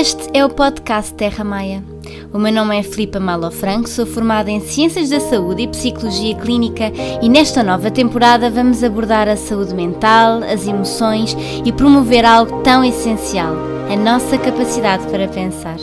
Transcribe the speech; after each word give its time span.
Este 0.00 0.34
é 0.34 0.42
o 0.42 0.48
podcast 0.48 1.12
Terra 1.12 1.44
Maia. 1.44 1.84
O 2.32 2.38
meu 2.38 2.50
nome 2.50 2.74
é 2.74 2.82
Filipa 2.82 3.20
Malo 3.20 3.50
Franco, 3.50 3.86
sou 3.86 4.06
formada 4.06 4.50
em 4.50 4.58
Ciências 4.58 5.10
da 5.10 5.20
Saúde 5.20 5.64
e 5.64 5.68
Psicologia 5.68 6.34
Clínica 6.40 6.84
e 7.22 7.28
nesta 7.28 7.62
nova 7.62 7.90
temporada 7.90 8.48
vamos 8.48 8.82
abordar 8.82 9.28
a 9.28 9.36
saúde 9.36 9.74
mental, 9.74 10.42
as 10.42 10.66
emoções 10.66 11.34
e 11.66 11.70
promover 11.70 12.24
algo 12.24 12.62
tão 12.62 12.82
essencial, 12.82 13.52
a 13.92 13.94
nossa 13.94 14.38
capacidade 14.38 15.06
para 15.10 15.28
pensar. 15.28 15.76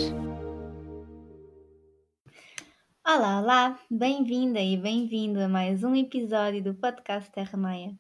Olá, 3.05 3.39
olá! 3.39 3.79
Bem-vinda 3.88 4.59
e 4.59 4.77
bem-vindo 4.77 5.39
a 5.39 5.47
mais 5.47 5.84
um 5.84 5.93
episódio 5.93 6.63
do 6.63 6.73
podcast 6.73 7.31
Terra 7.31 7.55
Maia. 7.55 7.91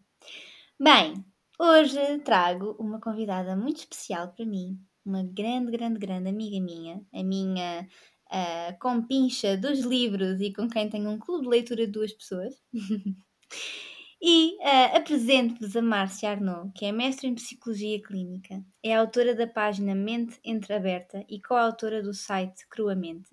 Bem, 0.79 1.23
hoje 1.59 2.17
trago 2.25 2.75
uma 2.79 2.99
convidada 2.99 3.55
muito 3.55 3.77
especial 3.77 4.29
para 4.29 4.47
mim, 4.47 4.79
uma 5.07 5.23
grande, 5.23 5.71
grande, 5.71 5.99
grande 5.99 6.29
amiga 6.29 6.59
minha, 6.59 7.01
a 7.13 7.23
minha 7.23 7.87
uh, 8.27 8.79
compincha 8.79 9.57
dos 9.57 9.79
livros 9.79 10.41
e 10.41 10.53
com 10.53 10.67
quem 10.69 10.89
tenho 10.89 11.09
um 11.09 11.17
clube 11.17 11.43
de 11.43 11.49
leitura 11.49 11.85
de 11.85 11.91
duas 11.91 12.11
pessoas. 12.13 12.53
e 14.21 14.55
uh, 14.55 14.97
apresento-vos 14.97 15.75
a 15.75 15.81
Márcia 15.81 16.31
Arnaud, 16.31 16.71
que 16.75 16.85
é 16.85 16.91
mestre 16.91 17.27
em 17.27 17.35
Psicologia 17.35 18.01
Clínica, 18.01 18.63
é 18.83 18.95
autora 18.95 19.33
da 19.33 19.47
página 19.47 19.95
Mente 19.95 20.39
Entreaberta 20.43 21.23
e 21.29 21.41
coautora 21.41 22.03
do 22.03 22.13
site 22.13 22.67
Cruamente. 22.69 23.29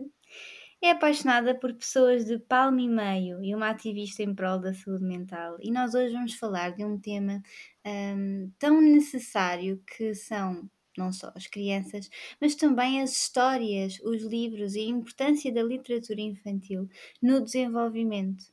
É 0.82 0.90
apaixonada 0.90 1.54
por 1.54 1.72
pessoas 1.72 2.26
de 2.26 2.38
palmo 2.38 2.78
e 2.78 2.86
meio 2.86 3.42
e 3.42 3.54
uma 3.54 3.70
ativista 3.70 4.22
em 4.22 4.34
prol 4.34 4.58
da 4.58 4.74
saúde 4.74 5.02
mental. 5.02 5.56
E 5.58 5.70
nós 5.70 5.94
hoje 5.94 6.12
vamos 6.12 6.34
falar 6.34 6.72
de 6.72 6.84
um 6.84 7.00
tema 7.00 7.42
um, 7.86 8.52
tão 8.58 8.82
necessário 8.82 9.82
que 9.86 10.14
são 10.14 10.68
não 10.96 11.12
só 11.12 11.32
as 11.34 11.46
crianças, 11.46 12.10
mas 12.40 12.54
também 12.54 13.00
as 13.00 13.12
histórias, 13.12 13.98
os 14.00 14.22
livros 14.22 14.74
e 14.74 14.80
a 14.80 14.88
importância 14.88 15.52
da 15.52 15.62
literatura 15.62 16.20
infantil 16.20 16.88
no 17.20 17.40
desenvolvimento. 17.40 18.44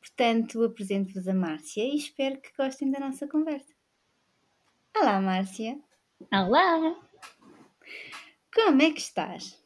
Portanto, 0.00 0.62
apresento-vos 0.64 1.28
a 1.28 1.34
Márcia 1.34 1.84
e 1.84 1.96
espero 1.96 2.40
que 2.40 2.50
gostem 2.56 2.90
da 2.90 3.00
nossa 3.00 3.26
conversa. 3.26 3.72
Olá, 4.96 5.20
Márcia. 5.20 5.78
Olá! 6.32 6.96
Como 8.54 8.82
é 8.82 8.90
que 8.90 9.00
estás? 9.00 9.56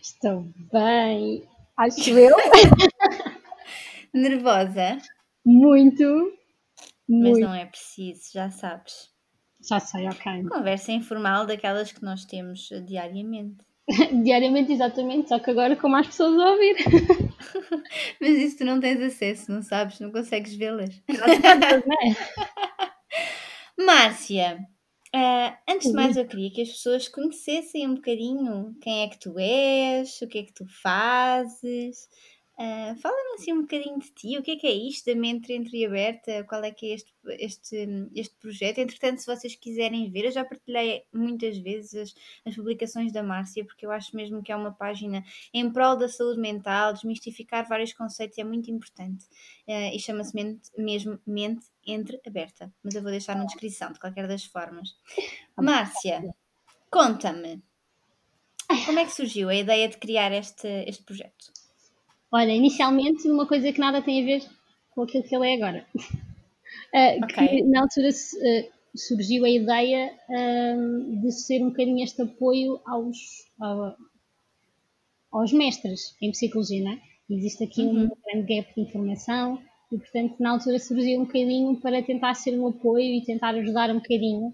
Estou 0.00 0.48
bem, 0.72 1.46
acho 1.76 2.10
eu. 2.10 2.34
Nervosa? 4.14 4.98
Muito, 5.44 6.04
muito. 7.08 7.38
Mas 7.38 7.40
não 7.40 7.54
é 7.54 7.66
preciso, 7.66 8.32
já 8.32 8.50
sabes. 8.50 9.13
Já 9.68 9.80
sei, 9.80 10.06
ok. 10.08 10.44
Conversa 10.48 10.92
informal 10.92 11.46
daquelas 11.46 11.90
que 11.90 12.02
nós 12.02 12.24
temos 12.24 12.68
diariamente. 12.86 13.64
diariamente, 14.24 14.72
exatamente, 14.72 15.28
só 15.28 15.38
que 15.38 15.50
agora 15.50 15.76
com 15.76 15.88
mais 15.88 16.06
pessoas 16.06 16.38
a 16.38 16.50
ouvir. 16.50 16.76
Mas 18.20 18.30
isso 18.30 18.58
tu 18.58 18.64
não 18.64 18.80
tens 18.80 19.00
acesso, 19.00 19.52
não 19.52 19.62
sabes, 19.62 20.00
não 20.00 20.10
consegues 20.10 20.54
vê-las. 20.54 21.02
É? 23.76 23.82
Márcia, 23.82 24.58
uh, 25.14 25.56
antes 25.68 25.88
de 25.88 25.94
mais 25.94 26.16
eu 26.16 26.26
queria 26.26 26.50
que 26.50 26.62
as 26.62 26.68
pessoas 26.68 27.08
conhecessem 27.08 27.88
um 27.88 27.96
bocadinho 27.96 28.74
quem 28.80 29.02
é 29.02 29.08
que 29.08 29.18
tu 29.18 29.38
és, 29.38 30.20
o 30.22 30.28
que 30.28 30.38
é 30.38 30.42
que 30.44 30.54
tu 30.54 30.64
fazes, 30.82 32.08
Uh, 32.56 32.94
Fala-me 33.00 33.34
assim 33.34 33.52
um 33.52 33.62
bocadinho 33.62 33.98
de 33.98 34.12
ti, 34.12 34.38
o 34.38 34.42
que 34.42 34.52
é 34.52 34.56
que 34.56 34.66
é 34.68 34.72
isto 34.72 35.06
da 35.06 35.20
mente 35.20 35.52
entreaberta, 35.52 36.44
qual 36.44 36.62
é 36.62 36.70
que 36.70 36.86
é 36.86 36.94
este, 36.94 37.12
este, 37.40 38.08
este 38.14 38.36
projeto? 38.36 38.78
Entretanto, 38.78 39.20
se 39.20 39.26
vocês 39.26 39.56
quiserem 39.56 40.08
ver, 40.08 40.26
eu 40.26 40.30
já 40.30 40.44
partilhei 40.44 41.04
muitas 41.12 41.58
vezes 41.58 41.94
as, 41.94 42.14
as 42.46 42.54
publicações 42.54 43.10
da 43.10 43.24
Márcia, 43.24 43.64
porque 43.64 43.84
eu 43.84 43.90
acho 43.90 44.14
mesmo 44.14 44.40
que 44.40 44.52
é 44.52 44.56
uma 44.56 44.70
página 44.70 45.24
em 45.52 45.68
prol 45.68 45.96
da 45.96 46.08
saúde 46.08 46.38
mental, 46.38 46.92
desmistificar 46.92 47.68
vários 47.68 47.92
conceitos 47.92 48.38
é 48.38 48.44
muito 48.44 48.70
importante 48.70 49.24
uh, 49.66 49.92
e 49.92 49.98
chama-se 49.98 50.32
mesmo 50.78 51.18
Mente 51.26 51.66
Entreaberta, 51.84 52.72
mas 52.84 52.94
eu 52.94 53.02
vou 53.02 53.10
deixar 53.10 53.36
na 53.36 53.46
descrição 53.46 53.92
de 53.92 53.98
qualquer 53.98 54.28
das 54.28 54.44
formas. 54.44 54.96
Márcia, 55.56 56.22
conta-me, 56.88 57.60
como 58.86 59.00
é 59.00 59.04
que 59.04 59.12
surgiu 59.12 59.48
a 59.48 59.56
ideia 59.56 59.88
de 59.88 59.98
criar 59.98 60.30
este, 60.30 60.68
este 60.86 61.02
projeto? 61.02 61.53
Olha, 62.34 62.50
inicialmente 62.50 63.30
uma 63.30 63.46
coisa 63.46 63.72
que 63.72 63.78
nada 63.78 64.02
tem 64.02 64.20
a 64.20 64.26
ver 64.26 64.44
com 64.90 65.02
aquilo 65.02 65.22
que 65.22 65.36
ele 65.36 65.48
é 65.48 65.54
agora. 65.54 65.86
Uh, 66.92 67.24
okay. 67.24 67.48
que 67.48 67.62
na 67.64 67.82
altura 67.82 68.08
uh, 68.08 68.72
surgiu 68.96 69.44
a 69.44 69.50
ideia 69.50 70.12
uh, 70.28 71.20
de 71.20 71.32
ser 71.32 71.60
um 71.60 71.70
bocadinho 71.70 72.04
este 72.04 72.22
apoio 72.22 72.80
aos, 72.86 73.16
aos 75.32 75.52
mestres 75.52 76.16
em 76.22 76.30
psicologia, 76.30 76.84
não 76.84 76.92
é? 76.92 77.00
Existe 77.28 77.64
aqui 77.64 77.82
uhum. 77.82 78.04
um 78.04 78.10
grande 78.24 78.54
gap 78.54 78.74
de 78.74 78.80
informação 78.80 79.60
e, 79.90 79.98
portanto, 79.98 80.36
na 80.38 80.50
altura 80.50 80.78
surgiu 80.78 81.20
um 81.20 81.24
bocadinho 81.24 81.76
para 81.80 82.02
tentar 82.02 82.34
ser 82.34 82.58
um 82.58 82.68
apoio 82.68 83.14
e 83.14 83.24
tentar 83.24 83.54
ajudar 83.56 83.90
um 83.90 83.98
bocadinho 83.98 84.52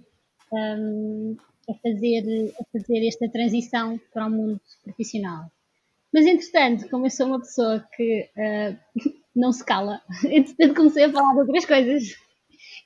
um, 0.52 1.36
a, 1.68 1.74
fazer, 1.74 2.54
a 2.58 2.64
fazer 2.72 3.06
esta 3.06 3.28
transição 3.28 4.00
para 4.12 4.26
o 4.26 4.30
mundo 4.30 4.60
profissional. 4.82 5.50
Mas 6.12 6.26
entretanto, 6.26 6.88
como 6.88 7.06
eu 7.06 7.10
sou 7.10 7.26
uma 7.26 7.40
pessoa 7.40 7.86
que 7.94 8.28
uh, 8.36 8.76
não 9.34 9.52
se 9.52 9.64
cala, 9.64 10.00
entretanto 10.24 10.74
comecei 10.74 11.04
a 11.04 11.12
falar 11.12 11.32
de 11.34 11.40
outras 11.40 11.64
coisas 11.64 12.02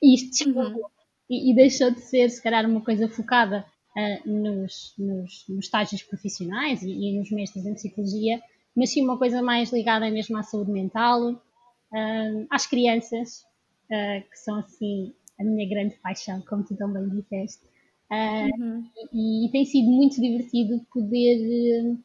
e 0.01 0.13
isto 0.13 0.49
uhum. 0.49 0.81
e, 1.29 1.51
e, 1.51 1.55
deixou 1.55 1.91
de 1.91 2.01
ser, 2.01 2.29
se 2.29 2.41
calhar, 2.41 2.69
uma 2.69 2.81
coisa 2.81 3.07
focada 3.07 3.65
uh, 3.97 4.29
nos, 4.29 4.93
nos, 4.97 5.45
nos, 5.49 5.65
estágios 5.65 6.03
profissionais 6.03 6.83
e, 6.83 6.91
e, 6.91 7.17
nos 7.17 7.31
mestres 7.31 7.65
em 7.65 7.73
psicologia, 7.73 8.41
mas 8.75 8.91
sim 8.91 9.03
uma 9.03 9.17
coisa 9.17 9.41
mais 9.41 9.71
ligada 9.71 10.09
mesmo 10.11 10.37
à 10.37 10.43
saúde 10.43 10.71
mental, 10.71 11.31
uh, 11.31 12.47
às 12.49 12.67
crianças, 12.67 13.43
que 13.87 14.39
são 14.39 14.57
assim 14.57 15.13
a 15.39 15.43
minha 15.43 15.69
grande 15.69 15.95
paixão, 16.01 16.41
como 16.49 16.63
tu 16.63 16.75
também 16.75 17.07
disseste. 17.07 17.63
Uhum. 18.11 18.83
E, 19.13 19.45
e, 19.45 19.51
tem 19.51 19.63
sido 19.63 19.89
muito 19.89 20.19
divertido 20.19 20.83
poder 20.91 21.95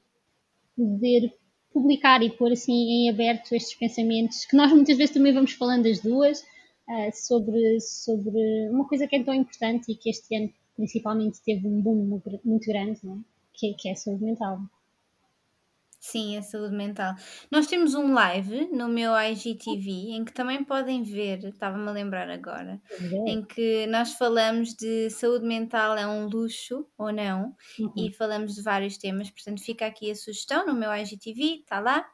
poder 0.81 1.33
publicar 1.73 2.23
e 2.23 2.31
pôr 2.31 2.53
assim 2.53 2.73
em 2.73 3.11
aberto 3.11 3.55
estes 3.55 3.75
pensamentos, 3.79 4.45
que 4.45 4.57
nós 4.57 4.73
muitas 4.73 4.97
vezes 4.97 5.15
também 5.15 5.33
vamos 5.33 5.53
falando 5.53 5.85
das 5.85 6.01
duas, 6.01 6.41
uh, 6.41 7.11
sobre, 7.13 7.81
sobre 7.81 8.69
uma 8.71 8.89
coisa 8.89 9.07
que 9.07 9.17
é 9.17 9.23
tão 9.23 9.35
importante 9.35 9.93
e 9.93 9.95
que 9.95 10.11
este 10.11 10.35
ano 10.35 10.51
principalmente 10.77 11.43
teve 11.45 11.67
um 11.67 11.81
boom 11.81 12.21
muito 12.45 12.67
grande, 12.67 12.99
não 13.05 13.17
é? 13.17 13.19
que, 13.53 13.75
que 13.75 13.89
é 13.89 13.93
a 13.93 13.97
saúde 13.97 14.25
mental. 14.25 14.59
Sim, 16.01 16.39
a 16.39 16.43
saúde 16.43 16.75
mental. 16.75 17.15
Nós 17.51 17.67
temos 17.67 17.95
um 17.95 18.15
live 18.15 18.71
no 18.73 18.89
meu 18.89 19.13
IGTV 19.15 20.13
em 20.13 20.25
que 20.25 20.33
também 20.33 20.65
podem 20.65 21.03
ver, 21.03 21.45
estava-me 21.45 21.87
a 21.87 21.93
lembrar 21.93 22.31
agora, 22.31 22.81
em 23.27 23.45
que 23.45 23.87
nós 23.87 24.15
falamos 24.15 24.75
de 24.75 25.11
saúde 25.11 25.45
mental 25.45 25.99
é 25.99 26.07
um 26.07 26.27
luxo 26.27 26.87
ou 26.97 27.13
não, 27.13 27.55
uhum. 27.79 27.93
e 27.95 28.11
falamos 28.15 28.55
de 28.55 28.63
vários 28.63 28.97
temas, 28.97 29.31
portanto 29.31 29.63
fica 29.63 29.85
aqui 29.85 30.11
a 30.11 30.15
sugestão 30.15 30.65
no 30.65 30.75
meu 30.75 30.91
IGTV, 30.91 31.61
está 31.61 31.81
lá. 31.81 32.07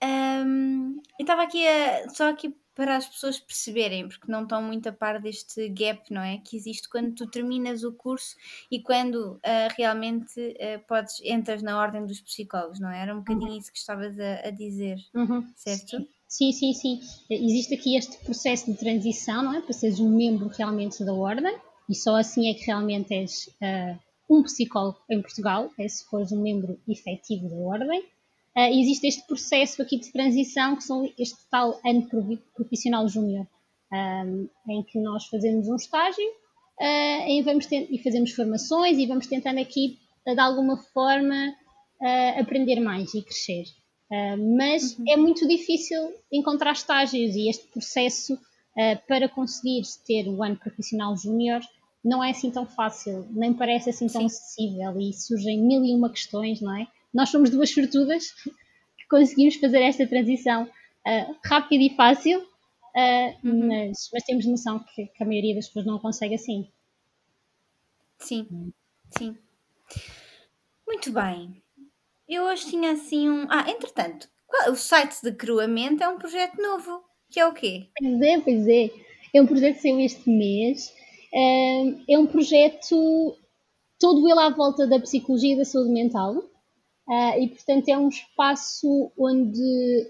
Um, 0.00 1.00
e 1.18 1.22
estava 1.24 1.42
aqui 1.42 1.66
a, 1.66 2.08
só 2.10 2.30
aqui 2.30 2.54
para 2.78 2.96
as 2.96 3.08
pessoas 3.08 3.40
perceberem, 3.40 4.06
porque 4.06 4.30
não 4.30 4.44
estão 4.44 4.62
muito 4.62 4.88
a 4.88 4.92
par 4.92 5.20
deste 5.20 5.68
gap, 5.70 6.14
não 6.14 6.22
é? 6.22 6.38
Que 6.38 6.56
existe 6.56 6.88
quando 6.88 7.12
tu 7.12 7.26
terminas 7.26 7.82
o 7.82 7.92
curso 7.92 8.36
e 8.70 8.80
quando 8.80 9.32
uh, 9.32 9.40
realmente 9.76 10.38
uh, 10.40 10.86
podes, 10.86 11.20
entras 11.24 11.60
na 11.60 11.76
ordem 11.76 12.06
dos 12.06 12.20
psicólogos, 12.20 12.78
não 12.78 12.88
é? 12.88 13.02
Era 13.02 13.12
um 13.12 13.18
bocadinho 13.18 13.50
uhum. 13.50 13.58
isso 13.58 13.72
que 13.72 13.78
estavas 13.78 14.16
a, 14.20 14.46
a 14.46 14.50
dizer, 14.50 14.96
uhum. 15.12 15.44
certo? 15.56 16.06
Sim, 16.28 16.52
sim, 16.52 16.72
sim. 16.72 17.00
Existe 17.28 17.74
aqui 17.74 17.96
este 17.96 18.16
processo 18.24 18.70
de 18.70 18.78
transição, 18.78 19.42
não 19.42 19.54
é? 19.54 19.60
Para 19.60 19.72
seres 19.72 19.98
um 19.98 20.14
membro 20.16 20.46
realmente 20.46 21.04
da 21.04 21.12
ordem 21.12 21.58
e 21.88 21.96
só 21.96 22.14
assim 22.14 22.48
é 22.48 22.54
que 22.54 22.64
realmente 22.64 23.12
és 23.12 23.48
uh, 23.60 23.98
um 24.30 24.44
psicólogo 24.44 25.00
em 25.10 25.20
Portugal, 25.20 25.68
é 25.76 25.88
se 25.88 26.04
fores 26.04 26.30
um 26.30 26.40
membro 26.40 26.78
efetivo 26.86 27.48
da 27.48 27.56
ordem 27.56 28.04
uh, 28.58 28.78
existe 28.78 29.06
este 29.06 29.26
processo 29.26 29.80
aqui 29.80 29.98
de 29.98 30.10
transição, 30.10 30.74
que 30.74 30.82
são 30.82 31.08
este 31.16 31.38
tal 31.48 31.80
ano 31.86 32.08
profissional 32.54 33.08
júnior, 33.08 33.46
um, 33.92 34.48
em 34.68 34.82
que 34.82 34.98
nós 35.00 35.26
fazemos 35.26 35.68
um 35.68 35.76
estágio 35.76 36.28
uh, 36.80 37.28
e, 37.28 37.40
vamos 37.42 37.70
e 37.70 38.02
fazemos 38.02 38.32
formações 38.32 38.98
e 38.98 39.06
vamos 39.06 39.28
tentando 39.28 39.60
aqui, 39.60 39.98
de 40.26 40.40
alguma 40.40 40.76
forma, 40.92 41.54
uh, 42.02 42.40
aprender 42.40 42.80
mais 42.80 43.14
e 43.14 43.22
crescer. 43.22 43.64
Mas 44.56 44.96
uhum. 44.96 45.04
é 45.06 45.16
muito 45.18 45.46
difícil 45.46 46.14
encontrar 46.32 46.72
estágios 46.72 47.36
e 47.36 47.50
este 47.50 47.66
processo 47.68 48.38
para 49.06 49.28
conseguir 49.28 49.82
ter 50.06 50.26
o 50.28 50.42
ano 50.42 50.56
profissional 50.56 51.14
júnior 51.14 51.60
não 52.02 52.24
é 52.24 52.30
assim 52.30 52.50
tão 52.50 52.64
fácil, 52.64 53.26
nem 53.30 53.52
parece 53.52 53.90
assim 53.90 54.06
tão 54.06 54.22
Sim. 54.22 54.26
acessível 54.26 54.98
e 54.98 55.12
surgem 55.12 55.60
mil 55.60 55.84
e 55.84 55.94
uma 55.94 56.08
questões, 56.08 56.62
não 56.62 56.74
é? 56.74 56.88
Nós 57.18 57.30
somos 57.30 57.50
duas 57.50 57.68
sortudas 57.68 58.30
que 58.96 59.08
conseguimos 59.10 59.56
fazer 59.56 59.82
esta 59.82 60.06
transição 60.06 60.62
uh, 60.62 61.36
rápida 61.44 61.82
e 61.82 61.96
fácil, 61.96 62.38
uh, 62.38 63.46
uhum. 63.48 63.66
mas, 63.66 64.08
mas, 64.12 64.22
temos 64.22 64.46
noção 64.46 64.78
que, 64.78 65.06
que, 65.06 65.22
a 65.24 65.26
maioria 65.26 65.56
das 65.56 65.66
pessoas 65.66 65.84
não 65.84 65.98
consegue 65.98 66.36
assim. 66.36 66.68
Sim, 68.20 68.72
sim. 69.18 69.36
Muito 70.86 71.10
bem. 71.10 71.60
Eu 72.28 72.44
hoje 72.44 72.66
tinha 72.70 72.92
assim 72.92 73.28
um. 73.28 73.48
Ah, 73.50 73.68
entretanto, 73.68 74.28
o 74.68 74.76
site 74.76 75.20
de 75.20 75.32
cruamento 75.32 76.04
é 76.04 76.08
um 76.08 76.18
projeto 76.18 76.62
novo, 76.62 77.02
que 77.28 77.40
é 77.40 77.46
o 77.48 77.52
quê? 77.52 77.88
Pois 77.98 78.20
é, 78.20 78.40
pois 78.40 78.68
é. 78.68 78.90
É 79.34 79.42
um 79.42 79.46
projeto 79.46 79.74
que 79.74 79.82
saiu 79.82 79.98
este 79.98 80.30
mês. 80.30 80.94
É 82.08 82.16
um 82.16 82.28
projeto 82.28 83.36
todo 83.98 84.28
ele 84.28 84.40
à 84.40 84.50
volta 84.50 84.86
da 84.86 85.00
psicologia 85.00 85.54
e 85.54 85.58
da 85.58 85.64
saúde 85.64 85.90
mental. 85.90 86.44
Uh, 87.08 87.40
e, 87.40 87.48
portanto, 87.48 87.88
é 87.88 87.96
um 87.96 88.08
espaço 88.08 89.10
onde 89.18 89.58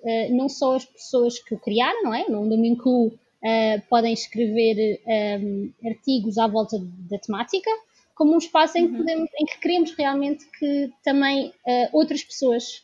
uh, 0.03 0.37
não 0.37 0.49
só 0.49 0.75
as 0.75 0.85
pessoas 0.85 1.39
que 1.39 1.55
o 1.55 1.59
criaram, 1.59 2.03
não 2.03 2.13
é? 2.13 2.25
Onde 2.29 2.57
eu 2.57 2.59
me 2.59 2.69
incluo, 2.69 3.07
uh, 3.07 3.83
podem 3.89 4.13
escrever 4.13 5.01
um, 5.41 5.73
artigos 5.87 6.39
à 6.39 6.49
volta 6.49 6.77
da 7.09 7.17
temática, 7.19 7.71
como 8.17 8.35
um 8.35 8.39
espaço 8.39 8.79
em, 8.79 8.89
que, 8.89 8.93
uhum. 8.95 8.99
podemos, 8.99 9.31
em 9.41 9.47
que 9.47 9.61
queremos 9.61 9.93
realmente 9.93 10.45
que 10.59 10.93
também 11.05 11.55
outras 11.93 12.25
pessoas 12.25 12.83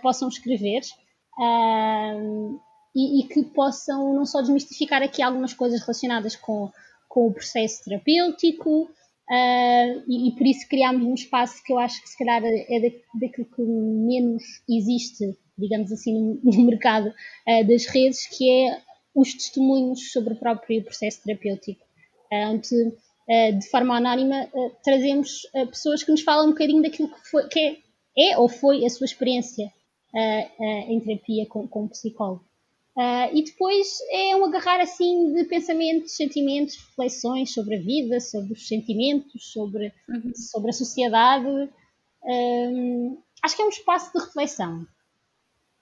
possam 0.00 0.28
escrever 0.28 0.82
e, 2.94 3.20
e, 3.20 3.26
que 3.26 3.42
possam 3.46 4.14
não 4.14 4.24
só 4.24 4.40
desmistificar 4.40 5.02
aqui 5.02 5.20
algumas 5.22 5.52
coisas 5.52 5.80
relacionadas 5.80 6.36
com, 6.36 6.70
com 7.08 7.26
o 7.26 7.32
processo 7.32 7.82
terapêutico, 7.82 8.88
Uh, 9.28 10.04
e, 10.06 10.28
e, 10.28 10.32
por 10.36 10.46
isso 10.46 10.68
criámos 10.68 11.02
um 11.02 11.14
espaço 11.14 11.60
que 11.64 11.72
eu 11.72 11.78
acho 11.78 12.00
que 12.00 12.08
se 12.08 12.16
calhar 12.16 12.40
é 12.44 12.80
da, 12.80 12.96
daquilo 13.20 13.46
que 13.46 13.60
menos 13.60 14.44
existe, 14.70 15.36
digamos 15.58 15.90
assim, 15.90 16.14
no, 16.14 16.40
no 16.44 16.62
mercado 16.62 17.08
uh, 17.08 17.66
das 17.66 17.86
redes, 17.86 18.26
que 18.26 18.48
é 18.48 18.80
os 19.14 19.34
testemunhos 19.34 20.12
sobre 20.12 20.34
o 20.34 20.36
próprio 20.36 20.82
processo 20.84 21.22
terapêutico, 21.24 21.84
uh, 22.32 22.52
onde 22.52 22.96
de 23.58 23.68
forma 23.72 23.96
anónima 23.96 24.48
trazemos 24.84 25.42
pessoas 25.72 26.04
que 26.04 26.12
nos 26.12 26.20
falam 26.20 26.46
um 26.46 26.50
bocadinho 26.50 26.80
daquilo 26.80 27.08
que, 27.08 27.28
foi, 27.28 27.48
que 27.48 27.58
é, 27.58 28.30
é 28.30 28.38
ou 28.38 28.48
foi 28.48 28.84
a 28.84 28.88
sua 28.88 29.04
experiência 29.04 29.68
em 30.88 31.00
terapia 31.00 31.44
com, 31.46 31.66
com 31.66 31.82
um 31.82 31.88
psicólogo. 31.88 32.44
Uh, 32.96 33.28
e 33.34 33.44
depois 33.44 33.98
é 34.10 34.34
um 34.34 34.46
agarrar 34.46 34.80
assim 34.80 35.34
de 35.34 35.44
pensamentos, 35.44 36.16
sentimentos, 36.16 36.76
reflexões 36.76 37.52
sobre 37.52 37.76
a 37.76 37.80
vida, 37.80 38.18
sobre 38.20 38.54
os 38.54 38.66
sentimentos, 38.66 39.52
sobre, 39.52 39.92
uhum. 40.08 40.34
sobre 40.34 40.70
a 40.70 40.72
sociedade. 40.72 41.70
Um, 42.24 43.18
acho 43.42 43.54
que 43.54 43.60
é 43.60 43.66
um 43.66 43.68
espaço 43.68 44.10
de 44.12 44.24
reflexão, 44.24 44.86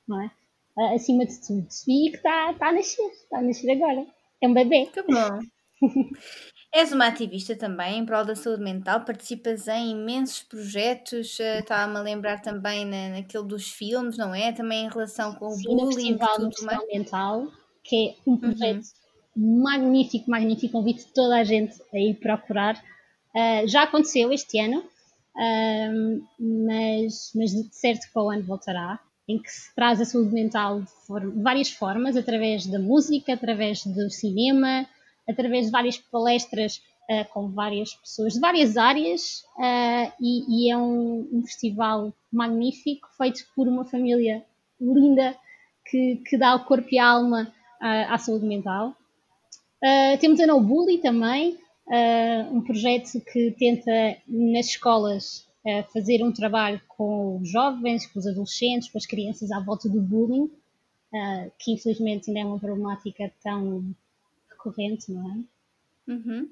não 0.09 0.23
é? 0.23 0.31
Uh, 0.77 0.95
acima 0.97 1.25
de 1.25 1.41
tudo. 1.41 1.69
E 1.87 2.11
que 2.11 2.17
está 2.17 2.53
tá 2.55 2.69
a 2.71 2.73
nascer, 2.73 3.07
está 3.07 3.39
a 3.39 3.43
nascer 3.43 3.71
agora. 3.71 4.05
É 4.43 4.49
um 4.49 4.55
bebê. 4.55 4.87
Que 4.87 5.03
bom. 5.03 5.39
És 6.75 6.91
uma 6.91 7.07
ativista 7.07 7.55
também 7.55 8.01
em 8.01 8.05
prol 8.05 8.25
da 8.25 8.35
saúde 8.35 8.61
mental, 8.61 9.05
participas 9.05 9.69
em 9.69 9.93
imensos 9.93 10.43
projetos, 10.43 11.39
estava-me 11.39 11.99
a 11.99 12.03
lembrar 12.03 12.43
também 12.43 12.85
na, 12.85 13.11
naquele 13.11 13.45
dos 13.45 13.71
filmes, 13.71 14.19
não 14.19 14.35
é? 14.35 14.51
Também 14.51 14.87
em 14.87 14.89
relação 14.89 15.33
com 15.37 15.51
Sim, 15.51 15.69
o 15.69 15.77
bullying. 15.77 16.19
Festival 16.19 16.37
tudo 16.37 16.65
mais. 16.65 16.81
Mental, 16.93 17.47
que 17.85 18.09
é 18.09 18.15
um 18.27 18.37
projeto 18.37 18.83
uhum. 19.37 19.63
magnífico, 19.63 20.29
magnífico, 20.29 20.73
convido 20.73 21.05
toda 21.15 21.37
a 21.37 21.45
gente 21.45 21.81
a 21.93 21.97
ir 21.97 22.15
procurar. 22.15 22.75
Uh, 22.75 23.69
já 23.69 23.85
aconteceu 23.85 24.33
este 24.33 24.59
ano, 24.59 24.79
uh, 24.81 26.27
mas, 26.67 27.31
mas 27.37 27.51
de 27.53 27.69
certo 27.71 28.09
que 28.09 28.13
para 28.13 28.23
o 28.25 28.31
ano 28.31 28.43
voltará, 28.43 28.99
em 29.29 29.41
que 29.41 29.49
se 29.49 29.73
traz 29.77 30.01
a 30.01 30.05
saúde 30.05 30.35
mental 30.35 30.81
de, 30.81 30.91
forma, 31.07 31.31
de 31.31 31.41
várias 31.41 31.71
formas, 31.71 32.17
através 32.17 32.67
da 32.67 32.81
música, 32.81 33.35
através 33.35 33.87
do 33.87 34.11
cinema, 34.11 34.89
através 35.29 35.67
de 35.67 35.73
várias 35.73 35.99
palestras 35.99 36.83
uh, 37.11 37.33
com 37.33 37.49
várias 37.49 37.95
pessoas 37.95 38.35
de 38.35 38.41
várias 38.41 38.77
áreas 38.77 39.45
uh, 39.57 40.13
e, 40.21 40.67
e, 40.67 40.71
é 40.71 40.77
um, 40.77 41.29
um, 41.33 41.43
festival 41.43 42.13
magnífico 42.33 43.09
feito 43.17 43.45
por 43.55 43.69
uma 43.69 43.85
família 43.85 44.45
linda 44.81 45.37
que, 45.87 46.23
que 46.27 46.37
dá 46.37 46.55
o 46.55 46.65
corpo 46.65 46.89
e 46.91 46.99
a 46.99 47.09
alma 47.09 47.53
uh, 47.81 48.13
à 48.13 48.19
saúde 48.19 48.47
mental. 48.47 48.95
temos 50.21 50.41
a 50.41 50.47
No 50.47 50.61
Bully 50.61 50.99
também, 50.99 51.59
um 52.51 52.63
projeto 52.63 53.21
que 53.21 53.51
tenta 53.59 54.17
nas 54.27 54.67
escolas 54.67 55.47
fazer 55.93 56.23
um 56.23 56.33
trabalho 56.33 56.81
com 56.89 57.37
os 57.37 57.51
jovens, 57.51 58.07
com 58.07 58.19
os 58.19 58.27
adolescentes, 58.27 58.91
com 58.91 58.97
as 58.97 59.05
crianças 59.05 59.53
à 59.53 59.61
volta 59.61 59.87
do 59.87 60.01
bullying, 60.01 60.51
que 61.59 61.73
infelizmente 61.73 62.31
ainda 62.31 62.41
é 62.41 62.45
uma 62.47 62.59
problemática 62.59 63.31
tão 63.43 63.95
corrente, 64.65 65.13
não 65.13 65.31
é? 65.31 66.13
Uhum. 66.13 66.51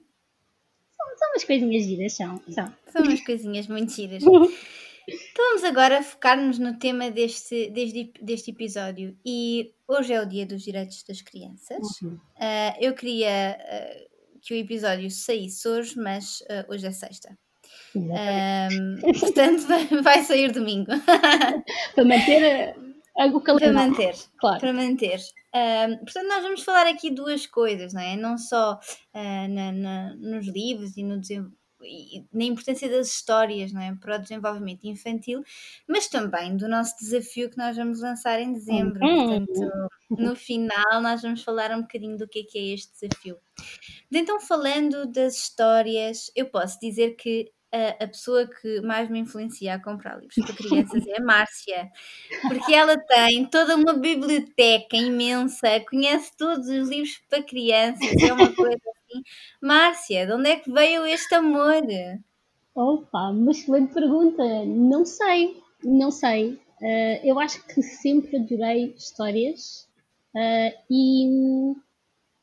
São, 0.96 1.18
são 1.18 1.28
umas 1.30 1.44
coisinhas 1.44 1.84
giras, 1.84 2.12
são. 2.12 2.42
São, 2.48 2.74
são 2.88 3.02
umas 3.02 3.20
coisinhas 3.24 3.66
muito 3.66 3.92
giras. 3.92 4.22
Então 5.08 5.44
vamos 5.48 5.64
agora 5.64 6.00
focar-nos 6.00 6.60
no 6.60 6.78
tema 6.78 7.10
deste, 7.10 7.70
deste, 7.70 8.12
deste 8.22 8.52
episódio. 8.52 9.16
E 9.26 9.74
hoje 9.88 10.12
é 10.12 10.22
o 10.22 10.24
Dia 10.24 10.46
dos 10.46 10.62
Direitos 10.62 11.02
das 11.02 11.20
Crianças. 11.20 12.00
Uhum. 12.00 12.14
Uh, 12.14 12.76
eu 12.80 12.94
queria 12.94 13.58
uh, 13.58 14.38
que 14.40 14.54
o 14.54 14.56
episódio 14.56 15.10
saísse 15.10 15.66
hoje, 15.68 15.98
mas 15.98 16.40
uh, 16.42 16.72
hoje 16.72 16.86
é 16.86 16.92
sexta. 16.92 17.36
Portanto, 19.20 19.66
vai, 19.66 19.86
vai, 20.02 20.22
sair 20.22 20.52
domingo. 20.52 20.92
Para 21.96 22.04
manter 22.04 22.76
o 23.34 23.40
calendário. 23.40 23.58
Para 23.58 23.72
manter, 23.72 24.14
claro. 24.38 24.60
Para 24.60 24.72
manter 24.72 25.20
portanto, 26.04 26.28
nós 26.28 26.42
vamos 26.42 26.62
falar 26.62 26.86
aqui 26.86 27.10
duas 27.10 27.46
coisas, 27.46 27.92
não 27.92 28.00
é? 28.00 28.16
Não 28.16 28.38
só 28.38 28.74
uh, 29.14 29.48
na, 29.48 29.72
na, 29.72 30.14
nos 30.16 30.46
livros 30.46 30.96
e 30.96 31.02
no 31.02 31.20
e 31.84 32.24
na 32.32 32.44
importância 32.44 32.88
das 32.88 33.08
histórias 33.08 33.72
não 33.72 33.80
é? 33.80 33.94
para 33.94 34.16
o 34.16 34.18
desenvolvimento 34.18 34.84
infantil, 34.84 35.42
mas 35.86 36.08
também 36.08 36.56
do 36.56 36.68
nosso 36.68 36.96
desafio 36.98 37.50
que 37.50 37.58
nós 37.58 37.76
vamos 37.76 38.00
lançar 38.00 38.40
em 38.40 38.52
dezembro. 38.52 39.04
Uhum. 39.04 39.44
Portanto, 39.46 39.88
no 40.10 40.36
final, 40.36 41.02
nós 41.02 41.22
vamos 41.22 41.42
falar 41.42 41.70
um 41.72 41.82
bocadinho 41.82 42.16
do 42.16 42.28
que 42.28 42.40
é, 42.40 42.44
que 42.44 42.58
é 42.58 42.74
este 42.74 42.92
desafio. 42.92 43.36
Então, 44.10 44.40
falando 44.40 45.06
das 45.06 45.36
histórias, 45.36 46.30
eu 46.36 46.46
posso 46.46 46.78
dizer 46.80 47.16
que 47.16 47.50
a, 47.72 48.06
pessoa 48.06 48.46
que 48.46 48.80
mais 48.82 49.08
me 49.08 49.20
influencia 49.20 49.74
a 49.74 49.82
comprar 49.82 50.18
livros 50.18 50.34
para 50.44 50.54
crianças 50.54 51.06
é 51.06 51.18
a 51.18 51.24
Márcia, 51.24 51.90
porque 52.42 52.74
ela 52.74 52.96
tem 52.98 53.46
toda 53.46 53.76
uma 53.76 53.94
biblioteca 53.94 54.96
imensa, 54.96 55.80
conhece 55.88 56.36
todos 56.36 56.68
os 56.68 56.88
livros 56.88 57.20
para 57.28 57.42
crianças, 57.42 58.10
é 58.22 58.32
uma 58.32 58.52
coisa 58.54 58.76
assim. 58.76 59.22
Márcia, 59.60 60.26
de 60.26 60.32
onde 60.32 60.50
é 60.50 60.56
que 60.56 60.70
veio 60.70 61.06
este 61.06 61.34
amor? 61.34 61.82
Opa, 62.74 63.30
uma 63.30 63.50
excelente 63.50 63.92
pergunta. 63.92 64.42
Não 64.64 65.04
sei, 65.04 65.62
não 65.82 66.10
sei. 66.10 66.60
Uh, 66.80 67.20
eu 67.24 67.38
acho 67.38 67.64
que 67.66 67.82
sempre 67.82 68.36
adorei 68.36 68.94
histórias 68.96 69.88
uh, 70.34 70.78
e 70.90 71.74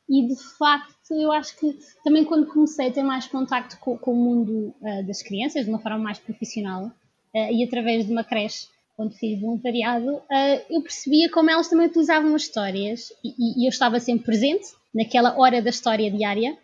e 0.09 0.27
de 0.27 0.35
facto 0.57 0.98
eu 1.13 1.31
acho 1.31 1.57
que 1.57 1.77
também 2.03 2.23
quando 2.23 2.47
comecei 2.47 2.87
a 2.87 2.91
ter 2.91 3.03
mais 3.03 3.27
contacto 3.27 3.77
com, 3.79 3.97
com 3.97 4.11
o 4.11 4.15
mundo 4.15 4.73
uh, 4.81 5.05
das 5.05 5.21
crianças 5.21 5.65
de 5.65 5.69
uma 5.69 5.79
forma 5.79 5.99
mais 5.99 6.19
profissional 6.19 6.85
uh, 6.85 7.51
e 7.51 7.63
através 7.63 8.05
de 8.05 8.11
uma 8.11 8.23
creche 8.23 8.67
quando 8.95 9.13
fiz 9.13 9.39
voluntariado 9.39 10.15
uh, 10.15 10.61
eu 10.69 10.81
percebia 10.81 11.29
como 11.31 11.49
elas 11.49 11.67
também 11.67 11.87
utilizavam 11.87 12.35
as 12.35 12.43
histórias 12.43 13.13
e, 13.23 13.63
e, 13.63 13.65
eu 13.65 13.69
estava 13.69 13.99
sempre 13.99 14.25
presente 14.25 14.67
naquela 14.93 15.37
hora 15.37 15.61
da 15.61 15.69
história 15.69 16.11
diária 16.11 16.57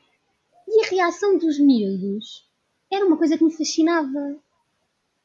e 0.67 0.85
a 0.85 0.89
reação 0.89 1.37
dos 1.37 1.59
miúdos 1.59 2.43
era 2.91 3.05
uma 3.05 3.17
coisa 3.17 3.37
que 3.37 3.43
me 3.43 3.51
fascinava. 3.51 4.35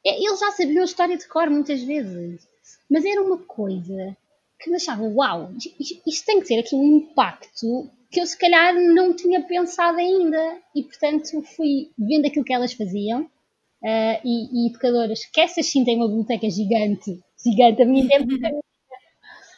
Eles 0.03 0.39
já 0.39 0.51
sabiam 0.51 0.81
a 0.81 0.85
história 0.85 1.17
de 1.17 1.27
cor 1.27 1.49
muitas 1.49 1.81
vezes 1.83 2.47
mas 2.91 3.05
era 3.05 3.21
uma 3.21 3.37
coisa 3.37 4.17
que 4.61 4.69
me 4.69 4.75
achava 4.75 5.03
uau, 5.03 5.51
isto 5.57 6.25
tem 6.25 6.39
que 6.39 6.47
ter 6.47 6.59
aqui 6.59 6.75
um 6.75 6.97
impacto 6.97 7.89
que 8.11 8.19
eu 8.19 8.25
se 8.25 8.37
calhar 8.37 8.73
não 8.75 9.15
tinha 9.15 9.41
pensado 9.41 9.97
ainda 9.97 10.59
e 10.75 10.83
portanto 10.83 11.41
fui 11.55 11.91
vendo 11.97 12.25
aquilo 12.25 12.45
que 12.45 12.53
elas 12.53 12.73
faziam 12.73 13.21
uh, 13.21 14.21
e, 14.23 14.65
e, 14.65 14.69
educadoras 14.69 15.25
que 15.25 15.41
essas 15.41 15.65
sim 15.65 15.83
têm 15.83 15.97
uma 15.97 16.07
biblioteca 16.07 16.49
gigante, 16.49 17.19
gigante, 17.43 17.81
a 17.81 17.85
minha 17.85 18.07
deve 18.07 18.61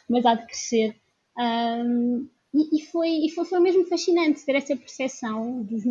mas 0.08 0.26
há 0.26 0.34
de 0.34 0.46
crescer. 0.46 0.96
Um, 1.38 2.28
e, 2.54 2.78
e, 2.78 2.84
foi, 2.86 3.08
e 3.08 3.30
foi, 3.30 3.44
foi 3.44 3.60
mesmo 3.60 3.84
fascinante 3.86 4.44
ter 4.44 4.54
essa 4.54 4.76
percepção 4.76 5.62
dos, 5.62 5.82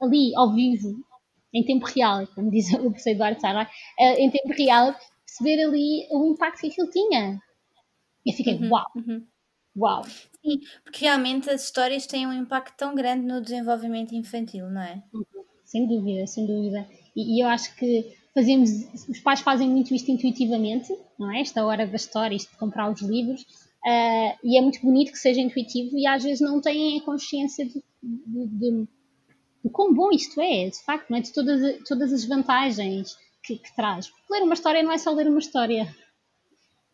ali 0.00 0.34
ao 0.36 0.54
vivo, 0.54 0.94
em 1.52 1.64
tempo 1.64 1.86
real, 1.86 2.26
como 2.34 2.50
diz 2.50 2.72
o 2.74 2.90
professor 2.90 3.10
Eduardo 3.10 3.40
Sara, 3.40 3.68
uh, 3.98 4.04
em 4.18 4.30
tempo 4.30 4.52
real, 4.52 4.94
perceber 5.26 5.64
ali 5.64 6.06
o 6.10 6.32
impacto 6.32 6.60
que 6.60 6.68
aquilo 6.68 6.90
tinha. 6.90 7.40
E 8.24 8.30
eu 8.30 8.36
fiquei, 8.36 8.54
uhum, 8.54 8.70
uau! 8.70 8.86
Uhum. 8.96 9.26
Uau! 9.76 10.04
Sim, 10.04 10.60
porque 10.84 11.04
realmente 11.04 11.50
as 11.50 11.64
histórias 11.64 12.06
têm 12.06 12.26
um 12.26 12.32
impacto 12.32 12.76
tão 12.76 12.94
grande 12.94 13.26
no 13.26 13.40
desenvolvimento 13.40 14.14
infantil, 14.14 14.70
não 14.70 14.82
é? 14.82 15.02
Sem 15.64 15.86
dúvida, 15.86 16.26
sem 16.26 16.46
dúvida. 16.46 16.86
E, 17.16 17.36
e 17.36 17.42
eu 17.42 17.48
acho 17.48 17.74
que 17.76 18.14
fazemos, 18.34 18.70
os 19.08 19.18
pais 19.20 19.40
fazem 19.40 19.68
muito 19.68 19.94
isto 19.94 20.10
intuitivamente, 20.10 20.92
não 21.18 21.32
é? 21.32 21.40
Esta 21.40 21.64
hora 21.64 21.86
da 21.86 21.96
história, 21.96 22.36
isto 22.36 22.50
de 22.50 22.58
comprar 22.58 22.90
os 22.90 23.00
livros, 23.00 23.42
uh, 23.42 24.38
e 24.42 24.58
é 24.58 24.60
muito 24.60 24.80
bonito 24.80 25.12
que 25.12 25.18
seja 25.18 25.40
intuitivo 25.40 25.96
e 25.96 26.06
às 26.06 26.22
vezes 26.22 26.40
não 26.40 26.60
têm 26.60 26.98
a 26.98 27.02
consciência 27.02 27.64
de, 27.64 27.82
de, 28.02 28.46
de, 28.46 28.88
de 29.64 29.70
quão 29.70 29.94
bom 29.94 30.10
isto 30.10 30.40
é, 30.40 30.68
de 30.68 30.82
facto, 30.84 31.10
não 31.10 31.18
é? 31.18 31.20
De 31.20 31.32
todas, 31.32 31.78
todas 31.84 32.12
as 32.12 32.24
vantagens 32.24 33.16
que, 33.42 33.56
que, 33.56 33.74
traz. 33.74 34.08
Porque 34.08 34.32
ler 34.32 34.42
uma 34.42 34.54
história 34.54 34.82
não 34.82 34.92
é 34.92 34.98
só 34.98 35.12
ler 35.12 35.28
uma 35.28 35.38
história. 35.38 35.94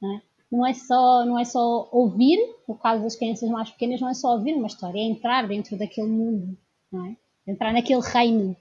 Não 0.01 0.17
é? 0.17 0.23
Não 0.51 0.67
é, 0.67 0.75
só, 0.75 1.25
não 1.25 1.39
é 1.39 1.45
só 1.45 1.89
ouvir, 1.93 2.39
no 2.69 2.77
caso 2.77 3.05
das 3.05 3.15
crianças 3.15 3.49
mais 3.49 3.71
pequenas, 3.71 4.01
não 4.01 4.09
é 4.09 4.15
só 4.15 4.33
ouvir 4.33 4.55
uma 4.55 4.67
história, 4.67 4.99
é 4.99 5.05
entrar 5.05 5.47
dentro 5.47 5.79
daquele 5.79 6.09
mundo, 6.09 6.59
não 6.93 7.07
é? 7.07 7.17
Entrar 7.47 7.73
naquele 7.73 8.01
reino 8.01 8.57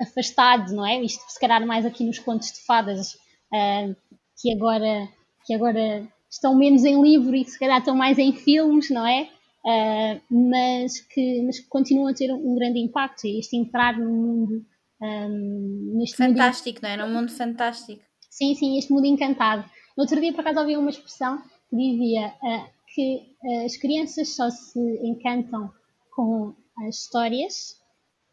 afastado, 0.00 0.72
não 0.74 0.86
é? 0.86 1.00
Isto 1.02 1.22
se 1.28 1.38
calhar 1.38 1.64
mais 1.66 1.86
aqui 1.86 2.04
nos 2.04 2.18
contos 2.18 2.52
de 2.52 2.64
fadas, 2.64 3.14
uh, 3.52 3.94
que, 4.40 4.52
agora, 4.52 5.08
que 5.46 5.54
agora 5.54 6.08
estão 6.30 6.54
menos 6.54 6.84
em 6.84 7.00
livro 7.00 7.34
e 7.34 7.44
que 7.44 7.50
se 7.50 7.58
calhar 7.58 7.78
estão 7.78 7.94
mais 7.94 8.18
em 8.18 8.32
filmes, 8.32 8.90
não 8.90 9.06
é? 9.06 9.28
Uh, 9.64 10.48
mas, 10.48 11.00
que, 11.00 11.42
mas 11.42 11.58
que 11.58 11.68
continuam 11.68 12.08
a 12.08 12.14
ter 12.14 12.32
um 12.32 12.54
grande 12.54 12.78
impacto. 12.78 13.26
E 13.26 13.38
este 13.38 13.56
entrar 13.56 13.98
no 13.98 14.10
mundo. 14.10 14.64
Um, 15.02 15.94
neste 15.96 16.16
fantástico, 16.16 16.80
mundo... 16.82 16.82
não 16.82 16.90
é? 16.90 16.96
Num 16.96 17.14
mundo 17.14 17.32
fantástico. 17.32 18.02
Sim, 18.30 18.54
sim, 18.54 18.78
este 18.78 18.92
mundo 18.92 19.06
encantado. 19.06 19.64
No 19.96 20.02
outro 20.02 20.20
dia, 20.20 20.32
por 20.32 20.40
acaso, 20.40 20.60
ouvi 20.60 20.76
uma 20.76 20.90
expressão 20.90 21.42
que 21.68 21.76
dizia 21.76 22.34
uh, 22.42 22.70
que 22.94 23.36
uh, 23.42 23.64
as 23.64 23.76
crianças 23.76 24.34
só 24.34 24.50
se 24.50 24.80
encantam 25.02 25.72
com 26.14 26.54
as 26.86 26.96
histórias 26.96 27.80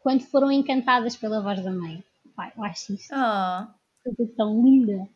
quando 0.00 0.22
foram 0.22 0.50
encantadas 0.50 1.16
pela 1.16 1.42
voz 1.42 1.62
da 1.62 1.70
mãe. 1.70 2.02
Pai, 2.34 2.52
eu 2.56 2.64
acho 2.64 2.94
isso 2.94 3.12
oh. 3.12 3.66
coisa 4.04 4.32
tão 4.36 4.62
linda. 4.62 5.08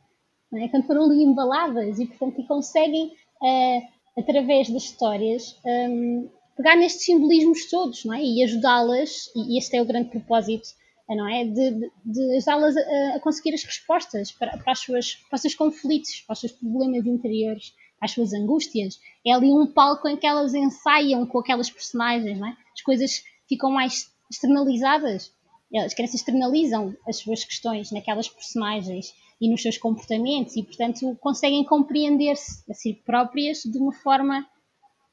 É? 0.55 0.69
Quando 0.69 0.87
foram 0.87 1.05
ali 1.05 1.23
embaladas 1.23 1.99
e, 1.99 2.07
portanto, 2.07 2.41
e 2.41 2.47
conseguem 2.47 3.07
uh, 3.41 4.21
através 4.21 4.69
das 4.69 4.83
histórias, 4.83 5.57
um, 5.65 6.29
pegar 6.57 6.77
nestes 6.77 7.05
simbolismos 7.05 7.71
todos 7.71 8.05
não 8.05 8.15
é? 8.15 8.23
e 8.23 8.43
ajudá-las, 8.45 9.31
e 9.35 9.59
este 9.59 9.77
é 9.77 9.83
o 9.83 9.87
grande 9.87 10.11
propósito, 10.11 10.69
não 11.09 11.29
é? 11.29 11.45
De, 11.45 11.71
de, 11.71 11.91
de 12.05 12.37
ajudá-las 12.37 12.77
a, 12.77 13.17
a, 13.17 13.21
conseguir 13.21 13.55
as 13.55 13.65
respostas 13.65 14.33
para, 14.33 14.57
para, 14.59 14.73
as 14.73 14.81
suas, 14.81 15.15
para 15.29 15.37
os 15.37 15.41
seus 15.43 15.55
conflitos, 15.55 16.21
para 16.27 16.35
os 16.35 16.41
seus 16.41 16.53
problemas 16.53 17.07
interiores, 17.07 17.71
para 17.99 18.07
as 18.07 18.13
suas 18.13 18.33
angústias. 18.33 18.99
É 19.27 19.33
ali 19.33 19.53
um 19.53 19.67
palco 19.67 20.09
em 20.09 20.17
que 20.17 20.27
elas 20.27 20.55
ensaiam 20.55 21.27
com 21.27 21.39
aquelas 21.39 21.71
personagens, 21.71 22.39
não 22.39 22.49
é? 22.49 22.57
as 22.73 22.83
coisas 22.83 23.23
ficam 23.49 23.71
mais 23.71 24.11
externalizadas. 24.31 25.33
As 25.75 25.95
crianças 25.95 26.17
externalizam 26.17 26.95
as 27.09 27.17
suas 27.17 27.45
questões 27.45 27.91
naquelas 27.91 28.29
personagens 28.29 29.15
e 29.41 29.49
nos 29.51 29.63
seus 29.63 29.79
comportamentos 29.79 30.55
e, 30.55 30.63
portanto, 30.63 31.17
conseguem 31.21 31.65
compreender-se 31.65 32.63
a 32.71 32.75
si 32.75 32.95
próprias 32.95 33.63
de 33.63 33.79
uma 33.79 33.93
forma 33.93 34.47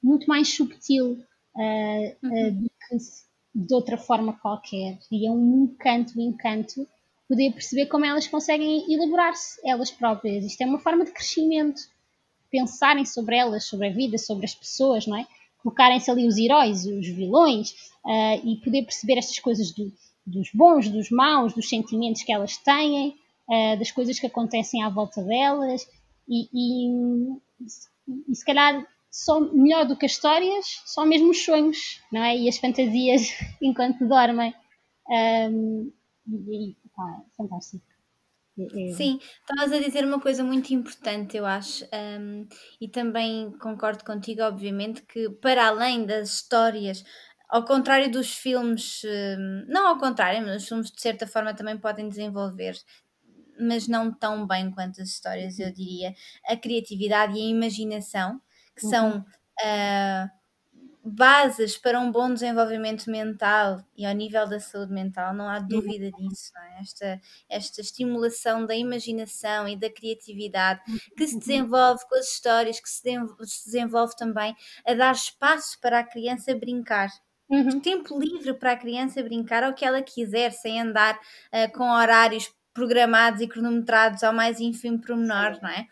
muito 0.03 0.27
mais 0.27 0.49
subtil 0.49 1.17
uh, 1.55 2.27
uh, 2.27 2.51
do 2.51 2.69
que 2.69 2.95
de 3.53 3.73
outra 3.73 3.97
forma 3.97 4.33
qualquer. 4.33 4.97
E 5.11 5.27
é 5.27 5.31
um 5.31 5.63
encanto, 5.63 6.19
um 6.19 6.21
encanto 6.21 6.87
poder 7.27 7.51
perceber 7.51 7.85
como 7.85 8.05
elas 8.05 8.27
conseguem 8.27 8.91
elaborar-se 8.91 9.59
elas 9.63 9.91
próprias. 9.91 10.45
Isto 10.45 10.61
é 10.61 10.65
uma 10.65 10.79
forma 10.79 11.05
de 11.05 11.11
crescimento. 11.11 11.81
Pensarem 12.49 13.05
sobre 13.05 13.35
elas, 13.35 13.65
sobre 13.65 13.87
a 13.87 13.91
vida, 13.91 14.17
sobre 14.17 14.45
as 14.45 14.55
pessoas, 14.55 15.05
não 15.05 15.17
é? 15.17 15.27
Colocarem-se 15.61 16.09
ali 16.09 16.25
os 16.25 16.37
heróis, 16.37 16.85
os 16.85 17.07
vilões 17.07 17.71
uh, 18.03 18.41
e 18.43 18.55
poder 18.63 18.83
perceber 18.83 19.19
estas 19.19 19.37
coisas 19.37 19.71
do, 19.71 19.91
dos 20.25 20.49
bons, 20.53 20.89
dos 20.89 21.11
maus, 21.11 21.53
dos 21.53 21.69
sentimentos 21.69 22.23
que 22.23 22.31
elas 22.31 22.57
têm 22.57 23.15
uh, 23.47 23.77
das 23.77 23.91
coisas 23.91 24.19
que 24.19 24.25
acontecem 24.25 24.81
à 24.83 24.89
volta 24.89 25.21
delas 25.21 25.87
e, 26.27 26.47
e, 26.53 27.37
e, 28.29 28.35
se 28.35 28.45
calhar 28.45 28.85
só 29.11 29.39
melhor 29.39 29.85
do 29.85 29.95
que 29.95 30.05
as 30.05 30.13
histórias, 30.13 30.65
só 30.85 31.05
mesmo 31.05 31.31
os 31.31 31.43
sonhos, 31.43 32.01
não 32.11 32.23
é? 32.23 32.37
E 32.37 32.47
as 32.47 32.57
fantasias 32.57 33.21
enquanto 33.61 34.07
dormem. 34.07 34.53
Um, 35.07 35.91
e, 36.27 36.75
pá, 36.95 37.23
fantástico. 37.35 37.85
É, 38.57 38.89
é. 38.89 38.93
Sim, 38.93 39.19
estavas 39.41 39.71
a 39.73 39.79
dizer 39.79 40.05
uma 40.05 40.19
coisa 40.19 40.43
muito 40.43 40.73
importante, 40.73 41.37
eu 41.37 41.45
acho, 41.45 41.85
um, 41.85 42.47
e 42.79 42.87
também 42.89 43.51
concordo 43.57 44.03
contigo, 44.03 44.41
obviamente, 44.43 45.01
que 45.03 45.29
para 45.29 45.67
além 45.67 46.05
das 46.05 46.33
histórias, 46.35 47.03
ao 47.49 47.63
contrário 47.63 48.11
dos 48.11 48.33
filmes, 48.33 49.01
não 49.67 49.87
ao 49.87 49.97
contrário, 49.97 50.45
mas 50.45 50.61
os 50.61 50.67
filmes 50.67 50.91
de 50.91 51.01
certa 51.01 51.25
forma 51.25 51.53
também 51.53 51.77
podem 51.77 52.07
desenvolver 52.09 52.75
mas 53.59 53.87
não 53.87 54.11
tão 54.11 54.47
bem 54.47 54.71
quanto 54.71 55.01
as 55.01 55.09
histórias, 55.09 55.59
eu 55.59 55.71
diria. 55.71 56.13
A 56.47 56.55
criatividade 56.55 57.37
e 57.37 57.41
a 57.41 57.49
imaginação, 57.49 58.41
que 58.79 58.85
uhum. 58.85 58.91
são 58.91 59.19
uh, 59.19 60.39
bases 61.03 61.77
para 61.77 61.99
um 61.99 62.11
bom 62.11 62.33
desenvolvimento 62.33 63.09
mental 63.09 63.83
e 63.97 64.05
ao 64.05 64.13
nível 64.13 64.47
da 64.47 64.59
saúde 64.59 64.93
mental, 64.93 65.33
não 65.33 65.47
há 65.47 65.59
dúvida 65.59 66.11
uhum. 66.17 66.27
disso. 66.27 66.51
É? 66.57 66.81
Esta, 66.81 67.21
esta 67.49 67.81
estimulação 67.81 68.65
da 68.65 68.75
imaginação 68.75 69.67
e 69.67 69.75
da 69.75 69.89
criatividade 69.89 70.81
que 71.17 71.27
se 71.27 71.33
uhum. 71.33 71.39
desenvolve 71.39 72.01
com 72.07 72.15
as 72.15 72.31
histórias, 72.31 72.79
que 72.79 72.89
se, 72.89 73.01
se 73.01 73.65
desenvolve 73.65 74.15
também 74.15 74.55
a 74.85 74.93
dar 74.93 75.13
espaço 75.13 75.79
para 75.81 75.99
a 75.99 76.03
criança 76.03 76.55
brincar. 76.55 77.09
Uhum. 77.49 77.79
Tempo 77.79 78.19
livre 78.19 78.53
para 78.53 78.73
a 78.73 78.77
criança 78.77 79.23
brincar 79.23 79.63
ao 79.63 79.73
que 79.73 79.83
ela 79.83 80.01
quiser, 80.03 80.51
sem 80.51 80.79
andar 80.79 81.15
uh, 81.15 81.71
com 81.75 81.89
horários 81.89 82.49
programados 82.73 83.41
e 83.41 83.47
cronometrados 83.47 84.23
ao 84.23 84.31
mais 84.31 84.59
ínfimo 84.59 85.01
pormenor, 85.01 85.59
não 85.61 85.69
é? 85.69 85.87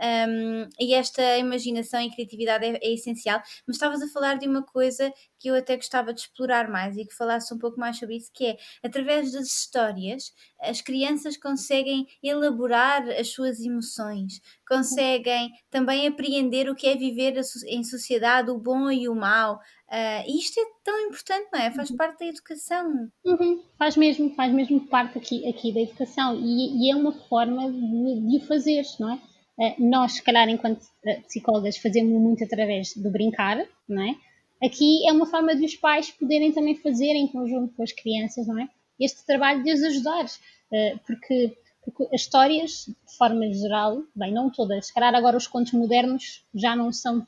Um, 0.00 0.68
e 0.80 0.94
esta 0.94 1.38
imaginação 1.38 2.00
e 2.00 2.10
criatividade 2.10 2.64
é, 2.64 2.78
é, 2.82 2.94
essencial. 2.94 3.40
Mas 3.66 3.76
estavas 3.76 4.02
a 4.02 4.08
falar 4.08 4.36
de 4.36 4.48
uma 4.48 4.62
coisa 4.62 5.12
que 5.38 5.48
eu 5.48 5.54
até 5.54 5.76
gostava 5.76 6.14
de 6.14 6.20
explorar 6.20 6.68
mais 6.68 6.96
e 6.96 7.04
que 7.04 7.14
falasse 7.14 7.52
um 7.52 7.58
pouco 7.58 7.78
mais 7.78 7.98
sobre 7.98 8.16
isso, 8.16 8.30
que 8.32 8.46
é 8.46 8.56
através 8.82 9.32
das 9.32 9.46
histórias 9.46 10.32
as 10.60 10.80
crianças 10.80 11.36
conseguem 11.36 12.06
elaborar 12.22 13.08
as 13.10 13.28
suas 13.28 13.60
emoções, 13.60 14.40
conseguem 14.68 15.50
também 15.70 16.06
apreender 16.06 16.68
o 16.68 16.74
que 16.74 16.86
é 16.86 16.96
viver 16.96 17.34
em 17.66 17.82
sociedade, 17.82 18.50
o 18.50 18.58
bom 18.58 18.90
e 18.90 19.08
o 19.08 19.14
mau. 19.14 19.56
Uh, 19.88 20.24
e 20.26 20.38
isto 20.38 20.58
é 20.58 20.64
tão 20.84 20.98
importante, 21.06 21.48
não 21.52 21.60
é? 21.60 21.70
Faz 21.70 21.90
uhum. 21.90 21.96
parte 21.96 22.20
da 22.20 22.26
educação. 22.26 23.10
Uhum. 23.24 23.62
Faz 23.76 23.96
mesmo, 23.96 24.34
faz 24.34 24.52
mesmo 24.52 24.86
parte 24.86 25.18
aqui, 25.18 25.46
aqui 25.48 25.72
da 25.74 25.80
educação 25.80 26.34
e, 26.40 26.86
e 26.86 26.90
é 26.90 26.96
uma 26.96 27.12
forma 27.12 27.70
de, 27.70 28.30
de 28.30 28.36
o 28.36 28.46
fazer, 28.46 28.84
não 28.98 29.12
é? 29.12 29.31
Eh, 29.60 29.74
nós, 29.78 30.12
se 30.14 30.22
calhar, 30.22 30.48
enquanto 30.48 30.82
eh, 31.04 31.20
psicólogas, 31.20 31.76
fazemos 31.76 32.12
muito 32.20 32.44
através 32.44 32.94
do 32.96 33.10
brincar, 33.10 33.64
não 33.88 34.02
é? 34.02 34.16
Aqui 34.64 35.06
é 35.08 35.12
uma 35.12 35.26
forma 35.26 35.54
de 35.54 35.64
os 35.64 35.74
pais 35.74 36.10
poderem 36.10 36.52
também 36.52 36.74
fazer 36.76 37.14
em 37.14 37.26
conjunto 37.26 37.74
com 37.74 37.82
as 37.82 37.92
crianças, 37.92 38.46
não 38.46 38.58
é? 38.60 38.68
Este 38.98 39.24
trabalho 39.26 39.62
de 39.62 39.70
as 39.70 39.82
ajudar, 39.82 40.26
eh, 40.72 40.96
porque, 41.06 41.56
porque 41.84 42.14
as 42.14 42.22
histórias, 42.22 42.86
de 42.86 43.16
forma 43.16 43.52
geral, 43.52 44.02
bem, 44.14 44.32
não 44.32 44.50
todas, 44.50 44.86
se 44.86 44.94
calhar 44.94 45.14
agora 45.14 45.36
os 45.36 45.46
contos 45.46 45.72
modernos 45.72 46.44
já 46.54 46.74
não 46.76 46.92
são 46.92 47.26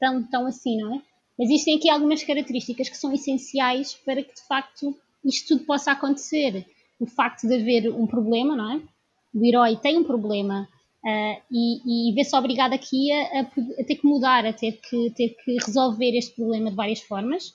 tão, 0.00 0.22
tão 0.24 0.46
assim, 0.46 0.78
não 0.78 0.96
é? 0.96 1.02
Mas 1.38 1.48
existem 1.48 1.76
aqui 1.76 1.88
algumas 1.88 2.22
características 2.22 2.88
que 2.88 2.96
são 2.96 3.12
essenciais 3.12 3.94
para 3.94 4.22
que, 4.22 4.34
de 4.34 4.42
facto, 4.42 4.96
isto 5.24 5.48
tudo 5.48 5.64
possa 5.64 5.92
acontecer. 5.92 6.66
O 6.98 7.06
facto 7.06 7.46
de 7.46 7.54
haver 7.54 7.88
um 7.90 8.06
problema, 8.06 8.56
não 8.56 8.72
é? 8.72 8.82
O 9.34 9.44
herói 9.44 9.76
tem 9.76 9.98
um 9.98 10.04
problema, 10.04 10.68
Uh, 11.04 11.42
e, 11.50 12.10
e 12.10 12.14
vê-se 12.14 12.34
obrigado 12.36 12.74
aqui 12.74 13.10
a, 13.10 13.40
a, 13.40 13.44
ter 13.84 13.96
que 13.96 14.06
mudar, 14.06 14.46
a 14.46 14.52
ter 14.52 14.80
que, 14.80 15.10
ter 15.10 15.30
que 15.30 15.54
resolver 15.54 16.16
este 16.16 16.32
problema 16.36 16.70
de 16.70 16.76
várias 16.76 17.00
formas 17.00 17.54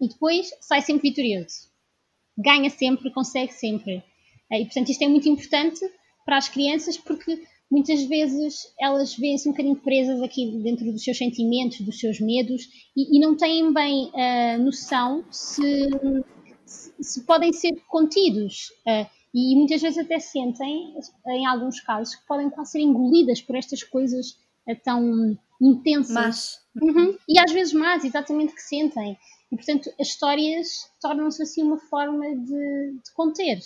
e 0.00 0.08
depois 0.08 0.50
sai 0.60 0.80
sempre 0.80 1.10
vitorioso. 1.10 1.68
Ganha 2.38 2.70
sempre, 2.70 3.12
consegue 3.12 3.52
sempre. 3.52 3.96
Uh, 4.50 4.56
e 4.56 4.64
portanto 4.64 4.88
isto 4.88 5.02
é 5.02 5.08
muito 5.08 5.28
importante 5.28 5.80
para 6.24 6.38
as 6.38 6.48
crianças 6.48 6.96
porque 6.96 7.38
muitas 7.70 8.02
vezes 8.04 8.72
elas 8.80 9.14
vêem-se 9.14 9.46
um 9.46 9.52
bocadinho 9.52 9.76
presas 9.76 10.22
aqui 10.22 10.58
dentro 10.62 10.90
dos 10.90 11.04
seus 11.04 11.18
sentimentos, 11.18 11.80
dos 11.80 11.98
seus 11.98 12.18
medos 12.18 12.68
e, 12.96 13.16
e 13.16 13.20
não 13.20 13.36
têm 13.36 13.72
bem 13.74 14.10
uh, 14.14 14.62
noção 14.62 15.22
se, 15.30 15.90
se, 16.64 16.94
se, 16.98 17.26
podem 17.26 17.52
ser 17.52 17.74
contidos. 17.88 18.70
Uh, 18.86 19.06
e 19.34 19.56
muitas 19.56 19.82
vezes 19.82 19.98
até 19.98 20.20
sentem, 20.20 20.94
em 21.26 21.44
alguns 21.44 21.80
casos, 21.80 22.14
que 22.14 22.24
podem 22.24 22.48
quase 22.48 22.72
ser 22.72 22.80
engolidas 22.80 23.42
por 23.42 23.56
estas 23.56 23.82
coisas 23.82 24.38
eh, 24.66 24.76
tão 24.76 25.36
intensas. 25.60 26.14
Mas... 26.14 26.60
Uhum. 26.80 27.18
E 27.28 27.38
às 27.40 27.50
vezes 27.52 27.72
más, 27.72 28.04
exatamente 28.04 28.54
que 28.54 28.62
sentem. 28.62 29.18
E 29.50 29.56
portanto 29.56 29.92
as 30.00 30.08
histórias 30.08 30.88
tornam-se 31.00 31.42
assim 31.42 31.62
uma 31.62 31.78
forma 31.78 32.24
de, 32.26 33.00
de, 33.04 33.12
conter, 33.14 33.58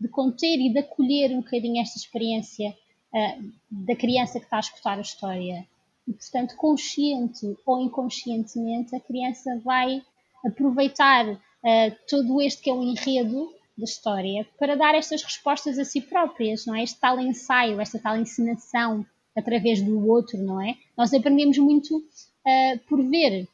de 0.00 0.08
conter 0.08 0.58
e 0.58 0.72
de 0.72 0.78
acolher 0.78 1.30
um 1.32 1.40
bocadinho 1.40 1.82
esta 1.82 1.98
experiência 1.98 2.70
uh, 2.70 3.52
da 3.70 3.94
criança 3.94 4.38
que 4.38 4.46
está 4.46 4.56
a 4.56 4.60
escutar 4.60 4.98
a 4.98 5.02
história. 5.02 5.66
E 6.08 6.12
portanto, 6.12 6.56
consciente 6.56 7.54
ou 7.66 7.80
inconscientemente, 7.80 8.96
a 8.96 9.00
criança 9.00 9.60
vai 9.62 10.02
aproveitar 10.44 11.30
uh, 11.30 11.96
todo 12.08 12.40
este 12.40 12.62
que 12.62 12.70
é 12.70 12.74
o 12.74 12.82
enredo 12.82 13.48
da 13.82 13.84
história 13.84 14.46
para 14.58 14.76
dar 14.76 14.94
estas 14.94 15.22
respostas 15.22 15.76
a 15.76 15.84
si 15.84 16.00
próprias, 16.00 16.64
não 16.64 16.74
é? 16.76 16.84
Este 16.84 17.00
tal 17.00 17.18
ensaio, 17.18 17.80
esta 17.80 17.98
tal 17.98 18.16
encenação 18.16 19.04
através 19.36 19.82
do 19.82 20.08
outro, 20.08 20.38
não 20.38 20.62
é? 20.62 20.76
Nós 20.96 21.12
aprendemos 21.12 21.58
muito 21.58 21.96
uh, 21.96 22.78
por 22.88 23.02
ver 23.02 23.48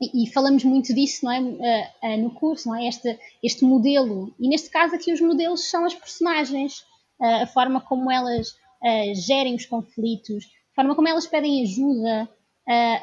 e, 0.00 0.26
falamos 0.32 0.64
muito 0.64 0.94
disso, 0.94 1.26
não 1.26 1.32
é? 1.32 1.40
Uh, 1.40 2.14
uh, 2.14 2.22
no 2.22 2.30
curso, 2.30 2.68
não 2.68 2.76
é? 2.76 2.88
Este, 2.88 3.18
este 3.42 3.64
modelo 3.64 4.34
e 4.40 4.48
neste 4.48 4.70
caso 4.70 4.94
aqui 4.94 5.12
os 5.12 5.20
modelos 5.20 5.68
são 5.68 5.84
as 5.84 5.94
personagens 5.94 6.88
a 7.22 7.46
forma 7.46 7.82
como 7.82 8.10
elas 8.10 8.56
gerem 9.14 9.54
os 9.54 9.66
conflitos, 9.66 10.46
a 10.72 10.76
forma 10.76 10.94
como 10.94 11.06
elas 11.06 11.26
pedem 11.26 11.62
ajuda, 11.62 12.26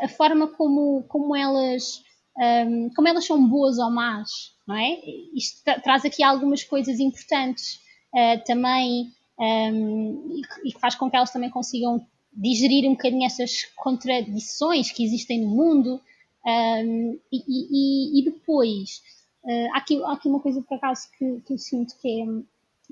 a 0.01 0.07
forma 0.07 0.47
como, 0.47 1.03
como 1.03 1.35
elas 1.35 2.01
um, 2.37 2.89
como 2.95 3.07
elas 3.07 3.25
são 3.25 3.47
boas 3.47 3.77
ou 3.79 3.89
más, 3.89 4.53
não 4.67 4.75
é? 4.75 4.99
Isto 5.33 5.63
tra 5.63 5.79
traz 5.79 6.05
aqui 6.05 6.23
algumas 6.23 6.63
coisas 6.63 6.99
importantes 6.99 7.79
uh, 8.13 8.43
também 8.45 9.11
um, 9.39 10.41
e 10.63 10.71
que 10.71 10.79
faz 10.79 10.95
com 10.95 11.09
que 11.09 11.15
elas 11.15 11.31
também 11.31 11.49
consigam 11.49 12.05
digerir 12.31 12.87
um 12.87 12.93
bocadinho 12.93 13.25
essas 13.25 13.63
contradições 13.75 14.91
que 14.91 15.03
existem 15.03 15.41
no 15.41 15.49
mundo. 15.49 15.99
Um, 16.45 17.19
e, 17.31 17.43
e, 17.47 18.19
e, 18.19 18.23
depois, 18.23 19.01
uh, 19.43 19.73
há, 19.73 19.79
aqui, 19.79 20.01
há 20.03 20.13
aqui 20.13 20.29
uma 20.29 20.39
coisa 20.39 20.61
por 20.61 20.75
acaso 20.75 21.09
que, 21.17 21.41
que 21.41 21.53
eu 21.53 21.57
sinto 21.57 21.97
que 21.99 22.21
é, 22.21 22.25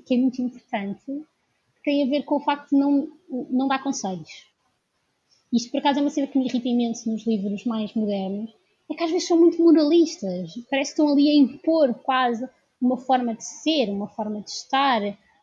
que 0.04 0.14
é 0.14 0.18
muito 0.18 0.42
importante, 0.42 1.04
que 1.06 1.82
tem 1.84 2.02
a 2.02 2.10
ver 2.10 2.24
com 2.24 2.36
o 2.36 2.40
facto 2.40 2.70
de 2.70 2.76
não, 2.76 3.08
não 3.48 3.68
dar 3.68 3.82
conselhos. 3.82 4.46
Isto 5.52 5.70
por 5.70 5.78
acaso 5.78 6.00
é 6.00 6.02
uma 6.02 6.10
cena 6.10 6.26
que 6.26 6.38
me 6.38 6.46
irrita 6.46 6.68
imenso 6.68 7.10
nos 7.10 7.26
livros 7.26 7.64
mais 7.64 7.94
modernos, 7.94 8.52
é 8.90 8.94
que 8.94 9.02
às 9.02 9.10
vezes 9.10 9.26
são 9.26 9.38
muito 9.38 9.62
moralistas, 9.62 10.52
parece 10.70 10.94
que 10.94 11.00
estão 11.00 11.08
ali 11.08 11.28
a 11.28 11.34
impor 11.34 11.94
quase 11.94 12.48
uma 12.80 12.96
forma 12.96 13.34
de 13.34 13.44
ser, 13.44 13.90
uma 13.90 14.08
forma 14.08 14.40
de 14.42 14.50
estar, 14.50 15.00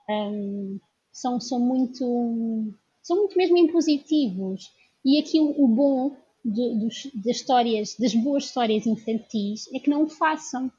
um, 0.09 0.79
são, 1.11 1.39
são, 1.39 1.59
muito, 1.59 2.73
são 3.01 3.17
muito 3.17 3.37
mesmo 3.37 3.57
impositivos. 3.57 4.71
E 5.03 5.19
aqui 5.19 5.39
o, 5.39 5.63
o 5.63 5.67
bom 5.67 6.15
de, 6.43 6.75
dos, 6.75 7.09
das 7.13 7.37
histórias, 7.37 7.95
das 7.99 8.13
boas 8.15 8.45
histórias 8.45 8.85
infantis, 8.85 9.67
é 9.73 9.79
que 9.79 9.89
não 9.89 10.03
o 10.03 10.09
façam. 10.09 10.71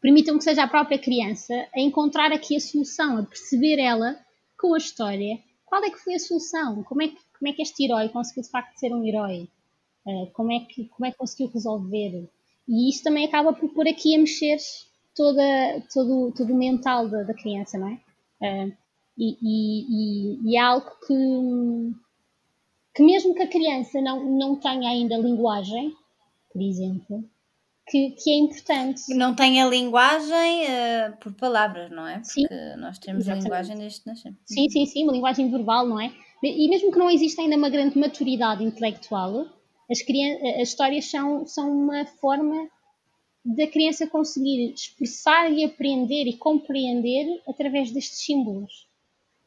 Permitam 0.00 0.38
que 0.38 0.44
seja 0.44 0.64
a 0.64 0.68
própria 0.68 0.98
criança 0.98 1.54
a 1.74 1.80
encontrar 1.80 2.32
aqui 2.32 2.56
a 2.56 2.60
solução, 2.60 3.18
a 3.18 3.22
perceber 3.22 3.78
ela 3.78 4.18
com 4.58 4.74
a 4.74 4.78
história 4.78 5.38
qual 5.72 5.82
é 5.84 5.88
que 5.88 5.98
foi 6.00 6.16
a 6.16 6.18
solução, 6.18 6.82
como 6.82 7.00
é 7.00 7.08
que, 7.08 7.16
como 7.38 7.48
é 7.48 7.52
que 7.54 7.62
este 7.62 7.84
herói 7.84 8.10
conseguiu 8.10 8.42
de 8.42 8.50
facto 8.50 8.76
ser 8.76 8.92
um 8.92 9.02
herói. 9.02 9.48
Uh, 10.06 10.26
como, 10.32 10.52
é 10.52 10.60
que, 10.60 10.86
como 10.86 11.06
é 11.06 11.12
que 11.12 11.18
conseguiu 11.18 11.48
resolver? 11.48 12.28
E 12.68 12.90
isto 12.90 13.04
também 13.04 13.24
acaba 13.26 13.52
por 13.52 13.68
pôr 13.72 13.86
aqui 13.86 14.14
a 14.14 14.18
mexer 14.18 14.56
toda, 15.14 15.42
todo, 15.92 16.32
todo 16.32 16.52
o 16.52 16.56
mental 16.56 17.08
da, 17.08 17.22
da 17.22 17.34
criança, 17.34 17.78
não 17.78 17.88
é? 17.88 18.00
Uh, 18.40 18.72
e, 19.16 19.36
e, 19.42 20.50
e, 20.50 20.56
é 20.56 20.60
algo 20.60 20.90
que, 21.06 21.14
que 22.94 23.02
mesmo 23.02 23.34
que 23.34 23.42
a 23.42 23.48
criança 23.48 24.00
não, 24.00 24.24
não 24.24 24.56
tenha 24.56 24.88
ainda 24.90 25.16
linguagem, 25.16 25.94
por 26.52 26.62
exemplo, 26.62 27.24
que, 27.86 28.10
que 28.12 28.30
é 28.30 28.38
importante. 28.38 29.14
Não 29.14 29.34
tenha 29.34 29.66
linguagem 29.66 30.64
uh, 30.64 31.16
por 31.20 31.32
palavras, 31.34 31.90
não 31.90 32.06
é? 32.06 32.14
Porque 32.14 32.30
sim, 32.30 32.46
nós 32.78 32.98
temos 32.98 33.24
exatamente. 33.24 33.42
a 33.42 33.44
linguagem 33.44 33.78
desde 33.78 34.00
nascer. 34.06 34.34
Sim, 34.46 34.68
sim, 34.70 34.86
sim, 34.86 35.04
uma 35.04 35.12
linguagem 35.12 35.50
verbal, 35.50 35.86
não 35.86 36.00
é? 36.00 36.10
E 36.42 36.68
mesmo 36.68 36.90
que 36.90 36.98
não 36.98 37.10
exista 37.10 37.40
ainda 37.40 37.56
uma 37.56 37.70
grande 37.70 37.96
maturidade 37.96 38.64
intelectual, 38.64 39.46
as, 39.90 40.00
as 40.60 40.68
histórias 40.68 41.10
são, 41.10 41.46
são 41.46 41.70
uma 41.70 42.04
forma 42.06 42.68
da 43.44 43.66
criança 43.66 44.06
conseguir 44.06 44.72
expressar 44.72 45.50
e 45.50 45.64
aprender 45.64 46.24
e 46.26 46.36
compreender 46.36 47.42
através 47.48 47.90
destes 47.90 48.24
símbolos. 48.24 48.86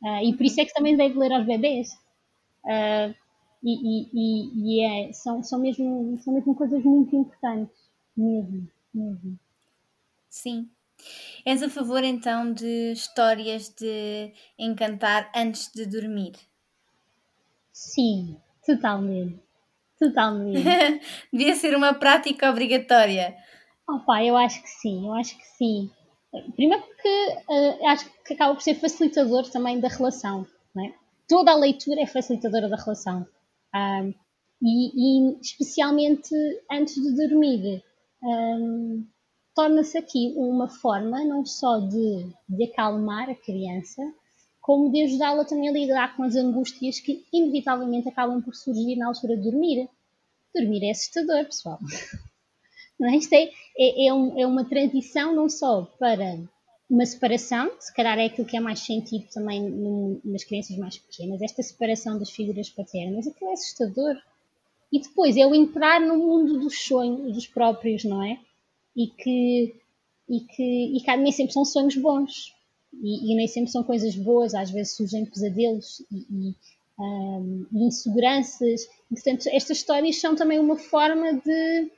Uh, 0.02 0.24
e 0.24 0.34
por 0.36 0.46
isso 0.46 0.60
é 0.60 0.66
que 0.66 0.74
também 0.74 0.98
deve 0.98 1.18
ler 1.18 1.32
aos 1.32 1.46
bebês. 1.46 1.94
Uh, 2.64 3.16
e, 3.64 4.08
e, 4.14 4.78
e 4.78 4.84
é, 4.84 5.14
são, 5.14 5.42
são, 5.42 5.60
mesmo, 5.60 6.20
são 6.20 6.34
mesmo 6.34 6.54
coisas 6.54 6.84
muito 6.84 7.16
importantes. 7.16 7.76
Mesmo, 8.16 8.68
mesmo. 8.94 9.40
Sim. 10.30 10.70
És 11.46 11.62
a 11.64 11.70
favor 11.70 12.04
então 12.04 12.54
de 12.54 12.92
histórias 12.92 13.70
de 13.70 14.32
encantar 14.58 15.32
antes 15.36 15.72
de 15.74 15.86
dormir? 15.86 16.34
Sim, 17.72 18.38
totalmente. 18.66 19.40
Totalmente. 20.00 20.64
Devia 21.32 21.56
ser 21.56 21.76
uma 21.76 21.94
prática 21.94 22.50
obrigatória. 22.50 23.36
Opa, 23.88 24.24
eu 24.24 24.36
acho 24.36 24.62
que 24.62 24.70
sim, 24.70 25.08
eu 25.08 25.14
acho 25.14 25.38
que 25.38 25.46
sim. 25.58 25.92
Primeiro 26.56 26.84
porque 26.84 27.38
uh, 27.50 27.88
acho 27.88 28.10
que 28.24 28.34
acaba 28.34 28.54
por 28.54 28.62
ser 28.62 28.76
facilitador 28.76 29.50
também 29.50 29.80
da 29.80 29.88
relação. 29.88 30.46
É? 30.78 30.94
Toda 31.28 31.52
a 31.52 31.56
leitura 31.56 32.02
é 32.02 32.08
facilitadora 32.08 32.68
da 32.68 32.76
relação. 32.76 33.26
Um, 33.74 34.14
e, 34.62 35.30
e, 35.32 35.40
especialmente 35.42 36.34
antes 36.72 36.96
de 36.96 37.16
dormir, 37.16 37.84
um, 38.24 39.06
torna-se 39.54 39.98
aqui 39.98 40.34
uma 40.36 40.68
forma 40.68 41.24
não 41.24 41.46
só 41.46 41.80
de, 41.80 42.34
de 42.50 42.64
acalmar 42.66 43.30
a 43.30 43.36
criança, 43.36 44.02
como 44.66 44.92
de 44.92 45.04
ajudá-la 45.04 45.46
também 45.46 45.70
a 45.70 45.72
lidar 45.72 46.18
com 46.18 46.24
as 46.24 46.36
angústias 46.36 47.00
que 47.00 47.24
inevitavelmente 47.32 48.10
acabam 48.10 48.42
por 48.42 48.56
surgir 48.56 48.96
na 48.96 49.10
altura 49.10 49.38
de 49.38 49.44
dormir. 49.44 49.88
Dormir 50.56 50.84
é 50.84 50.90
assustador, 50.90 51.46
pessoal. 51.46 51.78
Não 53.00 53.08
é? 53.08 53.16
Isto 53.16 53.34
é, 53.34 53.52
é, 53.78 54.08
é, 54.08 54.14
um, 54.14 54.40
é 54.40 54.48
uma 54.48 54.66
transição 54.66 55.36
não 55.36 55.48
só 55.48 55.84
para 56.00 56.40
uma 56.90 57.06
separação, 57.06 57.72
se 57.80 57.94
calhar 57.94 58.18
é 58.18 58.26
aquilo 58.26 58.48
que 58.48 58.58
é 58.58 58.60
mais 58.60 58.80
sentido 58.80 59.28
também 59.32 59.62
nas 60.24 60.44
crianças 60.44 60.76
mais 60.78 60.98
pequenas, 60.98 61.44
esta 61.44 61.62
separação 61.62 62.18
das 62.18 62.32
figuras 62.32 62.68
paternas, 62.68 63.28
aquilo 63.28 63.52
é 63.52 63.54
assustador. 63.54 64.16
E 64.92 65.00
depois 65.00 65.38
é 65.38 65.46
o 65.46 65.54
entrar 65.54 66.02
no 66.02 66.18
mundo 66.18 66.60
dos 66.60 66.80
sonhos 66.80 67.36
dos 67.36 67.46
próprios, 67.46 68.04
não 68.04 68.24
é? 68.24 68.40
E 68.96 69.08
que, 69.08 69.76
e 70.28 70.40
que, 70.40 70.98
e 70.98 71.02
que 71.02 71.18
nem 71.18 71.32
sempre 71.32 71.54
são 71.54 71.64
sonhos 71.66 71.96
bons 71.98 72.55
e, 73.02 73.32
e, 73.32 73.36
nem 73.36 73.48
sempre 73.48 73.72
são 73.72 73.84
coisas 73.84 74.16
boas, 74.16 74.54
às 74.54 74.72
vezes 74.72 74.96
surgem 74.96 75.26
pesadelos 75.26 76.02
e, 76.12 76.18
e, 76.18 76.56
um, 77.00 77.66
e 77.72 77.84
inseguranças. 77.84 78.84
E, 79.12 79.16
portanto, 79.16 79.48
estas 79.48 79.78
histórias 79.78 80.20
são 80.20 80.36
também 80.36 80.60
uma 80.60 80.76
forma 80.76 81.34
de 81.34 81.92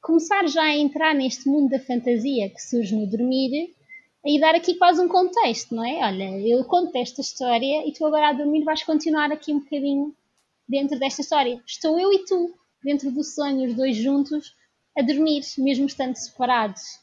começar 0.00 0.46
já 0.46 0.62
a 0.62 0.76
entrar 0.76 1.14
neste 1.14 1.48
mundo 1.48 1.70
da 1.70 1.80
fantasia 1.80 2.48
que 2.48 2.62
surge 2.62 2.94
no 2.94 3.06
dormir 3.06 3.74
e 4.24 4.40
dar 4.40 4.54
aqui 4.54 4.74
quase 4.74 5.00
um 5.00 5.08
contexto, 5.08 5.74
não 5.74 5.84
é? 5.84 6.04
Olha, 6.04 6.40
eu 6.40 6.64
conto 6.64 6.96
esta 6.96 7.20
história 7.20 7.86
e 7.86 7.92
tu 7.92 8.04
agora 8.06 8.28
a 8.28 8.32
dormir 8.32 8.64
vais 8.64 8.82
continuar 8.82 9.30
aqui 9.32 9.52
um 9.52 9.60
bocadinho 9.60 10.14
dentro 10.68 10.98
desta 10.98 11.22
história. 11.22 11.60
Estou 11.66 11.98
eu 11.98 12.12
e 12.12 12.24
tu 12.24 12.54
dentro 12.82 13.10
do 13.10 13.24
sonho, 13.24 13.68
os 13.68 13.74
dois 13.74 13.96
juntos, 13.96 14.54
a 14.96 15.02
dormir, 15.02 15.42
mesmo 15.58 15.86
estando 15.86 16.14
separados. 16.14 17.00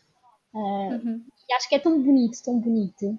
Uh, 0.53 0.57
uhum. 0.57 1.25
E 1.49 1.53
acho 1.53 1.67
que 1.67 1.75
é 1.75 1.79
tão 1.79 2.01
bonito, 2.01 2.41
tão 2.43 2.59
bonito 2.59 3.17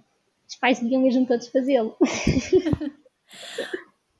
os 0.49 0.57
pais 0.57 0.81
deviam 0.81 1.03
mesmo 1.03 1.27
todos 1.27 1.49
fazê-lo. 1.49 1.97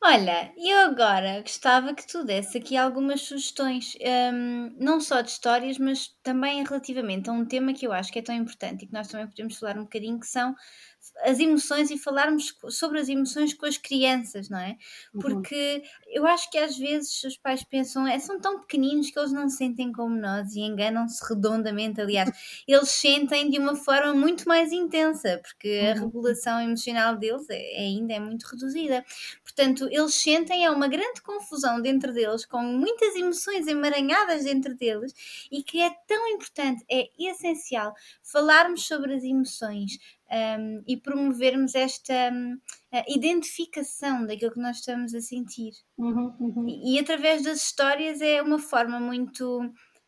Olha, 0.07 0.53
eu 0.59 0.81
agora 0.81 1.41
gostava 1.41 1.95
que 1.95 2.07
tu 2.07 2.25
desse 2.25 2.59
aqui 2.59 2.77
algumas 2.77 3.23
sugestões, 3.23 3.95
um, 4.35 4.77
não 4.79 5.01
só 5.01 5.23
de 5.23 5.31
histórias, 5.31 5.79
mas 5.79 6.09
também 6.23 6.63
relativamente 6.63 7.31
a 7.31 7.33
um 7.33 7.47
tema 7.47 7.73
que 7.73 7.87
eu 7.87 7.93
acho 7.93 8.13
que 8.13 8.19
é 8.19 8.23
tão 8.23 8.35
importante 8.35 8.85
e 8.85 8.87
que 8.87 8.93
nós 8.93 9.09
também 9.09 9.27
podemos 9.27 9.59
falar 9.59 9.79
um 9.79 9.85
bocadinho, 9.85 10.21
que 10.21 10.27
são 10.27 10.55
as 11.23 11.39
emoções 11.39 11.91
e 11.91 11.99
falarmos 11.99 12.57
sobre 12.71 13.01
as 13.01 13.09
emoções 13.09 13.55
com 13.55 13.67
as 13.67 13.77
crianças, 13.77 14.49
não 14.49 14.59
é? 14.59 14.77
Uhum. 15.15 15.21
Porque 15.21 15.83
uhum. 15.83 16.13
eu 16.13 16.27
acho 16.27 16.51
que 16.51 16.59
às 16.59 16.77
vezes 16.77 17.23
os 17.25 17.37
pais 17.37 17.63
pensam, 17.63 18.07
é, 18.07 18.19
são 18.19 18.41
tão 18.41 18.61
pequeninos 18.61 19.11
que 19.11 19.19
eles 19.19 19.33
não 19.33 19.49
sentem 19.49 19.93
como 19.93 20.15
nós 20.15 20.55
e 20.55 20.61
enganam-se 20.61 21.23
redondamente. 21.29 22.01
Aliás, 22.01 22.31
eles 22.67 22.89
sentem 22.91 23.51
de 23.51 23.59
uma 23.59 23.75
forma 23.75 24.15
muito 24.15 24.47
mais 24.49 24.73
intensa, 24.73 25.41
porque 25.43 25.81
uhum. 25.81 25.91
a 25.91 25.95
regulação 25.95 26.61
emocional 26.61 27.17
deles 27.17 27.47
é, 27.51 27.79
ainda 27.79 28.15
é 28.15 28.21
muito 28.21 28.45
reduzida. 28.45 29.05
Portanto, 29.43 29.89
eles 29.91 30.15
sentem 30.15 30.65
é 30.65 30.71
uma 30.71 30.89
grande 30.89 31.23
confusão 31.23 31.81
dentro 31.81 32.13
deles, 32.13 32.45
com 32.45 32.63
muitas 32.63 33.15
emoções 33.15 33.67
emaranhadas 33.67 34.45
dentro 34.45 34.75
deles, 34.75 35.15
e 35.51 35.63
que 35.63 35.81
é 35.81 35.91
tão 36.07 36.29
importante, 36.29 36.85
é 36.91 37.09
essencial 37.19 37.95
falarmos 38.23 38.87
sobre 38.87 39.15
as 39.15 39.23
emoções, 39.23 39.99
um, 40.31 40.83
e 40.87 40.97
promovermos 40.97 41.75
esta 41.75 42.31
um, 42.33 42.59
identificação 43.09 44.27
daquilo 44.27 44.53
que 44.53 44.61
nós 44.61 44.79
estamos 44.79 45.15
a 45.15 45.21
sentir. 45.21 45.73
Uhum, 45.99 46.35
uhum. 46.41 46.69
E, 46.69 46.95
e, 46.95 46.99
através 46.99 47.43
das 47.43 47.63
histórias 47.63 48.21
é 48.21 48.43
uma 48.43 48.59
forma 48.59 48.99
muito 48.99 49.61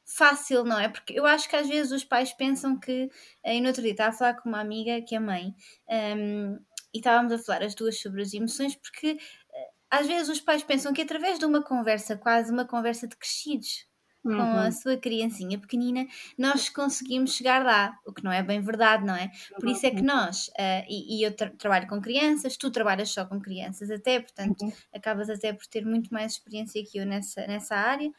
fácil, 0.05 0.65
não 0.65 0.79
é? 0.79 0.89
Porque 0.89 1.19
eu 1.19 1.27
acho 1.27 1.49
que 1.49 1.57
às 1.57 1.69
vezes 1.69 1.93
os 1.93 2.05
pais 2.05 2.33
pensam 2.33 2.79
que. 2.79 3.11
E 3.45 3.61
no 3.61 3.69
outro 3.69 3.83
dia 3.83 3.93
estava 3.93 4.11
a 4.11 4.19
falar 4.19 4.35
com 4.35 4.49
uma 4.49 4.61
amiga 4.61 5.03
que 5.03 5.15
é 5.15 5.21
mãe. 5.21 5.55
Um, 5.89 6.59
e 6.95 6.99
estávamos 6.99 7.33
a 7.33 7.39
falar 7.39 7.63
as 7.63 7.75
duas 7.75 8.01
sobre 8.01 8.23
as 8.23 8.33
emoções, 8.33 8.75
porque 8.75 9.19
eh, 9.19 9.71
às 9.91 10.07
vezes 10.07 10.31
os 10.31 10.41
pais 10.41 10.63
pensam 10.63 10.95
que 10.95 11.03
através 11.03 11.39
de 11.39 11.45
uma 11.45 11.63
conversa, 11.63 12.17
quase 12.17 12.51
uma 12.51 12.65
conversa 12.65 13.07
de 13.07 13.17
crescidos, 13.17 13.86
com 14.27 14.41
a 14.41 14.65
uhum. 14.65 14.73
sua 14.73 14.97
criancinha 14.97 15.59
pequenina, 15.59 16.07
nós 16.37 16.69
conseguimos 16.69 17.35
chegar 17.35 17.65
lá, 17.65 17.99
o 18.05 18.13
que 18.13 18.25
não 18.25 18.33
é 18.33 18.43
bem 18.43 18.61
verdade, 18.61 19.05
não 19.05 19.15
é? 19.15 19.31
Por 19.59 19.69
isso 19.69 19.87
é 19.87 19.91
que 19.91 20.01
uhum. 20.01 20.07
nós, 20.07 20.49
uh, 20.49 20.85
e, 20.89 21.19
e, 21.19 21.23
eu 21.23 21.35
tra 21.35 21.51
trabalho 21.51 21.87
com 21.87 22.01
crianças, 22.01 22.57
tu 22.57 22.71
trabalhas 22.71 23.11
só 23.11 23.25
com 23.25 23.41
crianças 23.41 23.91
até, 23.91 24.21
portanto 24.21 24.63
uhum. 24.63 24.73
acabas 24.95 25.31
até 25.31 25.53
por 25.53 25.67
ter 25.67 25.85
muito 25.85 26.13
mais 26.13 26.33
experiência 26.33 26.83
que 26.85 26.99
eu 26.99 27.07
nessa, 27.07 27.47
nessa 27.47 27.77
área. 27.77 28.11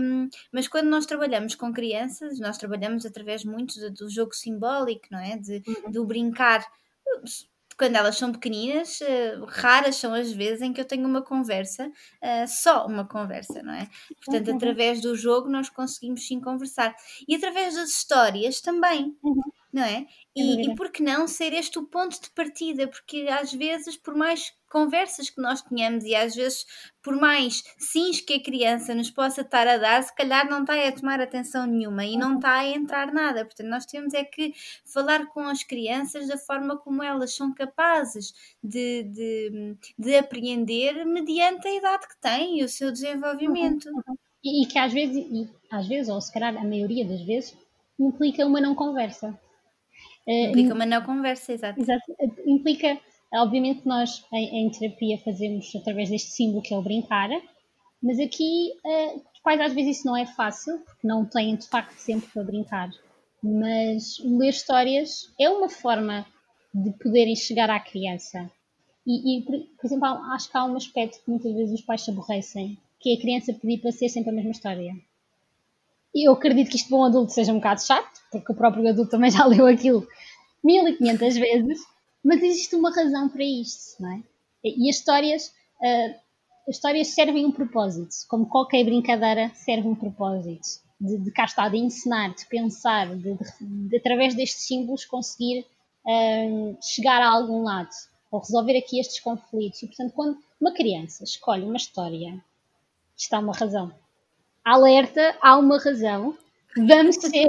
Um, 0.00 0.30
mas 0.50 0.66
quando 0.66 0.88
nós 0.88 1.04
trabalhamos 1.04 1.54
com 1.54 1.72
crianças, 1.72 2.38
nós 2.40 2.56
trabalhamos 2.56 3.04
através 3.04 3.44
muito 3.44 3.78
do, 3.78 3.90
do 3.90 4.10
jogo 4.10 4.34
simbólico, 4.34 5.06
não 5.10 5.18
é? 5.18 5.36
De, 5.36 5.62
uhum. 5.66 5.90
do 5.90 6.06
brincar 6.06 6.66
quando 7.78 7.94
elas 7.94 8.16
são 8.18 8.32
pequeninas, 8.32 9.00
uh, 9.00 9.44
raras 9.46 9.96
são 9.96 10.12
as 10.12 10.32
vezes 10.32 10.62
em 10.62 10.72
que 10.72 10.80
eu 10.80 10.84
tenho 10.84 11.06
uma 11.06 11.22
conversa, 11.22 11.86
uh, 11.86 12.48
só 12.48 12.84
uma 12.86 13.06
conversa, 13.06 13.62
não 13.62 13.72
é? 13.72 13.88
Portanto, 14.24 14.48
uhum. 14.48 14.56
através 14.56 15.00
do 15.00 15.14
jogo 15.16 15.48
nós 15.48 15.68
conseguimos 15.68 16.26
sim 16.26 16.40
conversar. 16.40 16.94
E 17.28 17.36
através 17.36 17.74
das 17.74 17.90
histórias 17.90 18.60
também. 18.60 19.16
Uhum 19.22 19.57
não 19.72 19.82
é? 19.82 20.06
E, 20.34 20.70
e 20.70 20.74
por 20.74 20.90
que 20.90 21.02
não 21.02 21.28
ser 21.28 21.52
este 21.52 21.78
o 21.78 21.84
ponto 21.84 22.20
de 22.20 22.30
partida? 22.30 22.86
Porque 22.86 23.26
às 23.28 23.52
vezes, 23.52 23.96
por 23.96 24.14
mais 24.14 24.52
conversas 24.70 25.30
que 25.30 25.40
nós 25.40 25.62
tenhamos 25.62 26.04
e 26.04 26.14
às 26.14 26.34
vezes, 26.34 26.64
por 27.02 27.16
mais 27.16 27.62
sims 27.78 28.20
que 28.20 28.34
a 28.34 28.42
criança 28.42 28.94
nos 28.94 29.10
possa 29.10 29.40
estar 29.42 29.66
a 29.66 29.76
dar, 29.76 30.02
se 30.02 30.14
calhar 30.14 30.48
não 30.48 30.62
está 30.62 30.74
a 30.86 30.92
tomar 30.92 31.20
atenção 31.20 31.66
nenhuma 31.66 32.04
e 32.04 32.16
não 32.16 32.36
está 32.36 32.58
a 32.58 32.68
entrar 32.68 33.12
nada. 33.12 33.44
Portanto, 33.44 33.68
nós 33.68 33.84
temos 33.84 34.14
é 34.14 34.24
que 34.24 34.54
falar 34.84 35.26
com 35.26 35.40
as 35.40 35.62
crianças 35.62 36.28
da 36.28 36.38
forma 36.38 36.76
como 36.76 37.02
elas 37.02 37.34
são 37.34 37.52
capazes 37.52 38.32
de, 38.62 39.02
de, 39.04 39.76
de 39.98 40.16
apreender 40.16 41.04
mediante 41.04 41.66
a 41.66 41.74
idade 41.74 42.08
que 42.08 42.20
têm 42.20 42.60
e 42.60 42.64
o 42.64 42.68
seu 42.68 42.90
desenvolvimento. 42.90 43.86
Uhum, 43.88 44.02
uhum. 44.06 44.16
E, 44.42 44.62
e 44.62 44.66
que 44.66 44.78
às 44.78 44.92
vezes, 44.92 45.16
e, 45.16 45.48
às 45.70 45.86
vezes, 45.86 46.08
ou 46.08 46.20
se 46.20 46.32
calhar 46.32 46.56
a 46.56 46.64
maioria 46.64 47.04
das 47.04 47.20
vezes, 47.22 47.56
implica 47.98 48.46
uma 48.46 48.60
não 48.60 48.74
conversa. 48.74 49.38
Eh, 50.28 50.50
implica 50.50 50.74
uma 50.74 50.84
não 50.84 51.02
conversa, 51.02 51.52
exato. 51.52 51.80
exato. 51.80 52.04
Implica, 52.46 53.00
obviamente, 53.32 53.86
nós 53.86 54.22
em, 54.32 54.66
em, 54.66 54.70
terapia 54.70 55.18
fazemos 55.24 55.74
através 55.74 56.10
deste 56.10 56.32
símbolo 56.32 56.62
que 56.62 56.74
é 56.74 56.76
o 56.76 56.82
brincar, 56.82 57.30
mas 58.02 58.20
aqui, 58.20 58.72
uh, 58.84 59.22
pais, 59.42 59.60
às 59.60 59.72
vezes 59.72 59.98
isso 59.98 60.06
não 60.06 60.14
é 60.14 60.26
fácil, 60.26 60.78
porque 60.80 61.06
não 61.06 61.24
têm 61.24 61.56
de 61.56 61.66
facto 61.66 61.96
sempre 61.96 62.28
para 62.30 62.44
brincar. 62.44 62.90
Mas 63.42 64.18
ler 64.22 64.50
histórias 64.50 65.32
é 65.40 65.48
uma 65.48 65.70
forma 65.70 66.26
de 66.74 66.90
poderem 66.92 67.34
chegar 67.34 67.70
à 67.70 67.80
criança. 67.80 68.50
E, 69.06 69.38
e, 69.38 69.42
por 69.42 69.86
exemplo, 69.86 70.06
acho 70.06 70.50
que 70.50 70.58
há 70.58 70.64
um 70.66 70.76
aspecto 70.76 71.24
que 71.24 71.30
muitas 71.30 71.54
vezes 71.54 71.80
os 71.80 71.86
pais 71.86 72.02
se 72.02 72.10
aborrecem, 72.10 72.76
que 73.00 73.10
é 73.10 73.14
a 73.14 73.20
criança 73.20 73.54
pedir 73.54 73.78
para 73.78 73.92
ser 73.92 74.10
sempre 74.10 74.30
a 74.30 74.34
mesma 74.34 74.50
história. 74.50 74.94
Eu 76.24 76.32
acredito 76.32 76.70
que 76.70 76.76
isto 76.76 76.88
para 76.88 76.98
um 76.98 77.04
adulto 77.04 77.32
seja 77.32 77.52
um 77.52 77.56
bocado 77.56 77.82
chato, 77.82 78.20
porque 78.30 78.52
o 78.52 78.54
próprio 78.54 78.88
adulto 78.88 79.10
também 79.10 79.30
já 79.32 79.44
leu 79.44 79.66
aquilo 79.66 80.06
1500 80.64 81.36
vezes, 81.36 81.80
mas 82.24 82.42
existe 82.42 82.74
uma 82.74 82.94
razão 82.94 83.28
para 83.28 83.44
isto, 83.44 84.02
não 84.02 84.12
é? 84.12 84.22
E 84.64 84.88
as 84.88 84.96
histórias, 84.96 85.48
uh, 85.80 86.14
as 86.68 86.76
histórias 86.76 87.08
servem 87.08 87.46
um 87.46 87.52
propósito, 87.52 88.14
como 88.28 88.46
qualquer 88.46 88.84
brincadeira 88.84 89.50
serve 89.54 89.88
um 89.88 89.94
propósito. 89.94 90.86
De, 91.00 91.16
de 91.16 91.30
cá 91.30 91.44
está, 91.44 91.68
de 91.68 91.76
ensinar, 91.76 92.34
de 92.34 92.44
pensar, 92.46 93.14
de, 93.14 93.34
de, 93.34 93.88
de 93.88 93.96
através 93.96 94.34
destes 94.34 94.66
símbolos 94.66 95.04
conseguir 95.04 95.64
uh, 96.04 96.76
chegar 96.82 97.22
a 97.22 97.30
algum 97.30 97.62
lado, 97.62 97.90
ou 98.32 98.40
resolver 98.40 98.76
aqui 98.76 98.98
estes 98.98 99.20
conflitos. 99.20 99.80
E, 99.82 99.86
portanto, 99.86 100.12
quando 100.12 100.38
uma 100.60 100.72
criança 100.72 101.22
escolhe 101.22 101.64
uma 101.64 101.76
história, 101.76 102.42
está 103.16 103.38
uma 103.38 103.52
razão. 103.52 103.92
Alerta, 104.68 105.34
há 105.40 105.56
uma 105.56 105.78
razão. 105.78 106.36
Vamos 106.76 107.16
ser 107.16 107.48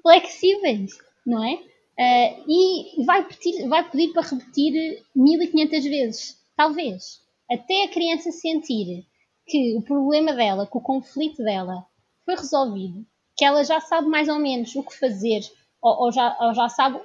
flexíveis, 0.00 0.92
não 1.26 1.44
é? 1.44 1.54
Uh, 1.54 2.44
e 2.48 3.04
vai 3.04 3.24
pedir, 3.24 3.68
vai 3.68 3.88
pedir 3.88 4.12
para 4.12 4.22
repetir 4.22 5.02
1500 5.14 5.84
vezes, 5.84 6.38
talvez, 6.56 7.20
até 7.50 7.84
a 7.84 7.88
criança 7.88 8.30
sentir 8.30 9.04
que 9.46 9.76
o 9.76 9.82
problema 9.82 10.32
dela, 10.32 10.66
que 10.66 10.76
o 10.76 10.80
conflito 10.80 11.42
dela 11.42 11.84
foi 12.24 12.36
resolvido, 12.36 13.04
que 13.36 13.44
ela 13.44 13.64
já 13.64 13.80
sabe 13.80 14.08
mais 14.08 14.28
ou 14.28 14.38
menos 14.38 14.74
o 14.76 14.82
que 14.82 14.96
fazer, 14.96 15.40
ou, 15.82 16.04
ou, 16.04 16.12
já, 16.12 16.36
ou 16.40 16.54
já 16.54 16.68
sabe, 16.68 17.00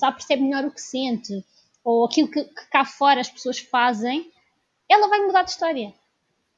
já 0.00 0.12
percebe 0.12 0.42
melhor 0.42 0.64
o 0.64 0.70
que 0.70 0.80
sente, 0.80 1.44
ou 1.84 2.06
aquilo 2.06 2.30
que, 2.30 2.42
que, 2.42 2.70
cá 2.70 2.84
fora 2.84 3.20
as 3.20 3.28
pessoas 3.30 3.58
fazem, 3.58 4.30
ela 4.90 5.08
vai 5.08 5.20
mudar 5.20 5.42
de 5.42 5.50
história. 5.50 5.92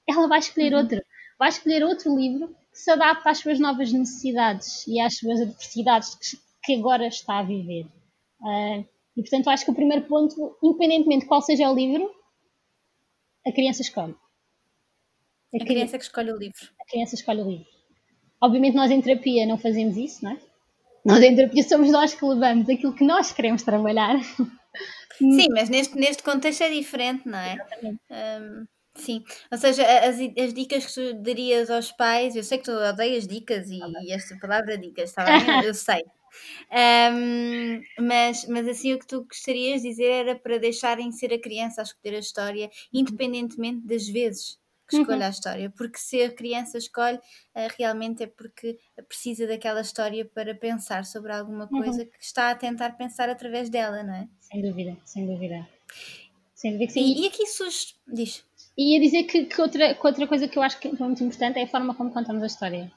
Ela 0.09 0.29
vai 0.29 0.39
escolher 0.39 0.73
uhum. 0.73 0.81
outro. 0.81 1.06
Vai 1.39 1.49
escolher 1.49 1.85
outro 1.85 2.17
livro 2.17 2.49
que 2.73 2.79
se 2.79 2.91
adapta 2.91 3.31
às 3.31 3.39
suas 3.39 3.59
novas 3.59 3.93
necessidades 3.93 4.87
e 4.87 5.01
às 5.01 5.17
suas 5.17 5.41
adversidades 5.41 6.17
que, 6.63 6.75
agora 6.75 7.07
está 7.07 7.39
a 7.39 7.43
viver. 7.43 7.85
Uh, 8.41 8.85
e 9.17 9.23
portanto 9.23 9.49
acho 9.49 9.65
que 9.65 9.71
o 9.71 9.75
primeiro 9.75 10.05
ponto, 10.07 10.59
independentemente 10.63 11.23
de 11.23 11.29
qual 11.29 11.41
seja 11.41 11.71
o 11.71 11.75
livro, 11.75 12.11
a 13.47 13.53
criança 13.53 13.83
escolhe. 13.83 14.15
A, 15.55 15.63
a 15.63 15.65
criança 15.65 15.97
que 15.97 16.05
escolhe 16.05 16.33
o 16.33 16.37
livro. 16.37 16.69
A 16.81 16.85
criança 16.85 17.15
escolhe 17.15 17.41
o 17.41 17.49
livro. 17.49 17.67
Obviamente 18.41 18.75
nós 18.75 18.91
em 18.91 19.01
terapia 19.01 19.47
não 19.47 19.57
fazemos 19.57 19.97
isso, 19.97 20.25
não 20.25 20.33
é? 20.33 20.39
Nós 21.05 21.23
em 21.23 21.37
terapia 21.37 21.63
somos 21.63 21.91
nós 21.91 22.15
que 22.15 22.25
levamos 22.25 22.69
aquilo 22.69 22.95
que 22.95 23.05
nós 23.05 23.33
queremos 23.33 23.63
trabalhar. 23.63 24.17
Sim, 25.17 25.47
mas 25.51 25.69
neste, 25.71 25.97
neste 25.97 26.23
contexto 26.23 26.63
é 26.63 26.71
diferente, 26.71 27.27
não 27.27 27.39
é? 27.39 27.55
Exatamente. 27.55 28.01
Um, 28.11 28.67
sim, 28.97 29.25
ou 29.51 29.59
seja, 29.59 29.83
as, 29.85 30.17
as 30.21 30.55
dicas 30.55 30.87
que 30.87 30.95
tu 30.95 31.15
darias 31.23 31.71
aos 31.71 31.93
pais, 31.93 32.35
eu 32.35 32.43
sei 32.43 32.59
que 32.59 32.65
tu 32.65 32.73
odeias 32.73 33.27
dicas 33.27 33.69
e, 33.71 33.81
e 34.05 34.13
esta 34.13 34.37
palavra 34.39 34.77
dicas, 34.77 35.11
está 35.11 35.25
bem? 35.25 35.65
Eu 35.65 35.75
sei. 35.75 36.05
Um, 36.71 37.83
mas, 37.99 38.47
mas 38.47 38.69
assim, 38.69 38.93
o 38.93 38.99
que 38.99 39.07
tu 39.07 39.25
gostarias 39.25 39.83
de 39.83 39.89
dizer 39.89 40.11
era 40.11 40.35
para 40.37 40.59
deixarem 40.59 41.11
ser 41.13 41.33
a 41.33 41.41
criança 41.41 41.81
a 41.81 41.85
escolher 41.85 42.17
a 42.17 42.21
história, 42.21 42.71
independentemente 42.93 43.87
das 43.87 44.07
vezes 44.09 44.59
que 44.89 44.97
escolha 44.97 45.19
uhum. 45.19 45.27
a 45.27 45.31
história, 45.31 45.71
porque 45.77 45.99
se 45.99 46.23
a 46.23 46.33
criança 46.33 46.79
escolhe, 46.79 47.17
uh, 47.17 47.69
realmente 47.77 48.23
é 48.23 48.27
porque 48.27 48.79
precisa 49.09 49.47
daquela 49.47 49.81
história 49.81 50.25
para 50.25 50.55
pensar 50.55 51.05
sobre 51.05 51.33
alguma 51.33 51.67
coisa 51.67 52.03
uhum. 52.03 52.09
que 52.09 52.25
está 52.25 52.51
a 52.51 52.55
tentar 52.55 52.93
pensar 52.93 53.29
através 53.29 53.69
dela, 53.69 54.03
não 54.05 54.15
é? 54.15 54.29
Sem 54.41 54.63
dúvida, 54.63 54.97
sem 55.05 55.27
dúvida. 55.27 55.69
Sem 56.55 56.73
dúvida 56.73 56.87
que 56.87 56.93
sim. 56.93 57.01
E, 57.01 57.25
e 57.25 57.27
aqui 57.27 57.47
surge. 57.47 57.97
Diz. 58.07 58.46
E 58.77 58.95
ia 58.95 59.01
dizer 59.01 59.25
que, 59.25 59.47
que, 59.47 59.61
outra, 59.61 59.95
que 59.95 60.07
outra 60.07 60.27
coisa 60.27 60.47
que 60.47 60.59
eu 60.59 60.63
acho 60.63 60.79
que 60.79 60.89
é 60.89 60.93
muito 60.93 61.25
importante 61.25 61.59
é 61.59 61.63
a 61.63 61.69
forma 61.69 61.95
como 61.95 62.13
contamos 62.13 62.43
a 62.43 62.47
história. 62.47 62.93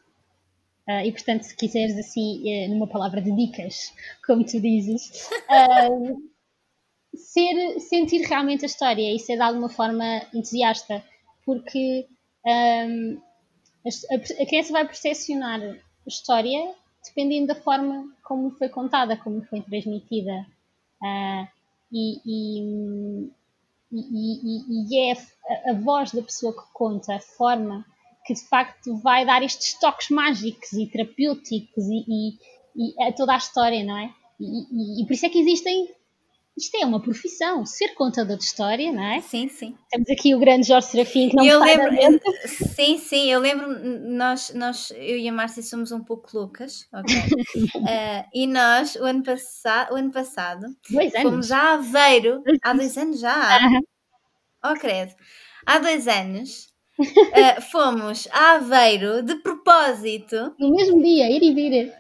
Uh, 0.87 1.05
e 1.05 1.11
portanto, 1.11 1.43
se 1.43 1.55
quiseres 1.55 1.97
assim, 1.97 2.65
uh, 2.65 2.69
numa 2.69 2.87
palavra 2.87 3.21
de 3.21 3.31
dicas, 3.31 3.93
como 4.25 4.43
tu 4.43 4.59
dizes, 4.59 5.29
uh, 5.49 6.29
ser, 7.15 7.79
sentir 7.79 8.25
realmente 8.25 8.65
a 8.65 8.67
história 8.67 9.13
e 9.13 9.19
ser 9.19 9.35
de 9.35 9.43
alguma 9.43 9.69
forma 9.69 10.23
entusiasta, 10.33 11.03
porque 11.45 12.07
um, 12.45 13.21
a, 13.85 14.15
a, 14.15 14.45
criança 14.45 14.73
vai 14.73 14.85
percepcionar 14.85 15.61
a 15.61 15.77
história 16.07 16.73
dependendo 17.05 17.47
da 17.47 17.55
forma 17.55 18.11
como 18.23 18.51
foi 18.51 18.67
contada, 18.67 19.15
como 19.15 19.41
foi 19.43 19.61
transmitida. 19.61 20.45
E, 21.91 22.21
e, 22.25 23.31
e, 23.91 24.93
e, 24.93 25.11
é 25.11 25.13
a, 25.13 25.71
a 25.71 25.73
voz 25.73 26.11
da 26.11 26.21
pessoa 26.21 26.53
que 26.53 26.73
conta, 26.73 27.15
a 27.15 27.19
forma 27.19 27.85
que 28.25 28.33
de 28.33 28.47
facto 28.47 28.95
vai 28.97 29.25
dar 29.25 29.41
estes 29.41 29.79
toques 29.79 30.09
mágicos 30.09 30.73
e 30.73 30.85
terapêuticos 30.85 31.83
e, 31.85 32.05
e, 32.07 32.37
e 32.75 33.03
a 33.03 33.11
toda 33.11 33.33
a 33.33 33.37
história, 33.37 33.83
não 33.83 33.97
é? 33.97 34.13
E, 34.39 35.01
e, 35.01 35.05
por 35.05 35.13
isso 35.13 35.25
é 35.25 35.29
que 35.29 35.39
existem. 35.39 35.89
Isto 36.59 36.75
é 36.75 36.85
uma 36.85 37.01
profissão, 37.01 37.65
ser 37.65 37.93
contador 37.93 38.35
de 38.35 38.43
história, 38.43 38.91
não 38.91 39.01
é? 39.01 39.21
Sim, 39.21 39.47
sim. 39.47 39.77
Temos 39.89 40.09
aqui 40.09 40.35
o 40.35 40.39
grande 40.39 40.67
Jorge 40.67 40.87
Serafim 40.87 41.29
que 41.29 41.35
não 41.37 41.45
eu 41.45 41.61
lembro, 41.61 42.21
Sim, 42.75 42.97
sim, 42.97 43.31
eu 43.31 43.39
lembro, 43.39 43.67
nós, 44.09 44.53
nós, 44.53 44.91
eu 44.91 45.17
e 45.17 45.29
a 45.29 45.31
Márcia 45.31 45.63
somos 45.63 45.93
um 45.93 46.03
pouco 46.03 46.27
loucas, 46.33 46.85
ok? 46.91 47.15
uh, 47.15 48.27
e 48.35 48.45
nós, 48.45 48.95
o 48.95 49.05
ano, 49.05 49.23
passado, 49.23 49.93
o 49.93 49.95
ano 49.95 50.11
passado, 50.11 50.65
dois 50.89 51.15
anos. 51.15 51.29
fomos 51.29 51.51
a 51.53 51.75
Aveiro, 51.75 52.43
há 52.61 52.73
dois 52.73 52.97
anos 52.97 53.21
já, 53.21 53.57
uh 53.57 53.81
oh 54.69 54.73
credo, 54.77 55.13
há 55.65 55.79
dois 55.79 56.09
anos, 56.09 56.73
uh, 56.99 57.61
fomos 57.71 58.27
a 58.33 58.55
Aveiro 58.55 59.23
de 59.23 59.35
propósito. 59.35 60.53
No 60.59 60.75
mesmo 60.75 61.01
dia, 61.01 61.31
ir 61.31 61.41
e 61.41 61.53
vir. 61.53 61.93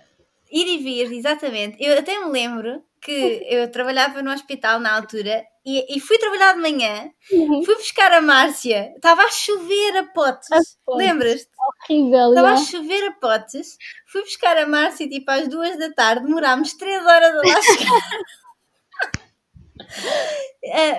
Ir 0.51 0.67
e 0.67 0.77
vir, 0.79 1.13
exatamente. 1.13 1.77
Eu 1.79 1.97
até 1.97 2.19
me 2.19 2.29
lembro 2.29 2.83
que 3.01 3.45
eu 3.49 3.71
trabalhava 3.71 4.21
no 4.21 4.31
hospital 4.31 4.79
na 4.79 4.95
altura 4.95 5.43
e, 5.65 5.95
e 5.95 5.99
fui 5.99 6.17
trabalhar 6.17 6.53
de 6.53 6.59
manhã, 6.59 7.09
uhum. 7.31 7.63
fui 7.63 7.75
buscar 7.75 8.11
a 8.11 8.21
Márcia, 8.21 8.91
estava 8.95 9.21
a 9.23 9.31
chover 9.31 9.97
a 9.97 10.03
potes. 10.07 10.49
Lembras-te? 10.87 11.49
Horrível. 11.89 12.29
Estava 12.29 12.51
a 12.51 12.57
chover 12.57 13.07
a 13.07 13.11
potes, 13.13 13.77
fui 14.07 14.21
buscar 14.21 14.57
a 14.57 14.65
Márcia 14.65 15.07
tipo 15.07 15.29
às 15.29 15.47
duas 15.47 15.77
da 15.77 15.91
tarde, 15.93 16.25
demorámos 16.25 16.73
três 16.73 17.05
horas 17.05 17.31
a 17.31 17.35
lá 17.35 17.61
chegar. 17.61 17.99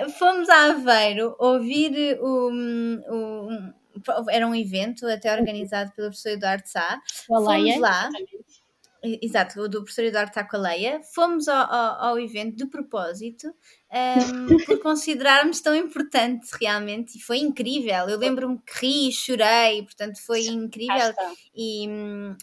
uh, 0.05 0.11
fomos 0.11 0.49
a 0.49 0.65
Aveiro 0.65 1.35
ouvir 1.39 2.17
o, 2.21 2.49
o, 3.09 4.29
era 4.29 4.47
um 4.47 4.55
evento 4.55 5.05
até 5.07 5.33
organizado 5.33 5.91
pelo 5.91 6.07
professor 6.07 6.29
Eduardo 6.29 6.67
Sá. 6.67 6.99
Fomos 7.27 7.77
lá. 7.77 8.09
Exato, 9.03 9.67
do 9.67 9.81
professor 9.81 10.05
Eduardo 10.05 10.31
Sá 10.31 10.43
com 10.43 10.57
a 10.57 10.59
Leia. 10.59 11.01
Fomos 11.15 11.47
ao, 11.47 11.73
ao, 11.73 12.09
ao 12.09 12.19
evento 12.19 12.55
de 12.55 12.67
propósito 12.67 13.47
um, 13.91 14.57
por 14.65 14.79
considerarmos 14.79 15.59
tão 15.59 15.75
importante 15.75 16.47
realmente 16.59 17.17
e 17.17 17.21
foi 17.21 17.39
incrível. 17.39 18.07
Eu 18.07 18.19
lembro-me 18.19 18.59
que 18.59 18.85
ri, 18.85 19.11
chorei, 19.11 19.81
portanto 19.81 20.21
foi 20.23 20.45
incrível 20.45 21.13
e, 21.55 21.87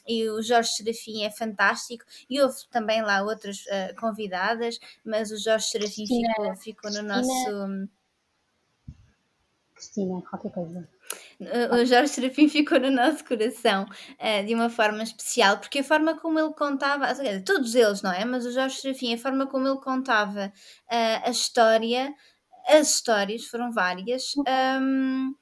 e 0.07 0.29
o 0.31 0.43
Jorge 0.43 0.71
Serafim 0.71 1.23
é 1.23 1.31
fantástico 1.31 2.05
e 2.29 2.41
houve 2.41 2.57
também 2.71 3.03
lá 3.03 3.23
outras 3.23 3.59
uh, 3.59 3.95
convidadas, 3.97 4.81
mas 5.05 5.31
o 5.31 5.39
Jorge 5.39 5.67
Serafim 5.67 6.07
ficou, 6.07 6.57
ficou 6.57 6.91
no 6.91 7.03
nosso 7.03 7.89
Cristina, 9.77 10.21
qualquer 10.23 10.51
coisa. 10.51 10.89
O 11.73 11.85
Jorge 11.85 12.09
Serafim 12.09 12.49
ficou 12.51 12.81
no 12.81 12.91
nosso 12.91 13.25
coração 13.25 13.85
uh, 13.85 14.47
de 14.47 14.55
uma 14.55 14.69
forma 14.69 15.03
especial, 15.03 15.59
porque 15.59 15.79
a 15.79 15.85
forma 15.85 16.17
como 16.19 16.39
ele 16.39 16.53
contava, 16.53 17.07
todos 17.45 17.75
eles, 17.75 18.03
não 18.03 18.13
é? 18.13 18.25
Mas 18.25 18.45
o 18.45 18.53
Jorge 18.53 18.81
Serafim, 18.81 19.15
a 19.15 19.19
forma 19.19 19.47
como 19.47 19.69
ele 19.69 19.79
contava 19.79 20.47
uh, 20.47 21.29
a 21.29 21.31
história, 21.31 22.13
as 22.67 22.91
histórias 22.91 23.45
foram 23.45 23.73
várias. 23.73 24.33
Um, 24.81 25.33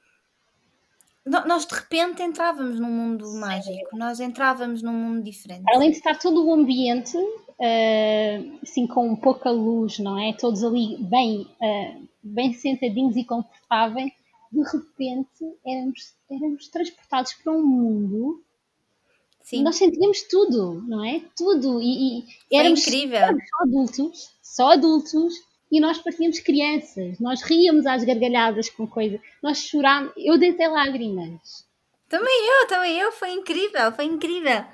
nós 1.25 1.65
de 1.65 1.75
repente 1.75 2.21
entrávamos 2.21 2.79
num 2.79 2.91
mundo 2.91 3.29
mágico, 3.33 3.97
nós 3.97 4.19
entrávamos 4.19 4.81
num 4.81 4.93
mundo 4.93 5.23
diferente. 5.23 5.63
Além 5.67 5.91
de 5.91 5.97
estar 5.97 6.17
todo 6.17 6.45
o 6.45 6.53
ambiente, 6.53 7.17
uh, 7.17 8.59
assim 8.61 8.85
com 8.85 9.15
pouca 9.15 9.49
luz, 9.49 9.97
não 9.97 10.17
é? 10.17 10.31
Todos 10.33 10.63
ali 10.63 10.95
bem, 10.99 11.47
bem 12.23 12.53
sentadinhos 12.53 13.17
e 13.17 13.25
confortáveis, 13.25 14.11
de 14.51 14.61
repente 14.61 15.57
éramos, 15.65 16.13
éramos 16.29 16.67
transportados 16.67 17.33
para 17.33 17.53
um 17.53 17.65
mundo 17.65 18.43
Sim. 19.47 19.63
nós 19.63 19.77
sentíamos 19.77 20.23
tudo, 20.23 20.83
não 20.85 21.05
é? 21.05 21.21
Tudo. 21.33 21.81
E, 21.81 22.19
e 22.19 22.25
éramos 22.51 22.85
incrível. 22.85 23.21
só 23.21 23.63
adultos, 23.63 24.29
só 24.43 24.71
adultos, 24.73 25.33
e 25.71 25.79
nós 25.79 25.97
parecíamos 25.99 26.41
crianças. 26.41 27.17
Nós 27.17 27.41
ríamos 27.43 27.85
às 27.85 28.03
gargalhadas 28.03 28.69
com 28.69 28.85
coisa. 28.85 29.21
Nós 29.41 29.59
chorámos. 29.59 30.11
Eu 30.17 30.37
deitei 30.37 30.67
lágrimas. 30.67 31.65
Também 32.09 32.45
eu, 32.45 32.67
também 32.67 32.99
eu. 32.99 33.09
Foi 33.13 33.31
incrível, 33.31 33.89
foi 33.93 34.03
incrível. 34.03 34.65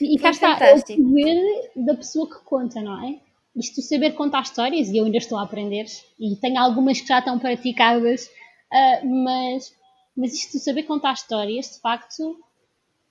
E, 0.00 0.14
e 0.14 0.18
cá 0.20 0.30
está 0.30 0.54
o 0.54 0.96
poder 0.96 1.70
da 1.74 1.94
pessoa 1.96 2.30
que 2.30 2.38
conta, 2.44 2.80
não 2.80 3.04
é? 3.04 3.18
Isto 3.56 3.82
saber 3.82 4.12
contar 4.12 4.42
histórias, 4.42 4.88
e 4.90 4.98
eu 4.98 5.06
ainda 5.06 5.18
estou 5.18 5.36
a 5.36 5.42
aprender, 5.42 5.86
e 6.20 6.36
tenho 6.36 6.60
algumas 6.60 7.00
que 7.00 7.08
já 7.08 7.18
estão 7.18 7.36
praticadas 7.36 8.30
Uh, 8.72 9.24
mas, 9.24 9.74
mas 10.16 10.34
isto 10.34 10.52
de 10.52 10.64
saber 10.64 10.82
contar 10.84 11.14
histórias, 11.14 11.70
de 11.70 11.80
facto, 11.80 12.38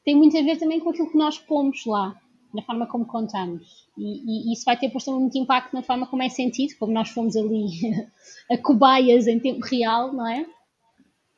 tem 0.03 0.15
muito 0.15 0.37
a 0.37 0.41
ver 0.41 0.57
também 0.57 0.79
com 0.79 0.89
aquilo 0.89 1.09
que 1.09 1.17
nós 1.17 1.37
pomos 1.37 1.85
lá, 1.85 2.19
na 2.53 2.61
forma 2.61 2.87
como 2.87 3.05
contamos. 3.05 3.87
E, 3.97 4.49
e 4.49 4.53
isso 4.53 4.63
vai 4.65 4.77
ter 4.77 4.89
também 4.89 5.19
muito 5.19 5.37
impacto 5.37 5.73
na 5.73 5.83
forma 5.83 6.07
como 6.07 6.23
é 6.23 6.29
sentido, 6.29 6.77
como 6.77 6.93
nós 6.93 7.09
fomos 7.09 7.35
ali 7.35 7.67
a 8.51 8.57
cobaias 8.57 9.27
em 9.27 9.39
tempo 9.39 9.65
real, 9.65 10.13
não 10.13 10.27
é? 10.27 10.45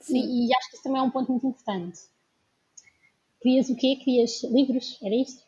E, 0.10 0.48
e, 0.48 0.56
acho 0.56 0.70
que 0.70 0.76
isso 0.76 0.84
também 0.84 1.02
é 1.02 1.04
um 1.04 1.10
ponto 1.10 1.32
muito 1.32 1.48
importante. 1.48 2.00
Querias 3.42 3.70
o 3.70 3.76
quê? 3.76 3.96
Querias 3.96 4.44
livros? 4.44 5.00
Era 5.02 5.16
isso? 5.16 5.42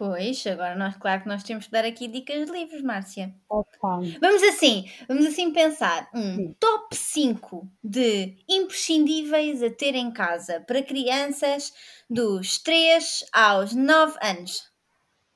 Pois, 0.00 0.46
agora 0.46 0.74
nós, 0.74 0.96
claro 0.96 1.20
que 1.20 1.28
nós 1.28 1.42
temos 1.42 1.66
que 1.66 1.72
dar 1.72 1.84
aqui 1.84 2.08
dicas 2.08 2.46
de 2.46 2.50
livros, 2.50 2.80
Márcia. 2.80 3.34
Opa. 3.50 4.00
Vamos 4.18 4.42
assim, 4.44 4.86
vamos 5.06 5.26
assim 5.26 5.52
pensar. 5.52 6.08
Um 6.14 6.36
Sim. 6.36 6.56
top 6.58 6.96
5 6.96 7.68
de 7.84 8.34
imprescindíveis 8.48 9.62
a 9.62 9.68
ter 9.68 9.94
em 9.94 10.10
casa 10.10 10.64
para 10.66 10.82
crianças 10.82 11.74
dos 12.08 12.56
3 12.56 13.26
aos 13.30 13.74
9 13.74 14.16
anos. 14.22 14.70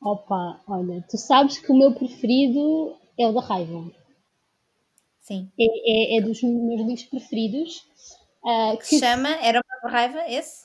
Opa, 0.00 0.58
olha, 0.66 1.04
tu 1.10 1.18
sabes 1.18 1.58
que 1.58 1.70
o 1.70 1.76
meu 1.76 1.92
preferido 1.92 2.96
é 3.18 3.28
o 3.28 3.32
da 3.32 3.42
raiva. 3.42 3.92
Sim. 5.20 5.52
É, 5.60 5.64
é, 6.16 6.18
é 6.18 6.20
dos 6.22 6.42
meus 6.42 6.80
livros 6.80 7.02
preferidos. 7.02 7.86
Uh, 8.42 8.78
que 8.78 8.86
se 8.86 8.98
chama 8.98 9.28
Era 9.42 9.60
uma 9.82 9.90
raiva, 9.90 10.24
esse? 10.26 10.64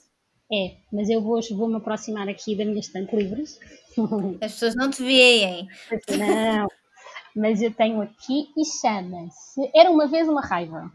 É, 0.51 0.77
mas 0.91 1.09
eu 1.09 1.21
vou, 1.21 1.39
vou 1.51 1.67
me 1.67 1.75
aproximar 1.75 2.27
aqui 2.27 2.55
da 2.55 2.65
minha 2.65 2.79
estante 2.79 3.15
de 3.15 3.21
livros. 3.21 3.59
As 4.41 4.53
pessoas 4.53 4.75
não 4.75 4.89
te 4.89 5.03
veem. 5.03 5.67
Não, 6.17 6.67
mas 7.35 7.61
eu 7.61 7.71
tenho 7.71 8.01
aqui 8.01 8.49
e 8.57 8.65
chama-se 8.65 9.71
Era 9.75 9.91
uma 9.91 10.07
vez 10.07 10.27
uma 10.27 10.41
raiva. 10.41 10.91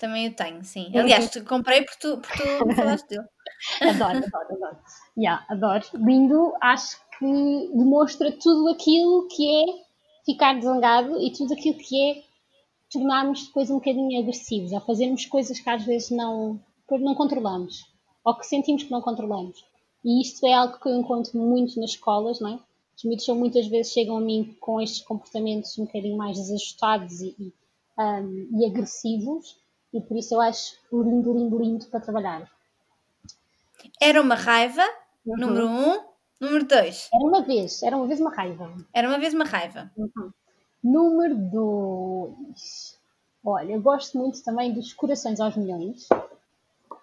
Também 0.00 0.26
eu 0.26 0.34
tenho, 0.34 0.62
sim. 0.64 0.90
Aliás, 0.98 1.30
te 1.30 1.40
comprei 1.42 1.82
porque 1.82 1.98
tu, 2.00 2.18
porque 2.18 2.42
tu 2.42 2.74
falaste 2.74 3.08
dele. 3.08 3.24
Adoro, 3.80 4.18
adoro, 4.18 4.54
adoro. 4.54 4.78
Yeah, 5.16 5.46
adoro. 5.48 5.84
Lindo, 5.94 6.52
acho 6.60 6.98
que 7.18 7.70
demonstra 7.72 8.30
tudo 8.32 8.68
aquilo 8.68 9.26
que 9.28 9.48
é 9.48 9.64
ficar 10.26 10.60
zangado 10.60 11.18
e 11.22 11.32
tudo 11.32 11.54
aquilo 11.54 11.78
que 11.78 12.10
é 12.10 12.22
tornarmos 12.90 13.46
depois 13.46 13.70
um 13.70 13.76
bocadinho 13.76 14.20
agressivos, 14.20 14.72
ou 14.72 14.80
fazermos 14.80 15.24
coisas 15.24 15.58
que 15.58 15.70
às 15.70 15.84
vezes 15.84 16.10
não, 16.10 16.60
não 16.90 17.14
controlamos 17.14 17.95
ou 18.26 18.34
que 18.34 18.44
sentimos 18.44 18.82
que 18.82 18.90
não 18.90 19.00
controlamos. 19.00 19.64
E 20.04 20.20
isto 20.20 20.44
é 20.44 20.52
algo 20.52 20.80
que 20.80 20.88
eu 20.88 20.96
encontro 20.96 21.38
muito 21.38 21.78
nas 21.80 21.90
escolas, 21.90 22.40
não 22.40 22.50
é? 22.50 22.58
Os 22.96 23.04
miúdos 23.04 23.24
são 23.24 23.36
muitas 23.36 23.68
vezes 23.68 23.92
chegam 23.92 24.16
a 24.16 24.20
mim 24.20 24.56
com 24.60 24.80
estes 24.80 25.02
comportamentos 25.02 25.78
um 25.78 25.84
bocadinho 25.84 26.16
mais 26.16 26.36
desajustados 26.36 27.20
e, 27.20 27.36
e, 27.38 27.52
um, 27.96 28.60
e 28.60 28.66
agressivos, 28.66 29.56
e 29.94 30.00
por 30.00 30.16
isso 30.16 30.34
eu 30.34 30.40
acho 30.40 30.76
lindo, 30.92 31.32
lindo, 31.32 31.58
lindo 31.58 31.86
para 31.86 32.00
trabalhar. 32.00 32.50
Era 34.00 34.20
uma 34.20 34.34
raiva, 34.34 34.82
uhum. 35.24 35.36
número 35.36 35.68
um. 35.68 36.16
Número 36.40 36.66
dois. 36.66 37.08
Era 37.14 37.24
uma 37.24 37.42
vez, 37.42 37.82
era 37.82 37.96
uma 37.96 38.06
vez 38.06 38.20
uma 38.20 38.34
raiva. 38.34 38.74
Era 38.92 39.08
uma 39.08 39.18
vez 39.18 39.32
uma 39.32 39.44
raiva. 39.44 39.90
Uhum. 39.96 40.30
Número 40.82 41.34
dois. 41.34 42.98
Olha, 43.44 43.72
eu 43.72 43.80
gosto 43.80 44.18
muito 44.18 44.42
também 44.42 44.74
dos 44.74 44.92
Corações 44.92 45.38
aos 45.38 45.56
Milhões. 45.56 46.08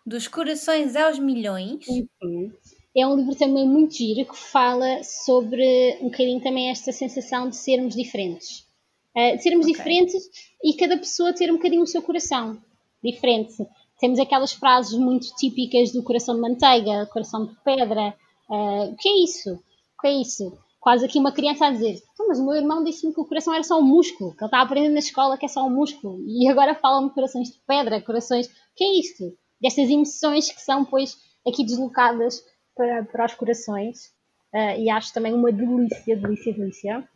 Dos 0.06 0.28
Corações 0.28 0.98
aos 0.98 1.18
Milhões. 1.18 1.88
Uhum. 1.88 2.52
É 2.96 3.08
um 3.08 3.16
livro 3.16 3.36
também 3.36 3.66
muito 3.66 3.96
giro 3.96 4.30
que 4.30 4.38
fala 4.38 5.02
sobre 5.02 5.98
um 6.02 6.10
bocadinho 6.10 6.42
também 6.42 6.70
esta 6.70 6.92
sensação 6.92 7.50
de 7.50 7.56
sermos 7.56 7.96
diferentes. 7.96 8.68
Uh, 9.16 9.38
de 9.38 9.44
sermos 9.44 9.66
okay. 9.66 9.78
diferentes 9.78 10.30
e 10.62 10.76
cada 10.76 10.98
pessoa 10.98 11.32
ter 11.32 11.50
um 11.50 11.56
bocadinho 11.56 11.84
o 11.84 11.88
seu 11.88 12.02
coração 12.02 12.62
diferente. 13.02 13.66
Temos 13.98 14.20
aquelas 14.20 14.52
frases 14.52 14.98
muito 15.00 15.34
típicas 15.38 15.94
do 15.94 16.04
coração 16.04 16.36
de 16.36 16.42
manteiga, 16.42 17.06
coração 17.06 17.46
de 17.46 17.56
pedra. 17.64 18.14
Uh, 18.50 18.92
o 18.92 18.96
que 18.98 19.08
é 19.08 19.24
isso? 19.24 19.54
O 19.54 20.02
que 20.02 20.08
é 20.08 20.22
isso? 20.22 20.58
Quase 20.82 21.06
aqui 21.06 21.18
uma 21.18 21.32
criança 21.32 21.68
a 21.68 21.72
dizer: 21.72 22.04
então, 22.14 22.28
Mas 22.28 22.40
o 22.40 22.46
meu 22.46 22.56
irmão 22.56 22.84
disse-me 22.84 23.14
que 23.14 23.22
o 23.22 23.26
coração 23.26 23.54
era 23.54 23.64
só 23.64 23.80
um 23.80 23.84
músculo, 23.84 24.32
que 24.36 24.44
ele 24.44 24.48
está 24.48 24.62
aprendendo 24.62 24.94
na 24.94 25.00
escola 25.00 25.38
que 25.38 25.46
é 25.46 25.50
só 25.50 25.66
um 25.66 25.70
músculo, 25.70 26.22
e 26.28 26.46
agora 26.50 26.76
falam 26.76 27.08
de 27.08 27.14
corações 27.14 27.50
de 27.50 27.60
pedra, 27.66 28.02
corações. 28.02 28.48
O 28.48 28.52
que 28.76 28.84
é 28.84 29.00
isto? 29.00 29.34
Destas 29.64 29.90
emoções 29.90 30.52
que 30.52 30.62
são, 30.62 30.84
pois, 30.84 31.18
aqui 31.48 31.66
deslocadas 31.66 32.44
para, 32.76 33.06
para 33.06 33.26
os 33.26 33.34
corações. 33.34 34.14
Uh, 34.54 34.78
e 34.78 34.90
acho 34.90 35.14
também 35.14 35.34
uma 35.34 35.52
delícia, 35.52 36.18
delícia, 36.18 36.54
delícia. 36.54 37.10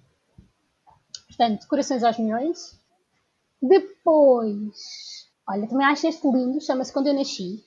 Portanto, 1.28 1.68
Corações 1.68 2.04
aos 2.04 2.18
Milhões. 2.18 2.80
Depois, 3.62 5.30
olha, 5.48 5.68
também 5.68 5.86
acho 5.86 6.08
este 6.08 6.26
lindo, 6.26 6.62
chama-se 6.62 6.94
Quando 6.94 7.08
Eu 7.08 7.14
Nasci. 7.14 7.64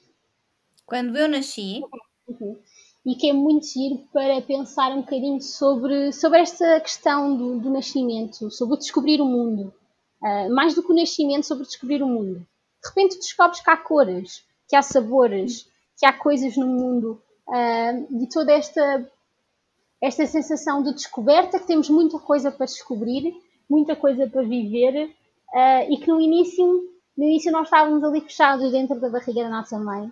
Quando 0.86 1.16
Eu 1.16 1.28
Nasci. 1.28 1.82
Uhum. 2.26 2.58
E 3.06 3.14
que 3.14 3.30
é 3.30 3.32
muito 3.32 3.66
giro 3.66 3.98
para 4.12 4.42
pensar 4.42 4.92
um 4.92 5.02
bocadinho 5.02 5.40
sobre, 5.40 6.12
sobre 6.12 6.40
esta 6.40 6.80
questão 6.80 7.36
do, 7.36 7.60
do 7.60 7.70
nascimento, 7.70 8.50
sobre 8.50 8.74
o 8.74 8.78
descobrir 8.78 9.20
o 9.20 9.26
mundo. 9.26 9.72
Uh, 10.22 10.52
mais 10.54 10.74
do 10.74 10.82
que 10.82 10.92
o 10.92 10.96
nascimento, 10.96 11.46
sobre 11.46 11.64
descobrir 11.64 12.02
o 12.02 12.08
mundo. 12.08 12.46
De 12.82 12.88
repente 12.88 13.18
descobres 13.18 13.60
que 13.60 13.70
há 13.70 13.76
cores, 13.76 14.44
que 14.70 14.76
há 14.76 14.82
sabores, 14.82 15.68
que 15.98 16.06
há 16.06 16.12
coisas 16.12 16.56
no 16.56 16.66
mundo 16.68 17.20
uh, 17.48 18.22
e 18.22 18.28
toda 18.28 18.52
esta, 18.52 19.04
esta 20.00 20.24
sensação 20.26 20.80
de 20.80 20.94
descoberta 20.94 21.58
que 21.58 21.66
temos 21.66 21.90
muita 21.90 22.20
coisa 22.20 22.52
para 22.52 22.66
descobrir, 22.66 23.34
muita 23.68 23.96
coisa 23.96 24.28
para 24.28 24.42
viver 24.42 25.06
uh, 25.52 25.92
e 25.92 25.96
que 25.98 26.06
no 26.06 26.20
início, 26.20 26.64
no 27.18 27.24
início 27.24 27.50
nós 27.50 27.64
estávamos 27.64 28.04
ali 28.04 28.20
fechados 28.20 28.70
dentro 28.70 29.00
da 29.00 29.10
barriga 29.10 29.42
da 29.42 29.50
nossa 29.50 29.76
mãe 29.76 30.08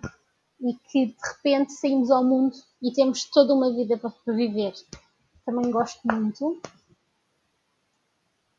e 0.59 0.73
que 0.91 1.05
de 1.05 1.15
repente 1.35 1.71
saímos 1.71 2.11
ao 2.11 2.21
mundo 2.21 2.53
e 2.83 2.91
temos 2.91 3.23
toda 3.23 3.53
uma 3.53 3.73
vida 3.73 3.97
para, 3.97 4.11
viver. 4.35 4.73
Também 5.45 5.71
gosto 5.71 6.01
muito. 6.03 6.61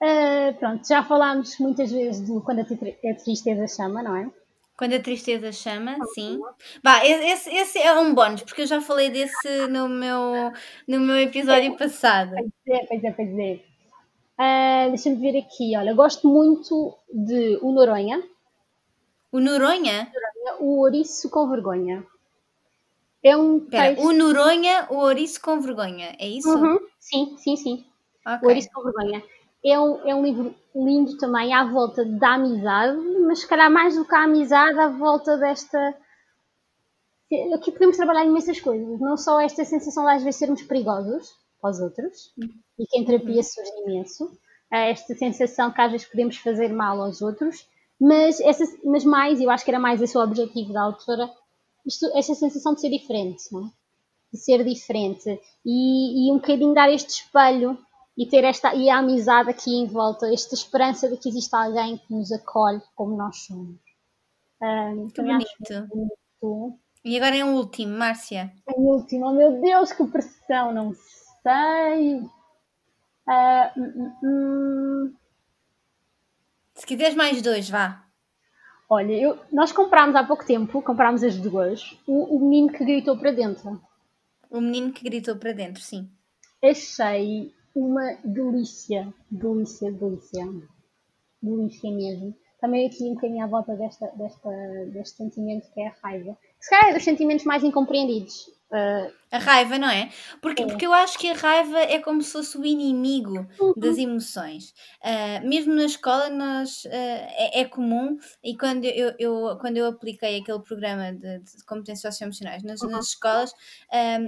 Uh, 0.03 0.55
pronto, 0.59 0.89
já 0.89 1.05
falámos 1.05 1.59
muitas 1.59 1.93
vezes 1.93 2.27
de 2.27 2.41
quando 2.41 2.61
a 2.61 3.15
tristeza 3.23 3.67
chama, 3.69 4.03
não 4.03 4.17
é? 4.17 4.40
Quando 4.81 4.95
a 4.95 4.99
tristeza 4.99 5.53
chama, 5.53 5.95
sim. 6.15 6.41
Bah, 6.83 7.05
esse, 7.05 7.55
esse 7.55 7.79
é 7.79 7.93
um 7.93 8.15
bónus, 8.15 8.41
porque 8.41 8.63
eu 8.63 8.67
já 8.67 8.81
falei 8.81 9.11
desse 9.11 9.67
no 9.67 9.87
meu, 9.87 10.51
no 10.89 11.01
meu 11.01 11.19
episódio 11.19 11.77
passado. 11.77 12.31
Pois 12.65 12.81
é, 12.81 12.87
pois 12.87 13.05
é, 13.05 13.11
pois 13.13 13.39
é. 13.39 13.61
Uh, 14.41 14.89
Deixa-me 14.89 15.17
ver 15.17 15.39
aqui, 15.39 15.77
olha, 15.77 15.93
gosto 15.93 16.27
muito 16.27 16.97
de 17.13 17.59
O 17.61 17.73
Noronha. 17.73 18.23
O 19.31 19.39
Noronha? 19.39 20.11
O 20.59 20.79
Ouriço 20.81 21.29
com 21.29 21.47
Vergonha. 21.51 22.03
É 23.23 23.37
um 23.37 23.61
Pera, 23.61 23.95
texto... 23.95 24.09
O 24.09 24.15
Noronha, 24.15 24.87
o 24.89 24.95
Ouriço 24.95 25.43
com 25.43 25.61
Vergonha, 25.61 26.17
é 26.19 26.27
isso? 26.27 26.49
Uhum. 26.49 26.79
Sim, 26.99 27.37
sim, 27.37 27.55
sim. 27.55 27.85
Okay. 28.27 28.39
O 28.41 28.47
Ouriço 28.49 28.71
com 28.73 28.83
Vergonha. 28.83 29.23
é 29.63 29.79
um, 29.79 30.09
é 30.09 30.15
um 30.15 30.25
livro 30.25 30.55
lindo 30.75 31.19
também 31.19 31.53
à 31.53 31.65
volta 31.65 32.03
da 32.03 32.37
amizade, 32.37 32.97
mas 33.31 33.39
se 33.39 33.47
calhar 33.47 33.71
mais 33.71 33.95
do 33.95 34.05
que 34.05 34.13
a 34.13 34.25
amizade, 34.25 34.77
à 34.81 34.89
volta 34.89 35.37
desta. 35.37 35.97
Aqui 37.55 37.71
podemos 37.71 37.97
trabalhar 37.97 38.25
imensas 38.25 38.61
coisas, 38.61 38.99
não 38.99 39.17
só 39.17 39.41
esta 39.41 39.65
sensação 39.65 40.05
de 40.05 40.11
às 40.11 40.25
vezes 40.25 40.41
sermos 40.41 40.63
perigosos 40.63 41.33
para 41.61 41.71
os 41.71 41.79
outros, 41.79 42.35
e 42.77 42.85
que 42.85 42.99
em 42.99 43.05
terapia 43.05 43.41
surge 43.45 43.71
imenso, 43.87 44.37
esta 44.69 45.15
sensação 45.15 45.71
que 45.71 45.81
às 45.81 45.93
vezes 45.93 46.09
podemos 46.09 46.39
fazer 46.39 46.73
mal 46.73 47.01
aos 47.01 47.23
outros, 47.23 47.69
mas, 48.01 48.41
essa, 48.41 48.65
mas 48.83 49.05
mais, 49.05 49.41
eu 49.41 49.49
acho 49.49 49.65
que 49.65 49.71
era 49.71 49.79
mais 49.79 50.03
esse 50.03 50.19
o 50.19 50.21
objetivo 50.21 50.73
da 50.73 50.83
autora, 50.83 51.31
isto, 51.87 52.07
esta 52.17 52.35
sensação 52.35 52.75
de 52.75 52.81
ser 52.81 52.91
diferente, 52.91 53.45
não 53.53 53.67
é? 53.67 53.71
de 54.33 54.41
ser 54.41 54.65
diferente 54.65 55.41
e, 55.65 56.27
e 56.29 56.33
um 56.33 56.37
bocadinho 56.37 56.75
dar 56.75 56.91
este 56.91 57.23
espelho 57.23 57.79
e 58.17 58.27
ter 58.27 58.45
esta 58.45 58.75
e 58.75 58.91
a 58.91 58.99
amizade 58.99 59.51
aqui 59.51 59.75
em 59.75 59.87
volta, 59.87 60.33
esta 60.33 60.55
esperança 60.55 61.09
de 61.09 61.17
que 61.17 61.29
existe 61.29 61.55
alguém 61.55 61.99
que 61.99 62.13
nos 62.13 62.31
acolhe 62.33 62.83
como 62.95 63.17
nós 63.17 63.45
somos. 63.45 63.79
Um, 64.63 65.09
que 65.09 65.23
bonito. 65.23 65.89
bonito. 65.89 66.79
E 67.03 67.17
agora 67.17 67.37
é 67.37 67.45
o 67.45 67.55
último, 67.55 67.97
Márcia. 67.97 68.53
É 68.69 68.73
o 68.77 68.95
último, 68.95 69.27
oh 69.27 69.33
meu 69.33 69.61
Deus, 69.61 69.93
que 69.93 70.05
pressão, 70.07 70.73
não 70.73 70.93
sei. 71.43 72.19
Uh, 73.27 73.81
hum, 73.81 74.13
hum. 74.23 75.15
Se 76.75 76.87
quiseres 76.87 77.15
mais 77.15 77.41
dois, 77.41 77.71
vá. 77.71 78.05
Olha, 78.89 79.13
eu, 79.13 79.39
nós 79.53 79.71
comprámos 79.73 80.17
há 80.17 80.25
pouco 80.25 80.45
tempo, 80.45 80.83
comprámos 80.83 81.23
as 81.23 81.37
duas, 81.37 81.97
o, 82.07 82.37
o 82.37 82.41
menino 82.41 82.73
que 82.73 82.85
gritou 82.85 83.17
para 83.17 83.31
dentro. 83.31 83.81
O 84.51 84.61
menino 84.61 84.93
que 84.93 85.05
gritou 85.05 85.37
para 85.37 85.53
dentro, 85.53 85.81
sim. 85.81 86.11
Achei 86.63 87.55
uma 87.75 88.15
delícia, 88.25 89.13
delícia, 89.31 89.91
delícia. 89.93 90.47
Delícia 91.43 91.91
mesmo. 91.91 92.35
Também 92.61 92.87
aqui 92.87 93.05
um 93.05 93.15
bocadinho 93.15 93.43
à 93.43 93.47
volta 93.47 93.75
desta, 93.75 94.07
desta, 94.09 94.51
deste 94.93 95.17
sentimento 95.17 95.71
que 95.73 95.81
é 95.81 95.89
a 95.89 95.95
raiva. 96.03 96.37
Se 96.61 96.69
calhar 96.69 96.91
é 96.91 96.95
dos 96.95 97.05
sentimentos 97.05 97.45
mais 97.47 97.65
incompreendidos. 97.65 98.51
Uh, 98.71 99.13
a 99.33 99.39
raiva, 99.39 99.79
não 99.79 99.91
é? 99.91 100.11
Porque, 100.41 100.63
é. 100.63 100.67
porque 100.67 100.87
eu 100.87 100.93
acho 100.93 101.19
que 101.19 101.29
a 101.29 101.35
raiva 101.35 101.79
é 101.81 101.99
como 101.99 102.23
se 102.23 102.31
fosse 102.31 102.57
o 102.57 102.65
inimigo 102.65 103.49
uhum. 103.59 103.75
das 103.77 103.99
emoções. 103.99 104.73
Uh, 105.03 105.49
mesmo 105.49 105.75
na 105.75 105.87
escola 105.87 106.31
nós, 106.31 106.85
uh, 106.85 106.89
é, 106.93 107.63
é, 107.63 107.65
comum, 107.65 108.17
e 108.45 108.57
quando 108.57 108.85
eu, 108.85 109.13
eu, 109.19 109.59
quando 109.61 109.77
eu 109.77 109.87
apliquei 109.87 110.39
aquele 110.39 110.61
programa 110.61 111.13
de, 111.13 111.41
de 111.41 111.65
competências 111.65 112.15
socioemocionais 112.15 112.63
nas, 112.63 112.81
uhum. 112.81 112.91
nas 112.91 113.09
escolas, 113.09 113.53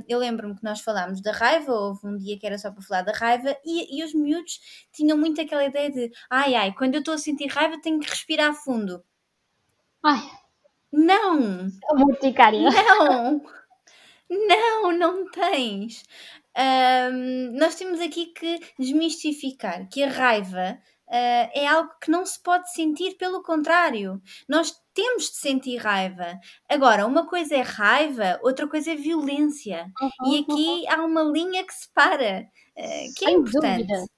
eu 0.09 0.19
lembro-me 0.19 0.57
que 0.57 0.65
nós 0.65 0.81
falámos 0.81 1.21
da 1.21 1.31
raiva, 1.31 1.73
houve 1.73 2.05
um 2.05 2.19
dia 2.19 2.37
que 2.37 2.47
era 2.47 2.59
só 2.59 2.73
para 2.73 2.83
falar 2.83 3.03
da 3.03 3.13
raiva, 3.13 3.57
e, 3.65 4.01
e 4.01 4.05
os 4.05 4.13
miúdos 4.13 4.61
tinham 4.93 5.17
muito 5.17 5.41
aquela 5.41 5.65
ideia 5.65 5.91
de 5.91 6.11
ai 6.29 6.55
ai, 6.57 6.73
quando 6.73 6.95
eu 6.95 7.01
estou 7.01 7.15
a 7.15 7.19
sentir 7.19 7.47
raiva 7.47 7.81
tenho 7.81 8.01
que 8.01 8.11
respirar 8.11 8.55
fundo. 8.55 9.05
Ai. 10.03 10.43
Não! 10.93 11.69
A 11.91 11.95
morticária. 11.95 12.69
Não! 12.71 13.43
Não, 14.33 14.93
não 14.93 15.31
tens. 15.31 16.03
Um, 16.57 17.53
nós 17.59 17.75
temos 17.75 18.01
aqui 18.01 18.27
que 18.27 18.61
desmistificar 18.79 19.89
que 19.89 20.03
a 20.03 20.09
raiva 20.09 20.79
uh, 21.09 21.51
é 21.55 21.67
algo 21.67 21.91
que 22.01 22.11
não 22.11 22.25
se 22.25 22.43
pode 22.43 22.73
sentir, 22.73 23.17
pelo 23.17 23.43
contrário, 23.43 24.21
nós 24.49 24.75
temos 24.95 25.31
de 25.31 25.37
sentir 25.37 25.77
raiva. 25.77 26.39
Agora, 26.69 27.07
uma 27.07 27.27
coisa 27.27 27.55
é 27.55 27.63
raiva, 27.63 28.39
outra 28.43 28.67
coisa 28.69 28.93
é 28.93 28.97
violência. 28.97 29.87
Uhum, 30.01 30.33
e 30.33 30.39
aqui 30.41 30.53
uhum. 30.53 30.85
há 30.89 31.05
uma 31.05 31.23
linha 31.23 31.65
que 31.65 31.75
separa, 31.75 32.47
uh, 32.77 33.15
que 33.17 33.25
é 33.25 33.29
Sem 33.29 33.29
é 33.29 33.33
importante. 33.33 33.87
Dúvida. 33.87 34.12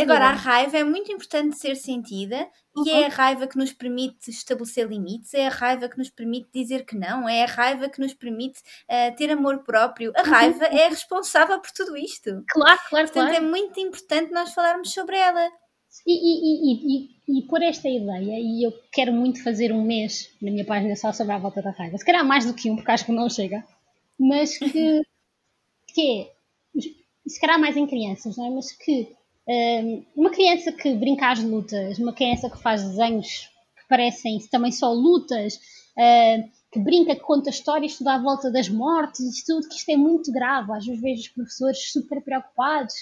Agora, 0.00 0.26
a 0.26 0.32
raiva 0.32 0.78
é 0.78 0.84
muito 0.84 1.10
importante 1.12 1.56
ser 1.56 1.76
sentida 1.76 2.48
uhum. 2.76 2.86
e 2.86 2.90
é 2.90 3.06
a 3.06 3.08
raiva 3.08 3.46
que 3.46 3.56
nos 3.56 3.72
permite 3.72 4.30
estabelecer 4.30 4.88
limites, 4.88 5.32
é 5.34 5.46
a 5.46 5.50
raiva 5.50 5.88
que 5.88 5.98
nos 5.98 6.10
permite 6.10 6.48
dizer 6.52 6.84
que 6.84 6.96
não, 6.96 7.28
é 7.28 7.44
a 7.44 7.46
raiva 7.46 7.88
que 7.88 8.00
nos 8.00 8.14
permite 8.14 8.60
uh, 8.60 9.14
ter 9.16 9.30
amor 9.30 9.58
próprio. 9.64 10.12
A 10.16 10.22
raiva 10.22 10.66
uhum. 10.66 10.78
é 10.78 10.88
responsável 10.88 11.60
por 11.60 11.70
tudo 11.70 11.96
isto. 11.96 12.44
Claro, 12.48 12.80
claro, 12.88 13.06
Portanto, 13.06 13.30
claro. 13.30 13.36
é 13.36 13.40
muito 13.40 13.78
importante 13.80 14.32
nós 14.32 14.52
falarmos 14.52 14.92
sobre 14.92 15.16
ela. 15.16 15.50
E, 16.06 16.12
e, 16.12 16.72
e, 16.72 17.06
e, 17.28 17.38
e 17.38 17.42
por 17.42 17.62
esta 17.62 17.88
ideia, 17.88 18.38
e 18.38 18.66
eu 18.66 18.72
quero 18.90 19.12
muito 19.12 19.42
fazer 19.42 19.72
um 19.72 19.84
mês 19.84 20.34
na 20.40 20.50
minha 20.50 20.64
página 20.64 20.96
só 20.96 21.12
sobre 21.12 21.34
a 21.34 21.38
volta 21.38 21.60
da 21.60 21.70
raiva, 21.70 21.98
se 21.98 22.04
calhar 22.04 22.24
mais 22.24 22.46
do 22.46 22.54
que 22.54 22.70
um, 22.70 22.76
porque 22.76 22.90
acho 22.90 23.04
que 23.04 23.12
não 23.12 23.28
chega, 23.28 23.62
mas 24.18 24.56
que, 24.56 25.02
que 25.92 26.20
é, 26.20 26.32
se 27.26 27.40
calhar 27.40 27.60
mais 27.60 27.76
em 27.76 27.86
crianças, 27.86 28.36
não 28.36 28.46
é? 28.46 28.50
mas 28.50 28.72
que 28.72 29.14
uma 30.16 30.30
criança 30.30 30.72
que 30.72 30.94
brinca 30.94 31.30
às 31.30 31.42
lutas, 31.42 31.98
uma 31.98 32.12
criança 32.12 32.48
que 32.48 32.58
faz 32.58 32.82
desenhos 32.82 33.50
que 33.76 33.88
parecem 33.88 34.38
também 34.50 34.70
só 34.70 34.92
lutas, 34.92 35.58
que 36.70 36.78
brinca, 36.78 37.14
que 37.14 37.22
conta 37.22 37.50
histórias 37.50 37.96
tudo 37.96 38.08
à 38.08 38.18
volta 38.18 38.50
das 38.50 38.68
mortes, 38.68 39.20
e 39.20 39.44
tudo, 39.44 39.68
que 39.68 39.74
isto 39.74 39.88
é 39.90 39.96
muito 39.96 40.32
grave. 40.32 40.72
Às 40.72 40.86
vezes 40.86 41.02
vejo 41.02 41.20
os 41.22 41.28
professores 41.28 41.92
super 41.92 42.22
preocupados. 42.22 42.94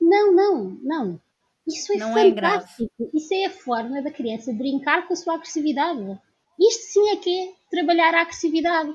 Não, 0.00 0.34
não, 0.34 0.78
não. 0.82 1.20
Isso 1.66 1.92
é 1.92 1.96
não 1.96 2.16
é 2.16 2.30
fantástico. 2.30 2.90
É 3.00 3.16
Isso 3.16 3.34
é 3.34 3.44
a 3.46 3.50
forma 3.50 4.00
da 4.00 4.10
criança 4.10 4.52
brincar 4.52 5.06
com 5.06 5.12
a 5.12 5.16
sua 5.16 5.34
agressividade. 5.34 6.18
Isto 6.58 6.82
sim 6.92 7.10
é 7.10 7.16
que 7.16 7.30
é 7.30 7.52
trabalhar 7.70 8.14
a 8.14 8.22
agressividade. 8.22 8.94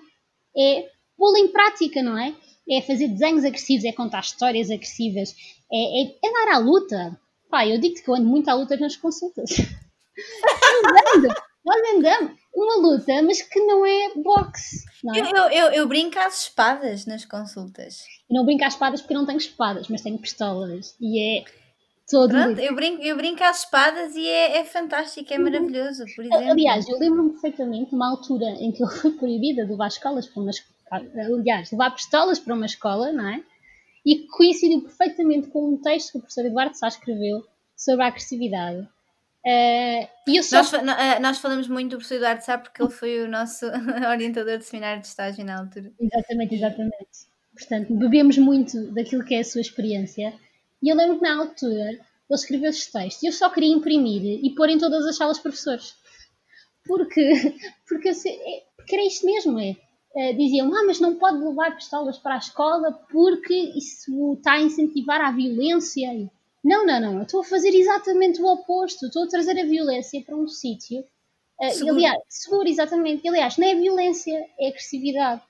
É 0.58 0.90
pô-la 1.18 1.40
em 1.40 1.48
prática, 1.50 2.02
não 2.02 2.18
é? 2.18 2.34
é 2.70 2.82
fazer 2.82 3.08
desenhos 3.08 3.46
agressivos, 3.46 3.86
é 3.86 3.92
contar 3.92 4.22
histórias 4.22 4.72
agressivas, 4.72 5.36
é, 5.72 6.04
é, 6.04 6.16
é 6.24 6.32
dar 6.32 6.56
à 6.56 6.58
luta. 6.58 7.20
Pá, 7.50 7.68
eu 7.68 7.80
digo-te 7.80 8.04
que 8.04 8.10
eu 8.10 8.16
ando 8.16 8.28
muito 8.28 8.50
à 8.50 8.54
luta 8.54 8.76
nas 8.78 8.96
consultas. 8.96 9.50
andando, 10.84 11.36
nós 11.66 11.96
andamos. 11.96 12.46
Uma 12.54 12.78
luta, 12.78 13.22
mas 13.24 13.42
que 13.42 13.60
não 13.60 13.86
é 13.86 14.14
boxe. 14.16 14.86
Não 15.04 15.14
é? 15.14 15.20
Eu, 15.20 15.50
eu, 15.50 15.72
eu, 15.74 15.88
brinco 15.88 16.18
às 16.20 16.44
espadas 16.44 17.06
nas 17.06 17.26
consultas. 17.26 18.04
Eu 18.30 18.38
não 18.38 18.46
brinco 18.46 18.64
às 18.64 18.74
espadas 18.74 19.02
porque 19.02 19.14
não 19.14 19.26
tenho 19.26 19.38
espadas, 19.38 19.90
mas 19.90 20.02
tenho 20.02 20.18
pistolas. 20.18 20.96
E 21.02 21.40
é 21.40 21.46
todo. 22.10 22.30
Pronto, 22.30 22.60
eu 22.60 22.74
brinco, 22.74 23.02
eu 23.04 23.18
brinco 23.18 23.44
às 23.44 23.60
espadas 23.60 24.16
e 24.16 24.26
é, 24.26 24.60
é 24.60 24.64
fantástico, 24.64 25.34
é 25.34 25.38
uhum. 25.38 25.44
maravilhoso. 25.44 26.06
Por 26.16 26.24
exemplo. 26.24 26.52
Aliás, 26.52 26.88
eu 26.88 26.98
lembro-me 26.98 27.32
perfeitamente 27.32 27.90
de 27.90 27.96
uma 27.96 28.10
altura 28.10 28.46
em 28.46 28.72
que 28.72 28.82
eu 28.82 28.88
fui 28.88 29.12
proibida 29.12 29.66
de 29.66 29.72
levar 29.72 29.88
escolas 29.88 30.28
para 30.28 30.42
umas 30.42 30.64
aliás, 30.92 31.72
levar 31.72 31.92
pistolas 31.92 32.40
para 32.40 32.54
uma 32.54 32.66
escola, 32.66 33.12
não 33.12 33.28
é? 33.28 33.44
E 34.06 34.18
que 34.18 34.28
coincidiu 34.28 34.82
perfeitamente 34.82 35.48
com 35.48 35.74
um 35.74 35.78
texto 35.82 36.12
que 36.12 36.18
o 36.18 36.22
professor 36.22 36.46
Eduardo 36.46 36.78
Sá 36.78 36.88
escreveu 36.88 37.44
sobre 37.76 38.04
a 38.04 38.08
agressividade. 38.08 38.88
Uh, 39.46 40.08
e 40.28 40.42
só... 40.42 40.58
nós, 40.58 40.74
eh, 40.74 41.20
nós, 41.20 41.38
falamos 41.38 41.68
muito 41.68 41.92
do 41.92 41.98
professor 41.98 42.16
Eduardo 42.16 42.44
Sá 42.44 42.58
porque 42.58 42.82
ele 42.82 42.92
foi 42.92 43.22
o 43.22 43.28
nosso 43.28 43.66
orientador 44.10 44.58
de 44.58 44.66
seminário 44.66 45.02
de 45.02 45.08
estágio 45.08 45.46
na 45.46 45.60
altura. 45.60 45.92
Exatamente, 46.00 46.56
exatamente. 46.56 47.36
Portanto, 47.56 47.94
bebemos 47.96 48.38
muito 48.38 48.92
daquilo 48.92 49.24
que 49.24 49.36
é 49.36 49.40
a 49.40 49.44
sua 49.44 49.62
experiência. 49.62 50.34
E 50.82 50.90
eu 50.90 50.96
lembro 50.96 51.18
que 51.18 51.24
na 51.24 51.40
altura 51.40 51.90
ele 51.92 52.00
escreveu 52.32 52.70
esses 52.70 52.92
textos 52.92 53.24
e 53.24 53.28
eu 53.28 53.32
só 53.32 53.50
queria 53.50 53.74
imprimir 53.74 54.24
e 54.44 54.54
pôr 54.56 54.70
em 54.70 54.78
todas 54.78 55.06
as 55.06 55.16
salas 55.16 55.40
professores. 55.40 55.96
Porque, 56.86 57.32
porque, 57.88 58.10
é, 58.10 58.64
porque 58.76 58.96
era 58.96 59.06
isto 59.06 59.26
mesmo, 59.26 59.60
é 59.60 59.76
eh, 60.16 60.34
diziam, 60.34 60.74
ah, 60.74 60.84
mas 60.86 61.00
não 61.00 61.16
pode 61.16 61.38
levar 61.38 61.76
pistolas 61.76 62.18
para 62.18 62.36
a 62.36 62.40
escola 62.40 62.94
porque 63.12 63.54
isso 63.76 64.34
está 64.34 64.54
a 64.54 64.62
incentivar 64.62 65.20
a 65.20 65.32
violência. 65.32 66.10
Não, 66.64 66.86
não, 66.86 67.00
não, 67.00 67.18
eu 67.18 67.24
estou 67.24 67.42
a 67.42 67.44
fazer 67.44 67.76
exatamente 67.76 68.42
o 68.42 68.46
oposto, 68.46 69.08
estou 69.08 69.24
a 69.24 69.28
trazer 69.28 69.60
a 69.60 69.66
violência 69.66 70.22
para 70.22 70.36
um 70.36 70.48
sítio. 70.48 71.04
Uh, 71.62 71.72
seguro. 71.72 71.96
aliás, 71.96 72.18
seguro, 72.30 72.68
exatamente. 72.68 73.26
E, 73.26 73.30
aliás, 73.30 73.58
não 73.58 73.68
é 73.68 73.76
violência, 73.76 74.46
é 74.60 74.70
agressividade. 74.70 75.42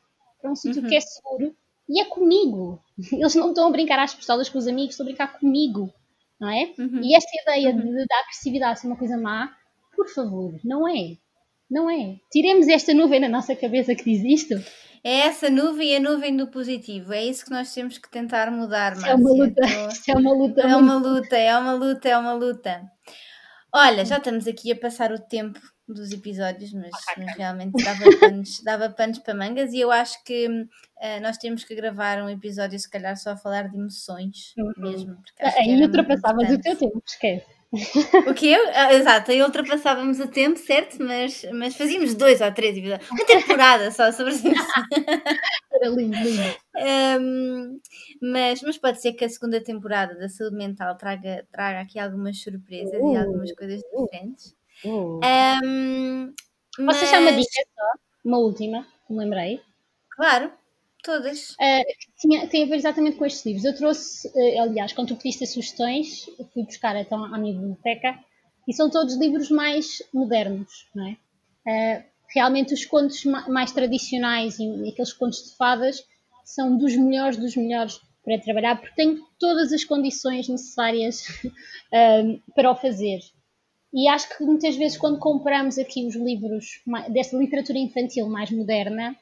Para 0.42 0.52
um 0.52 0.56
sítio 0.56 0.82
uhum. 0.82 0.90
que 0.90 0.96
é 0.96 1.02
seguro 1.02 1.56
e 1.88 2.02
é 2.02 2.06
comigo. 2.06 2.80
Eles 3.14 3.36
não 3.36 3.50
estão 3.50 3.68
a 3.68 3.72
brincar 3.72 4.00
às 4.00 4.16
pistolas 4.16 4.50
com 4.50 4.58
os 4.58 4.68
amigos, 4.68 4.92
estão 4.92 5.06
a 5.06 5.10
brincar 5.10 5.40
comigo, 5.40 5.94
não 6.40 6.50
é? 6.50 6.74
Uhum. 6.78 7.02
E 7.04 7.16
esta 7.16 7.32
ideia 7.44 7.70
uhum. 7.70 7.82
de, 7.82 8.06
da 8.06 8.20
agressividade 8.22 8.80
ser 8.80 8.88
uma 8.88 8.98
coisa 8.98 9.16
má, 9.16 9.56
por 9.96 10.10
favor, 10.10 10.60
não 10.64 10.88
é. 10.88 11.18
Não 11.70 11.90
é? 11.90 12.18
Tiremos 12.32 12.68
esta 12.68 12.94
nuvem 12.94 13.20
na 13.20 13.30
nossa 13.30 13.56
cabeça 13.56 13.96
que 13.96 14.04
diz 14.04 14.24
isto. 14.24 14.56
É 15.04 15.20
essa 15.28 15.50
nuvem 15.50 15.94
e 15.94 15.96
a 15.98 16.00
nuvem 16.00 16.36
do 16.36 16.48
positivo. 16.48 17.14
É 17.14 17.24
isso 17.24 17.46
que 17.46 17.52
nós 17.52 17.74
temos 17.74 17.98
que 17.98 18.10
tentar 18.10 18.50
mudar, 18.50 18.96
Márcia. 18.96 19.12
É 19.12 19.16
uma 19.16 19.32
luta. 19.32 19.62
É 20.08 20.16
uma 20.16 20.34
luta. 20.34 20.62
É 20.62 20.76
uma 20.76 20.98
luta, 20.98 21.38
é 21.38 21.58
uma 21.58 21.74
luta, 21.74 22.10
é 22.10 22.18
uma 22.18 22.34
luta. 22.34 22.82
Olha, 23.74 24.06
já 24.06 24.18
estamos 24.18 24.48
aqui 24.48 24.72
a 24.72 24.76
passar 24.76 25.12
o 25.12 25.20
tempo 25.20 25.60
dos 25.88 26.12
episódios, 26.12 26.74
mas, 26.74 26.92
mas 27.18 27.38
realmente 27.38 27.84
dava 27.84 28.04
panos, 28.20 28.64
dava 28.64 28.90
panos 28.90 29.20
para 29.20 29.36
mangas 29.36 29.74
e 29.74 29.80
eu 29.80 29.92
acho 29.92 30.24
que 30.24 30.48
uh, 30.48 31.22
nós 31.22 31.38
temos 31.38 31.64
que 31.64 31.76
gravar 31.76 32.24
um 32.24 32.30
episódio, 32.30 32.80
se 32.80 32.90
calhar, 32.90 33.16
só 33.16 33.32
a 33.32 33.38
falar 33.38 33.70
de 33.70 33.78
emoções 33.78 34.54
uhum. 34.58 34.74
mesmo. 34.78 35.18
Aí 35.40 35.82
ultrapassavas 35.82 36.50
o 36.50 36.60
teu 36.60 36.76
tempo, 36.76 37.04
esquece. 37.06 37.55
O 38.28 38.34
que 38.34 38.52
eu? 38.52 38.62
Ah, 38.74 38.94
exato, 38.94 39.32
aí 39.32 39.42
ultrapassávamos 39.42 40.20
o 40.20 40.28
tempo, 40.28 40.58
certo? 40.58 41.02
Mas, 41.02 41.46
mas 41.54 41.76
fazíamos 41.76 42.14
dois 42.14 42.42
ou 42.42 42.52
três 42.52 42.78
episódios. 42.78 43.10
Uma 43.12 43.26
temporada 43.26 43.92
só 43.92 44.12
sobre 44.12 44.34
isso. 44.34 44.48
Era 45.72 45.90
lindo, 45.90 46.18
lindo. 46.18 46.56
Um, 47.22 47.80
mas, 48.22 48.62
mas 48.62 48.78
pode 48.78 49.02
ser 49.02 49.14
que 49.14 49.26
a 49.26 49.30
segunda 49.30 49.62
temporada 49.62 50.16
da 50.16 50.30
saúde 50.30 50.56
mental 50.56 50.96
traga, 50.98 51.46
traga 51.52 51.82
aqui 51.82 52.00
algumas 52.00 52.42
surpresas 52.42 53.02
uh, 53.02 53.14
e 53.14 53.18
algumas 53.18 53.52
coisas 53.54 53.82
diferentes. 53.82 54.56
Uh. 54.84 55.20
Um, 55.64 56.34
mas... 56.80 57.00
Posso 57.00 57.16
uma 57.18 57.32
dica 57.32 57.64
só? 57.76 58.00
Uma 58.24 58.38
última, 58.40 58.88
me 59.10 59.18
lembrei. 59.18 59.62
Claro. 60.10 60.52
Todas. 61.06 61.52
Uh, 61.52 61.86
tinha, 62.20 62.48
tem 62.48 62.64
a 62.64 62.66
ver 62.66 62.78
exatamente 62.78 63.16
com 63.18 63.26
estes 63.26 63.46
livros. 63.46 63.64
Eu 63.64 63.76
trouxe, 63.76 64.28
uh, 64.28 64.62
aliás, 64.64 64.92
quando 64.92 65.10
tu 65.10 65.16
pediste 65.16 65.44
as 65.44 65.52
sugestões, 65.52 66.26
fui 66.52 66.64
buscar 66.64 66.96
então 66.96 67.24
à 67.24 67.38
minha 67.38 67.54
biblioteca 67.54 68.18
e 68.68 68.74
são 68.74 68.90
todos 68.90 69.16
livros 69.16 69.52
mais 69.52 70.02
modernos, 70.12 70.88
não 70.96 71.08
é? 71.08 71.18
Uh, 71.68 72.04
realmente 72.34 72.74
os 72.74 72.84
contos 72.86 73.24
mais 73.24 73.72
tradicionais 73.72 74.58
e 74.58 74.90
aqueles 74.90 75.14
contos 75.14 75.44
de 75.44 75.56
fadas 75.56 76.04
são 76.44 76.76
dos 76.76 76.96
melhores 76.96 77.38
dos 77.38 77.56
melhores 77.56 78.02
para 78.24 78.40
trabalhar 78.40 78.82
porque 78.82 78.96
têm 78.96 79.20
todas 79.40 79.72
as 79.72 79.84
condições 79.84 80.50
necessárias 80.50 81.24
para 82.56 82.72
o 82.72 82.76
fazer. 82.76 83.20
E 83.94 84.10
acho 84.10 84.36
que 84.36 84.44
muitas 84.44 84.76
vezes 84.76 84.98
quando 84.98 85.20
compramos 85.20 85.78
aqui 85.78 86.06
os 86.06 86.16
livros 86.16 86.82
desta 87.10 87.38
literatura 87.38 87.78
infantil 87.78 88.28
mais 88.28 88.50
moderna, 88.50 89.16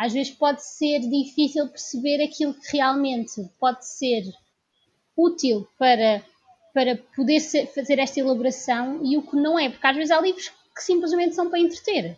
às 0.00 0.14
vezes 0.14 0.32
pode 0.32 0.64
ser 0.64 1.00
difícil 1.00 1.68
perceber 1.68 2.24
aquilo 2.24 2.54
que 2.54 2.74
realmente 2.74 3.46
pode 3.60 3.86
ser 3.86 4.22
útil 5.14 5.68
para, 5.78 6.24
para 6.72 6.96
poder 7.14 7.38
ser, 7.38 7.66
fazer 7.66 7.98
esta 7.98 8.18
elaboração 8.18 9.04
e 9.04 9.18
o 9.18 9.22
que 9.22 9.36
não 9.36 9.58
é, 9.58 9.68
porque 9.68 9.86
às 9.86 9.94
vezes 9.94 10.10
há 10.10 10.18
livros 10.18 10.48
que 10.74 10.82
simplesmente 10.82 11.34
são 11.34 11.50
para 11.50 11.58
entreter 11.58 12.16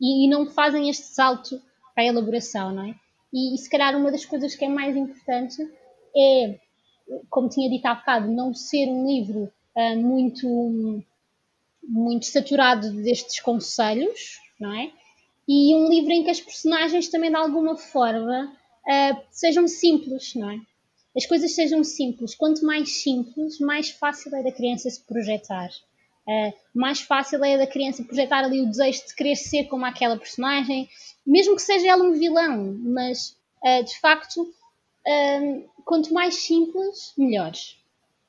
e, 0.00 0.24
e 0.24 0.30
não 0.30 0.46
fazem 0.46 0.88
este 0.88 1.02
salto 1.02 1.60
para 1.94 2.02
a 2.04 2.06
elaboração, 2.06 2.72
não 2.72 2.86
é? 2.86 2.94
E, 3.30 3.54
e, 3.54 3.58
se 3.58 3.68
calhar 3.68 3.94
uma 3.94 4.10
das 4.10 4.24
coisas 4.24 4.54
que 4.54 4.64
é 4.64 4.68
mais 4.68 4.96
importante 4.96 5.62
é, 6.16 6.58
como 7.28 7.50
tinha 7.50 7.68
dito 7.68 7.84
há 7.84 7.94
bocado, 7.94 8.32
não 8.32 8.54
ser 8.54 8.86
um 8.86 9.06
livro 9.06 9.52
uh, 9.76 9.96
muito, 9.98 11.04
muito 11.82 12.24
saturado 12.24 12.90
destes 13.02 13.38
conselhos, 13.40 14.38
não 14.58 14.72
é? 14.72 14.90
E 15.48 15.74
um 15.74 15.88
livro 15.88 16.12
em 16.12 16.24
que 16.24 16.30
as 16.30 16.40
personagens 16.40 17.08
também 17.08 17.30
de 17.30 17.36
alguma 17.36 17.76
forma 17.76 18.52
uh, 18.86 19.22
sejam 19.30 19.66
simples, 19.66 20.34
não 20.34 20.50
é? 20.50 20.60
As 21.16 21.26
coisas 21.26 21.54
sejam 21.54 21.84
simples. 21.84 22.34
Quanto 22.34 22.64
mais 22.64 23.02
simples, 23.02 23.58
mais 23.58 23.90
fácil 23.90 24.34
é 24.34 24.42
da 24.42 24.52
criança 24.52 24.88
se 24.88 25.02
projetar. 25.02 25.68
Uh, 26.26 26.52
mais 26.72 27.00
fácil 27.00 27.44
é 27.44 27.58
da 27.58 27.66
criança 27.66 28.04
projetar 28.04 28.44
ali 28.44 28.60
o 28.60 28.66
desejo 28.66 29.06
de 29.06 29.14
querer 29.14 29.36
ser 29.36 29.64
como 29.64 29.84
aquela 29.84 30.16
personagem, 30.16 30.88
mesmo 31.26 31.56
que 31.56 31.62
seja 31.62 31.88
ela 31.88 32.04
um 32.04 32.12
vilão, 32.12 32.78
mas 32.80 33.36
uh, 33.64 33.84
de 33.84 33.98
facto, 34.00 34.48
quanto 35.84 36.14
mais 36.14 36.36
simples, 36.36 37.12
melhor. 37.18 37.52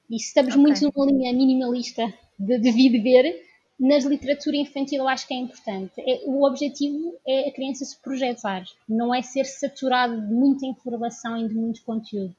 E 0.09 0.19
se 0.19 0.27
estamos 0.27 0.55
okay. 0.55 0.61
muito 0.61 0.81
numa 0.81 1.05
linha 1.05 1.31
minimalista 1.31 2.11
de, 2.37 2.57
de 2.57 2.71
ver, 2.71 3.43
na 3.79 3.97
literatura 3.97 4.55
infantil 4.55 4.99
eu 4.99 5.07
acho 5.07 5.27
que 5.27 5.33
é 5.33 5.37
importante. 5.37 5.93
É, 5.99 6.21
o 6.25 6.43
objetivo 6.43 7.19
é 7.27 7.49
a 7.49 7.53
criança 7.53 7.85
se 7.85 7.99
projetar, 8.01 8.63
não 8.87 9.13
é 9.13 9.21
ser 9.21 9.45
saturado 9.45 10.19
de 10.19 10.33
muita 10.33 10.65
informação 10.65 11.37
e 11.37 11.47
de 11.47 11.53
muito 11.53 11.83
conteúdo. 11.83 12.35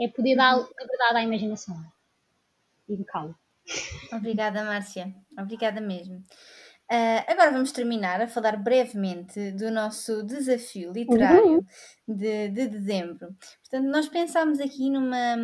É 0.00 0.08
poder 0.08 0.36
dar 0.36 0.56
uhum. 0.56 0.66
liberdade 0.78 1.16
à 1.16 1.22
imaginação 1.22 1.76
e 2.88 2.96
de 2.96 3.04
calo. 3.04 3.34
Obrigada, 4.12 4.64
Márcia. 4.64 5.14
Obrigada 5.38 5.80
mesmo. 5.80 6.22
Uh, 6.90 7.24
agora 7.26 7.52
vamos 7.52 7.72
terminar 7.72 8.20
a 8.20 8.28
falar 8.28 8.56
brevemente 8.56 9.52
do 9.52 9.70
nosso 9.70 10.22
desafio 10.24 10.92
literário 10.92 11.54
uhum. 11.54 11.64
de, 12.06 12.48
de 12.48 12.66
dezembro. 12.68 13.34
Portanto, 13.60 13.88
nós 13.88 14.08
pensámos 14.08 14.60
aqui 14.60 14.90
numa 14.90 15.36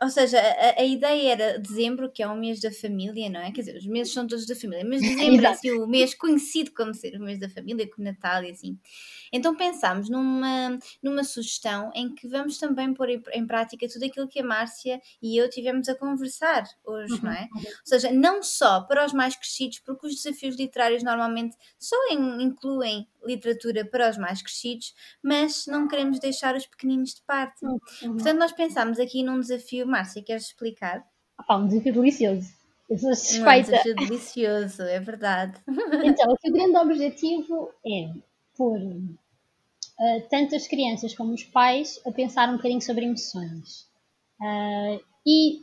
ou 0.00 0.08
seja, 0.08 0.38
a, 0.38 0.80
a, 0.80 0.84
ideia 0.84 1.32
era 1.32 1.58
dezembro, 1.58 2.10
que 2.10 2.22
é 2.22 2.28
o 2.28 2.36
mês 2.36 2.60
da 2.60 2.70
família, 2.70 3.28
não 3.28 3.40
é? 3.40 3.50
Quer 3.50 3.62
dizer, 3.62 3.76
os 3.76 3.86
meses 3.86 4.12
são 4.12 4.26
todos 4.26 4.46
da 4.46 4.54
família, 4.54 4.84
mas 4.88 5.00
dezembro 5.02 5.44
é 5.44 5.48
assim, 5.48 5.72
o 5.72 5.86
mês 5.86 6.14
conhecido 6.14 6.70
como 6.72 6.94
ser 6.94 7.16
o 7.16 7.20
mês 7.20 7.40
da 7.40 7.48
família, 7.48 7.88
com 7.90 8.02
Natal 8.02 8.44
e 8.44 8.50
assim. 8.50 8.78
Então 9.32 9.54
pensámos 9.54 10.08
numa, 10.08 10.78
numa 11.02 11.24
sugestão 11.24 11.90
em 11.94 12.14
que 12.14 12.26
vamos 12.28 12.58
também 12.58 12.92
pôr 12.94 13.10
em, 13.10 13.46
prática 13.46 13.88
tudo 13.88 14.04
aquilo 14.04 14.28
que 14.28 14.40
a 14.40 14.44
Márcia 14.44 15.00
e 15.22 15.36
eu 15.36 15.48
tivemos 15.48 15.88
a 15.88 15.94
conversar 15.94 16.64
hoje, 16.84 17.14
uhum. 17.14 17.20
não 17.22 17.32
é? 17.32 17.48
Ou 17.54 17.70
seja, 17.84 18.10
não 18.10 18.42
só 18.42 18.82
para 18.82 19.04
os 19.04 19.12
mais 19.12 19.36
crescidos, 19.36 19.80
porque 19.80 20.06
os 20.06 20.14
desafios 20.14 20.56
literários 20.56 21.02
normalmente 21.02 21.56
só 21.78 21.96
in, 22.10 22.42
incluem 22.42 23.06
literatura 23.24 23.84
para 23.84 24.10
os 24.10 24.16
mais 24.16 24.40
crescidos, 24.40 24.94
mas 25.22 25.66
não 25.66 25.88
queremos 25.88 26.18
deixar 26.18 26.54
os 26.54 26.66
pequeninos 26.66 27.14
de 27.14 27.22
parte. 27.22 27.64
Uhum. 27.64 27.78
Portanto, 28.14 28.38
nós 28.38 28.52
pensámos 28.52 28.98
aqui 28.98 29.22
num 29.22 29.40
desafio, 29.40 29.86
Márcia, 29.86 30.22
queres 30.22 30.44
explicar? 30.44 31.04
Ah, 31.36 31.56
um 31.56 31.66
desafio 31.66 31.92
delicioso. 31.92 32.58
Eu 32.88 32.98
sou 32.98 33.14
suspeita. 33.14 33.68
Um 33.68 33.72
desafio 33.72 33.96
delicioso, 33.96 34.82
é 34.82 34.98
verdade. 34.98 35.58
Então, 36.04 36.32
o 36.32 36.52
grande 36.52 36.76
objetivo 36.76 37.70
é 37.86 38.10
pôr 38.58 38.78
uh, 38.80 40.28
tanto 40.28 40.56
as 40.56 40.66
crianças 40.66 41.14
como 41.14 41.32
os 41.32 41.44
pais 41.44 42.00
a 42.04 42.10
pensar 42.10 42.48
um 42.48 42.56
bocadinho 42.56 42.82
sobre 42.82 43.04
emoções. 43.04 43.86
Uh, 44.40 45.00
e 45.24 45.62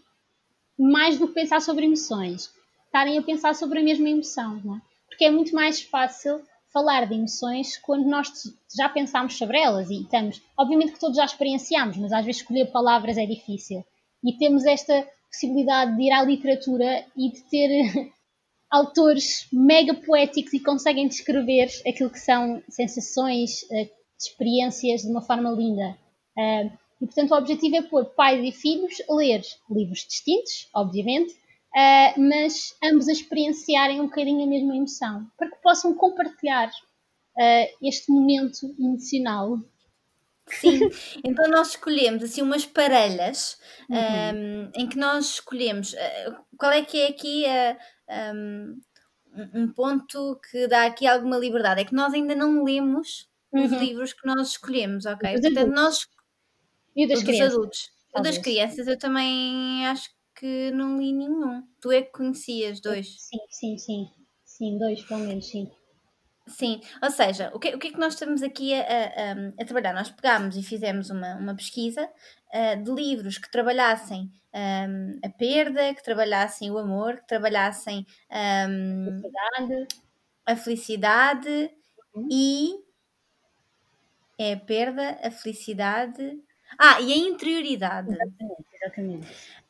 mais 0.79 1.19
do 1.19 1.27
que 1.27 1.33
pensar 1.33 1.61
sobre 1.61 1.85
emoções, 1.85 2.51
estarem 2.85 3.17
a 3.17 3.21
pensar 3.21 3.53
sobre 3.53 3.79
a 3.79 3.83
mesma 3.83 4.09
emoção, 4.09 4.61
não 4.63 4.77
é? 4.77 4.81
Porque 5.07 5.25
é 5.25 5.31
muito 5.31 5.53
mais 5.53 5.81
fácil 5.81 6.41
falar 6.73 7.05
de 7.05 7.13
emoções 7.13 7.77
quando 7.77 8.05
nós 8.05 8.29
já 8.75 8.89
pensámos 8.89 9.37
sobre 9.37 9.57
elas 9.57 9.89
e 9.89 10.01
estamos, 10.01 10.41
obviamente 10.57 10.93
que 10.93 10.99
todos 10.99 11.15
já 11.15 11.23
experienciamos, 11.23 11.95
mas 11.97 12.11
às 12.11 12.25
vezes 12.25 12.41
escolher 12.41 12.71
palavras 12.71 13.17
é 13.17 13.25
difícil. 13.25 13.85
E 14.23 14.37
temos 14.37 14.65
esta 14.65 15.07
possibilidade 15.29 15.95
de 15.95 16.03
ir 16.03 16.11
à 16.11 16.23
literatura 16.23 17.05
e 17.15 17.31
de 17.31 17.41
ter 17.43 18.11
autores 18.69 19.47
mega 19.51 19.93
poéticos 19.93 20.53
e 20.53 20.59
conseguem 20.59 21.07
descrever 21.07 21.69
aquilo 21.87 22.09
que 22.09 22.19
são 22.19 22.61
sensações, 22.69 23.63
eh, 23.71 23.89
experiências 24.19 25.01
de 25.01 25.09
uma 25.09 25.21
forma 25.21 25.51
linda. 25.51 25.97
Eh, 26.37 26.71
e 27.01 27.05
portanto 27.05 27.31
o 27.31 27.37
objetivo 27.37 27.75
é 27.75 27.81
pôr 27.81 28.05
pais 28.05 28.43
e 28.43 28.51
filhos 28.51 29.01
a 29.09 29.15
ler 29.15 29.41
livros 29.69 30.05
distintos, 30.07 30.69
obviamente, 30.73 31.33
uh, 31.33 32.21
mas 32.21 32.75
ambos 32.83 33.07
a 33.07 33.11
experienciarem 33.11 33.99
um 33.99 34.05
bocadinho 34.05 34.43
a 34.43 34.47
mesma 34.47 34.75
emoção, 34.75 35.27
para 35.37 35.49
que 35.49 35.61
possam 35.61 35.93
compartilhar 35.93 36.69
uh, 36.69 37.87
este 37.87 38.11
momento 38.11 38.73
emocional. 38.79 39.59
Sim, 40.47 40.79
então 41.23 41.49
nós 41.49 41.69
escolhemos 41.69 42.23
assim 42.23 42.41
umas 42.41 42.65
parelhas 42.65 43.59
uhum. 43.89 44.37
um, 44.37 44.71
em 44.75 44.87
que 44.87 44.97
nós 44.97 45.25
escolhemos 45.25 45.93
uh, 45.93 46.35
qual 46.57 46.71
é 46.71 46.83
que 46.83 46.99
é 46.99 47.07
aqui 47.07 47.45
um, 48.09 48.79
um 49.53 49.73
ponto 49.73 50.39
que 50.49 50.67
dá 50.67 50.85
aqui 50.85 51.07
alguma 51.07 51.37
liberdade, 51.37 51.81
é 51.81 51.85
que 51.85 51.93
nós 51.93 52.13
ainda 52.13 52.35
não 52.35 52.63
lemos 52.63 53.29
uhum. 53.51 53.65
os 53.65 53.71
livros 53.71 54.13
que 54.13 54.25
nós 54.25 54.49
escolhemos, 54.49 55.05
ok? 55.05 55.39
Portanto, 55.39 55.71
nós 55.71 56.07
e 56.95 57.05
dos, 57.07 57.23
dos 57.23 57.41
adultos. 57.41 57.89
O 58.15 58.21
das 58.21 58.37
crianças 58.37 58.87
eu 58.87 58.97
também 58.97 59.85
acho 59.87 60.09
que 60.35 60.71
não 60.71 60.97
li 60.97 61.11
nenhum. 61.11 61.63
Tu 61.81 61.91
é 61.91 62.01
que 62.01 62.11
conhecias 62.11 62.79
dois? 62.79 63.07
Sim, 63.19 63.39
sim, 63.49 63.77
sim. 63.77 64.05
Sim, 64.45 64.77
dois 64.77 65.03
pelo 65.03 65.21
menos, 65.21 65.47
sim. 65.49 65.69
Sim, 66.47 66.79
ou 67.01 67.09
seja, 67.09 67.51
o 67.53 67.59
que, 67.59 67.75
o 67.75 67.79
que 67.79 67.87
é 67.87 67.91
que 67.91 67.99
nós 67.99 68.13
estamos 68.13 68.43
aqui 68.43 68.73
a, 68.73 68.81
a, 68.81 69.61
a 69.61 69.65
trabalhar? 69.65 69.93
Nós 69.93 70.11
pegámos 70.11 70.55
e 70.55 70.63
fizemos 70.63 71.09
uma, 71.09 71.35
uma 71.35 71.55
pesquisa 71.55 72.07
uh, 72.07 72.83
de 72.83 72.91
livros 72.91 73.37
que 73.39 73.51
trabalhassem 73.51 74.31
um, 74.55 75.19
a 75.23 75.29
perda, 75.29 75.93
que 75.93 76.03
trabalhassem 76.03 76.71
o 76.71 76.77
amor, 76.77 77.17
que 77.17 77.27
trabalhassem 77.27 78.05
um, 78.69 79.21
a 80.45 80.55
felicidade 80.55 81.69
uhum. 82.15 82.27
e 82.31 82.85
é 84.37 84.53
a 84.53 84.57
perda, 84.57 85.19
a 85.21 85.31
felicidade. 85.31 86.39
Ah, 86.79 86.99
e 87.01 87.13
a 87.13 87.17
interioridade. 87.17 88.11
Exatamente, 88.11 88.65
exatamente. 88.73 89.27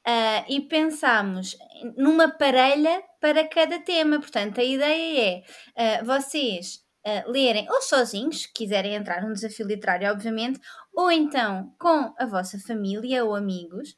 Uh, 0.08 0.46
e 0.50 0.62
pensámos 0.62 1.58
numa 1.98 2.30
parelha 2.30 3.04
para 3.20 3.48
cada 3.48 3.80
tema. 3.80 4.20
Portanto, 4.20 4.60
a 4.60 4.64
ideia 4.64 5.44
é 5.76 6.02
uh, 6.02 6.06
vocês 6.06 6.84
uh, 7.06 7.32
lerem 7.32 7.68
ou 7.70 7.82
sozinhos, 7.82 8.44
se 8.44 8.54
quiserem 8.54 8.96
entrar 8.96 9.22
num 9.22 9.34
desafio 9.34 9.68
literário, 9.68 10.12
obviamente, 10.12 10.60
ou 10.94 11.12
então 11.12 11.74
com 11.80 12.14
a 12.18 12.26
vossa 12.26 12.60
família 12.60 13.26
ou 13.26 13.36
amigos, 13.36 13.96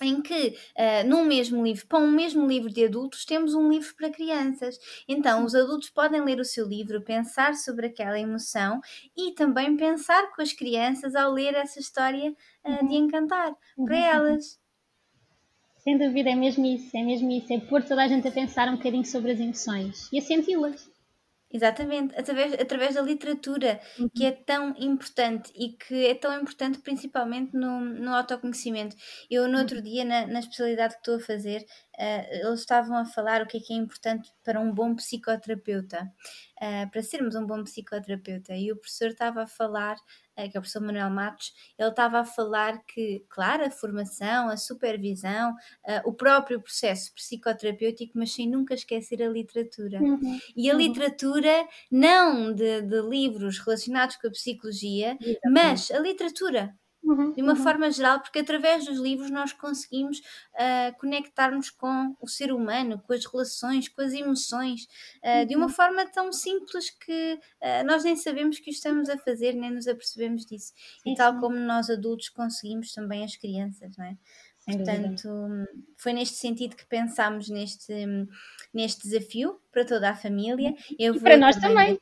em 0.00 0.20
que 0.22 0.56
uh, 0.76 1.08
num 1.08 1.24
mesmo 1.24 1.62
livro, 1.64 1.86
para 1.86 1.98
um 1.98 2.10
mesmo 2.10 2.46
livro 2.46 2.70
de 2.70 2.84
adultos, 2.84 3.24
temos 3.24 3.54
um 3.54 3.68
livro 3.70 3.94
para 3.96 4.10
crianças. 4.10 4.78
Então, 5.08 5.44
os 5.44 5.54
adultos 5.54 5.90
podem 5.90 6.24
ler 6.24 6.40
o 6.40 6.44
seu 6.44 6.66
livro, 6.66 7.02
pensar 7.02 7.54
sobre 7.54 7.86
aquela 7.86 8.18
emoção 8.18 8.80
e 9.16 9.32
também 9.32 9.76
pensar 9.76 10.30
com 10.34 10.42
as 10.42 10.52
crianças 10.52 11.14
ao 11.14 11.32
ler 11.32 11.54
essa 11.54 11.78
história 11.78 12.34
uh, 12.64 12.88
de 12.88 12.94
encantar 12.94 13.54
uhum. 13.76 13.84
para 13.84 13.96
elas. 13.96 14.58
Sem 15.78 15.96
dúvida, 15.96 16.30
é 16.30 16.34
mesmo 16.34 16.66
isso, 16.66 16.94
é 16.94 17.02
mesmo 17.02 17.30
isso. 17.30 17.52
É 17.52 17.58
pôr 17.58 17.82
toda 17.82 18.02
a 18.02 18.08
gente 18.08 18.28
a 18.28 18.30
pensar 18.30 18.68
um 18.68 18.76
bocadinho 18.76 19.04
sobre 19.04 19.32
as 19.32 19.40
emoções 19.40 20.10
e 20.12 20.18
a 20.18 20.22
senti-las. 20.22 20.89
Exatamente, 21.52 22.14
através, 22.16 22.52
através 22.54 22.94
da 22.94 23.02
literatura, 23.02 23.80
uhum. 23.98 24.08
que 24.14 24.24
é 24.24 24.30
tão 24.30 24.72
importante 24.78 25.52
e 25.56 25.70
que 25.70 26.06
é 26.06 26.14
tão 26.14 26.40
importante 26.40 26.78
principalmente 26.78 27.52
no, 27.54 27.80
no 27.80 28.14
autoconhecimento. 28.14 28.94
Eu, 29.28 29.48
no 29.48 29.58
outro 29.58 29.78
uhum. 29.78 29.82
dia, 29.82 30.04
na, 30.04 30.28
na 30.28 30.38
especialidade 30.38 30.94
que 30.94 31.00
estou 31.00 31.16
a 31.16 31.20
fazer, 31.20 31.66
uh, 32.00 32.46
eles 32.46 32.60
estavam 32.60 32.96
a 32.96 33.04
falar 33.04 33.42
o 33.42 33.46
que 33.46 33.58
é 33.58 33.60
que 33.60 33.74
é 33.74 33.76
importante 33.76 34.32
para 34.42 34.58
um 34.58 34.72
bom 34.72 34.94
psicoterapeuta, 34.94 36.10
uh, 36.62 36.90
para 36.90 37.02
sermos 37.02 37.34
um 37.34 37.46
bom 37.46 37.62
psicoterapeuta. 37.62 38.54
E 38.54 38.72
o 38.72 38.76
professor 38.76 39.08
estava 39.08 39.42
a 39.42 39.46
falar 39.46 39.96
eh, 40.40 40.48
que 40.48 40.56
é 40.56 40.60
o 40.60 40.62
professor 40.62 40.80
Manuel 40.80 41.10
Matos, 41.10 41.52
ele 41.78 41.88
estava 41.88 42.20
a 42.20 42.24
falar 42.24 42.82
que, 42.86 43.24
claro, 43.28 43.64
a 43.64 43.70
formação, 43.70 44.48
a 44.48 44.56
supervisão, 44.56 45.52
uh, 45.52 46.08
o 46.08 46.14
próprio 46.14 46.60
processo 46.60 47.12
psicoterapêutico, 47.14 48.12
mas 48.16 48.32
sem 48.32 48.48
nunca 48.48 48.74
esquecer 48.74 49.22
a 49.22 49.28
literatura. 49.28 50.00
Uhum. 50.00 50.40
E 50.56 50.70
a 50.70 50.72
uhum. 50.72 50.78
literatura, 50.78 51.68
não 51.90 52.54
de, 52.54 52.82
de, 52.82 53.02
livros 53.02 53.58
relacionados 53.58 54.16
com 54.16 54.28
a 54.28 54.30
psicologia, 54.30 55.18
Exatamente. 55.20 55.40
mas 55.44 55.90
a 55.90 55.98
literatura 55.98 56.74
Uhum, 57.02 57.32
de 57.32 57.42
uma 57.42 57.54
uhum. 57.54 57.62
forma 57.62 57.90
geral, 57.90 58.20
porque 58.20 58.40
através 58.40 58.84
dos 58.84 58.98
livros 58.98 59.30
nós 59.30 59.54
conseguimos 59.54 60.18
uh, 60.18 60.96
conectar-nos 60.98 61.70
com 61.70 62.14
o 62.20 62.28
ser 62.28 62.52
humano, 62.52 63.02
com 63.06 63.14
as 63.14 63.24
relações, 63.24 63.88
com 63.88 64.02
as 64.02 64.12
emoções, 64.12 64.84
uh, 65.24 65.40
uhum. 65.40 65.46
de 65.46 65.56
uma 65.56 65.66
uhum. 65.66 65.72
forma 65.72 66.06
tão 66.06 66.30
simples 66.30 66.90
que 66.90 67.40
uh, 67.62 67.86
nós 67.86 68.04
nem 68.04 68.16
sabemos 68.16 68.58
que 68.58 68.70
o 68.70 68.72
estamos 68.72 69.08
a 69.08 69.16
fazer, 69.16 69.54
nem 69.54 69.70
nos 69.70 69.88
apercebemos 69.88 70.44
disso. 70.44 70.74
Sim, 71.02 71.12
e 71.12 71.16
tal 71.16 71.32
sim. 71.32 71.40
como 71.40 71.56
nós 71.56 71.88
adultos 71.88 72.28
conseguimos 72.28 72.92
também 72.92 73.24
as 73.24 73.34
crianças, 73.34 73.96
não 73.96 74.04
é? 74.04 74.16
Portanto, 74.66 75.28
foi 75.96 76.12
neste 76.12 76.36
sentido 76.36 76.76
que 76.76 76.86
pensámos 76.86 77.48
neste, 77.48 77.92
neste 78.72 79.08
desafio 79.08 79.58
para 79.72 79.84
toda 79.84 80.10
a 80.10 80.14
família. 80.14 80.70
Uhum. 80.70 80.96
Eu 80.98 81.14
e 81.14 81.20
para 81.20 81.36
nós 81.36 81.56
também. 81.56 81.98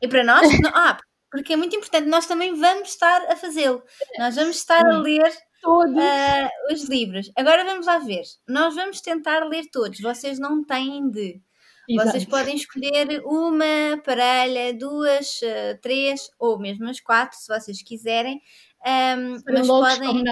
E 0.00 0.08
para 0.08 0.24
nós? 0.24 0.48
Ah, 0.74 0.98
porque 1.30 1.52
é 1.52 1.56
muito 1.56 1.76
importante, 1.76 2.08
nós 2.08 2.26
também 2.26 2.54
vamos 2.54 2.90
estar 2.90 3.22
a 3.30 3.36
fazê-lo. 3.36 3.82
Nós 4.18 4.34
vamos 4.34 4.56
estar 4.56 4.84
a 4.84 4.98
ler 4.98 5.32
todos 5.62 5.94
uh, 5.94 6.72
os 6.72 6.84
livros. 6.88 7.30
Agora 7.36 7.64
vamos 7.64 7.86
lá 7.86 7.98
ver. 7.98 8.22
Nós 8.48 8.74
vamos 8.74 9.00
tentar 9.00 9.44
ler 9.44 9.66
todos. 9.70 10.00
Vocês 10.00 10.38
não 10.38 10.64
têm 10.64 11.08
de. 11.10 11.40
Exato. 11.88 12.10
Vocês 12.10 12.24
podem 12.24 12.56
escolher 12.56 13.20
uma 13.24 14.00
parelha, 14.04 14.74
duas, 14.74 15.40
uh, 15.42 15.80
três 15.80 16.28
ou 16.38 16.58
mesmo 16.58 16.88
as 16.88 17.00
quatro, 17.00 17.38
se 17.38 17.52
vocês 17.52 17.82
quiserem. 17.82 18.40
Um, 18.86 19.38
mas 19.46 19.66
podem. 19.66 20.24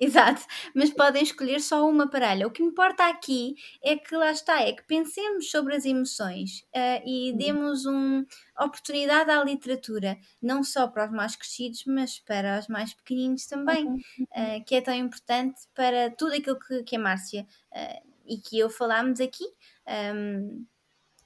Exato, 0.00 0.44
mas 0.74 0.90
podem 0.90 1.22
escolher 1.22 1.60
só 1.60 1.88
uma 1.88 2.08
parelha. 2.10 2.46
O 2.46 2.50
que 2.50 2.62
importa 2.62 3.08
aqui 3.08 3.54
é 3.82 3.96
que 3.96 4.16
lá 4.16 4.30
está, 4.32 4.60
é 4.60 4.72
que 4.72 4.82
pensemos 4.84 5.50
sobre 5.50 5.74
as 5.76 5.84
emoções 5.84 6.60
uh, 6.74 7.02
e 7.06 7.30
uhum. 7.30 7.36
demos 7.36 7.86
uma 7.86 8.26
oportunidade 8.58 9.30
à 9.30 9.42
literatura, 9.44 10.18
não 10.42 10.64
só 10.64 10.88
para 10.88 11.06
os 11.06 11.12
mais 11.12 11.36
crescidos, 11.36 11.84
mas 11.86 12.18
para 12.18 12.58
os 12.58 12.66
mais 12.66 12.92
pequeninos 12.92 13.46
também, 13.46 13.86
uh, 13.86 14.64
que 14.66 14.74
é 14.74 14.80
tão 14.80 14.94
importante 14.94 15.60
para 15.74 16.10
tudo 16.10 16.34
aquilo 16.34 16.58
que, 16.58 16.82
que 16.82 16.96
a 16.96 16.98
Márcia 16.98 17.46
uh, 17.72 18.08
e 18.26 18.38
que 18.38 18.58
eu 18.58 18.68
falámos 18.68 19.20
aqui. 19.20 19.44
Um, 19.86 20.66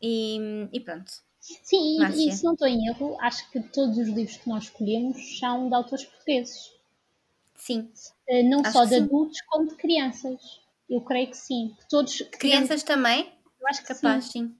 e, 0.00 0.68
e, 0.72 0.80
pronto. 0.80 1.10
Sim, 1.40 2.02
e, 2.02 2.28
e 2.28 2.32
se 2.32 2.44
não 2.44 2.52
estou 2.52 2.68
em 2.68 2.86
erro, 2.88 3.16
acho 3.20 3.50
que 3.50 3.60
todos 3.60 3.96
os 3.96 4.08
livros 4.08 4.36
que 4.36 4.48
nós 4.48 4.64
escolhemos 4.64 5.38
são 5.38 5.68
de 5.68 5.74
autores 5.74 6.04
portugueses. 6.04 6.77
Sim. 7.58 7.90
Eh, 8.28 8.42
não 8.42 8.60
acho 8.60 8.72
só 8.72 8.84
de 8.84 8.94
adultos, 8.96 9.40
como 9.42 9.68
de 9.68 9.74
crianças. 9.74 10.40
Eu 10.88 11.00
creio 11.02 11.28
que 11.28 11.36
sim. 11.36 11.74
Que 11.78 11.88
todos, 11.88 12.22
crianças 12.38 12.82
também? 12.82 13.30
Eu 13.60 13.68
acho 13.68 13.82
que 13.82 13.88
Capaz, 13.88 14.24
sim. 14.26 14.30
sim. 14.30 14.54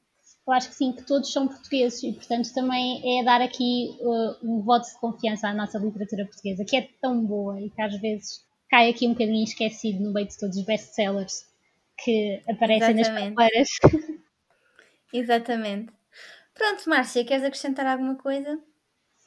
Eu 0.47 0.53
acho 0.53 0.69
que 0.71 0.75
sim, 0.75 0.93
que 0.93 1.03
todos 1.03 1.31
são 1.31 1.47
portugueses 1.47 2.03
e, 2.03 2.13
portanto, 2.13 2.53
também 2.55 3.21
é 3.21 3.25
dar 3.25 3.41
aqui 3.41 3.97
uh, 4.01 4.37
um 4.43 4.63
voto 4.63 4.89
de 4.89 4.99
confiança 4.99 5.49
à 5.49 5.55
nossa 5.55 5.79
literatura 5.79 6.25
portuguesa, 6.25 6.65
que 6.65 6.77
é 6.77 6.89
tão 7.03 7.25
boa 7.25 7.61
e 7.61 7.69
que 7.69 7.83
às 7.83 7.95
vezes 8.01 8.43
cai 8.71 8.89
aqui 8.89 9.07
um 9.07 9.13
bocadinho 9.13 9.45
esquecido 9.45 10.03
no 10.03 10.13
meio 10.13 10.27
de 10.27 10.39
todos 10.39 10.57
os 10.57 10.65
best-sellers 10.65 11.47
que 12.03 12.43
aparecem 12.49 12.99
Exatamente. 12.99 13.35
nas 13.35 13.35
prateleiras. 13.35 13.69
Exatamente. 15.13 15.93
Pronto, 16.55 16.89
Márcia, 16.89 17.25
queres 17.25 17.45
acrescentar 17.45 17.87
alguma 17.87 18.17
coisa? 18.17 18.59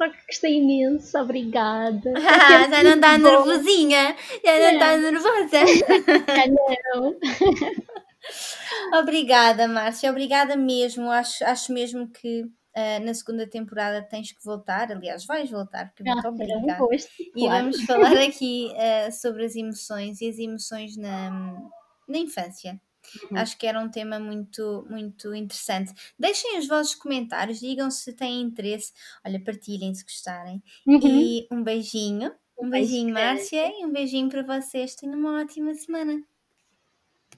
Só 0.01 0.09
que 0.09 0.17
gostei 0.25 0.57
imenso, 0.57 1.15
obrigada. 1.19 2.13
Ah, 2.17 2.67
já 2.67 2.83
não 2.83 2.95
está 2.95 3.17
nervosinha, 3.19 4.15
já 4.43 4.57
não 4.57 4.71
está 4.71 4.97
nervosa. 4.97 5.67
Já 6.27 6.47
não. 6.95 7.19
obrigada, 8.99 9.67
Márcia, 9.67 10.09
obrigada 10.09 10.55
mesmo. 10.55 11.11
Acho, 11.11 11.45
acho 11.45 11.71
mesmo 11.71 12.09
que 12.09 12.41
uh, 12.41 13.05
na 13.05 13.13
segunda 13.13 13.45
temporada 13.45 14.01
tens 14.01 14.31
que 14.31 14.43
voltar. 14.43 14.91
Aliás, 14.91 15.23
vais 15.25 15.51
voltar, 15.51 15.89
porque 15.89 16.03
muito 16.03 16.25
ah, 16.25 16.29
obrigada. 16.29 16.59
Um 16.59 16.77
gosto, 16.77 17.11
e 17.19 17.31
claro. 17.33 17.63
vamos 17.63 17.81
falar 17.83 18.17
aqui 18.17 18.71
uh, 18.73 19.11
sobre 19.11 19.45
as 19.45 19.55
emoções 19.55 20.19
e 20.19 20.29
as 20.29 20.39
emoções 20.39 20.97
na, 20.97 21.29
na 22.07 22.17
infância. 22.17 22.81
Uhum. 23.31 23.37
Acho 23.37 23.57
que 23.57 23.67
era 23.67 23.79
um 23.79 23.89
tema 23.89 24.19
muito, 24.19 24.85
muito 24.89 25.33
interessante. 25.33 25.93
Deixem 26.17 26.57
os 26.59 26.67
vossos 26.67 26.95
comentários, 26.95 27.59
digam 27.59 27.89
se 27.91 28.13
têm 28.13 28.41
interesse. 28.41 28.93
Olha, 29.25 29.43
partilhem 29.43 29.93
se 29.93 30.03
gostarem. 30.03 30.63
Uhum. 30.85 31.19
E 31.19 31.47
um 31.51 31.63
beijinho. 31.63 32.33
Um 32.59 32.69
beijinho, 32.69 33.13
Márcia, 33.13 33.67
e 33.67 33.85
um 33.85 33.91
beijinho 33.91 34.29
para 34.29 34.43
vocês. 34.43 34.95
Tenham 34.95 35.17
uma 35.17 35.41
ótima 35.41 35.73
semana. 35.73 36.21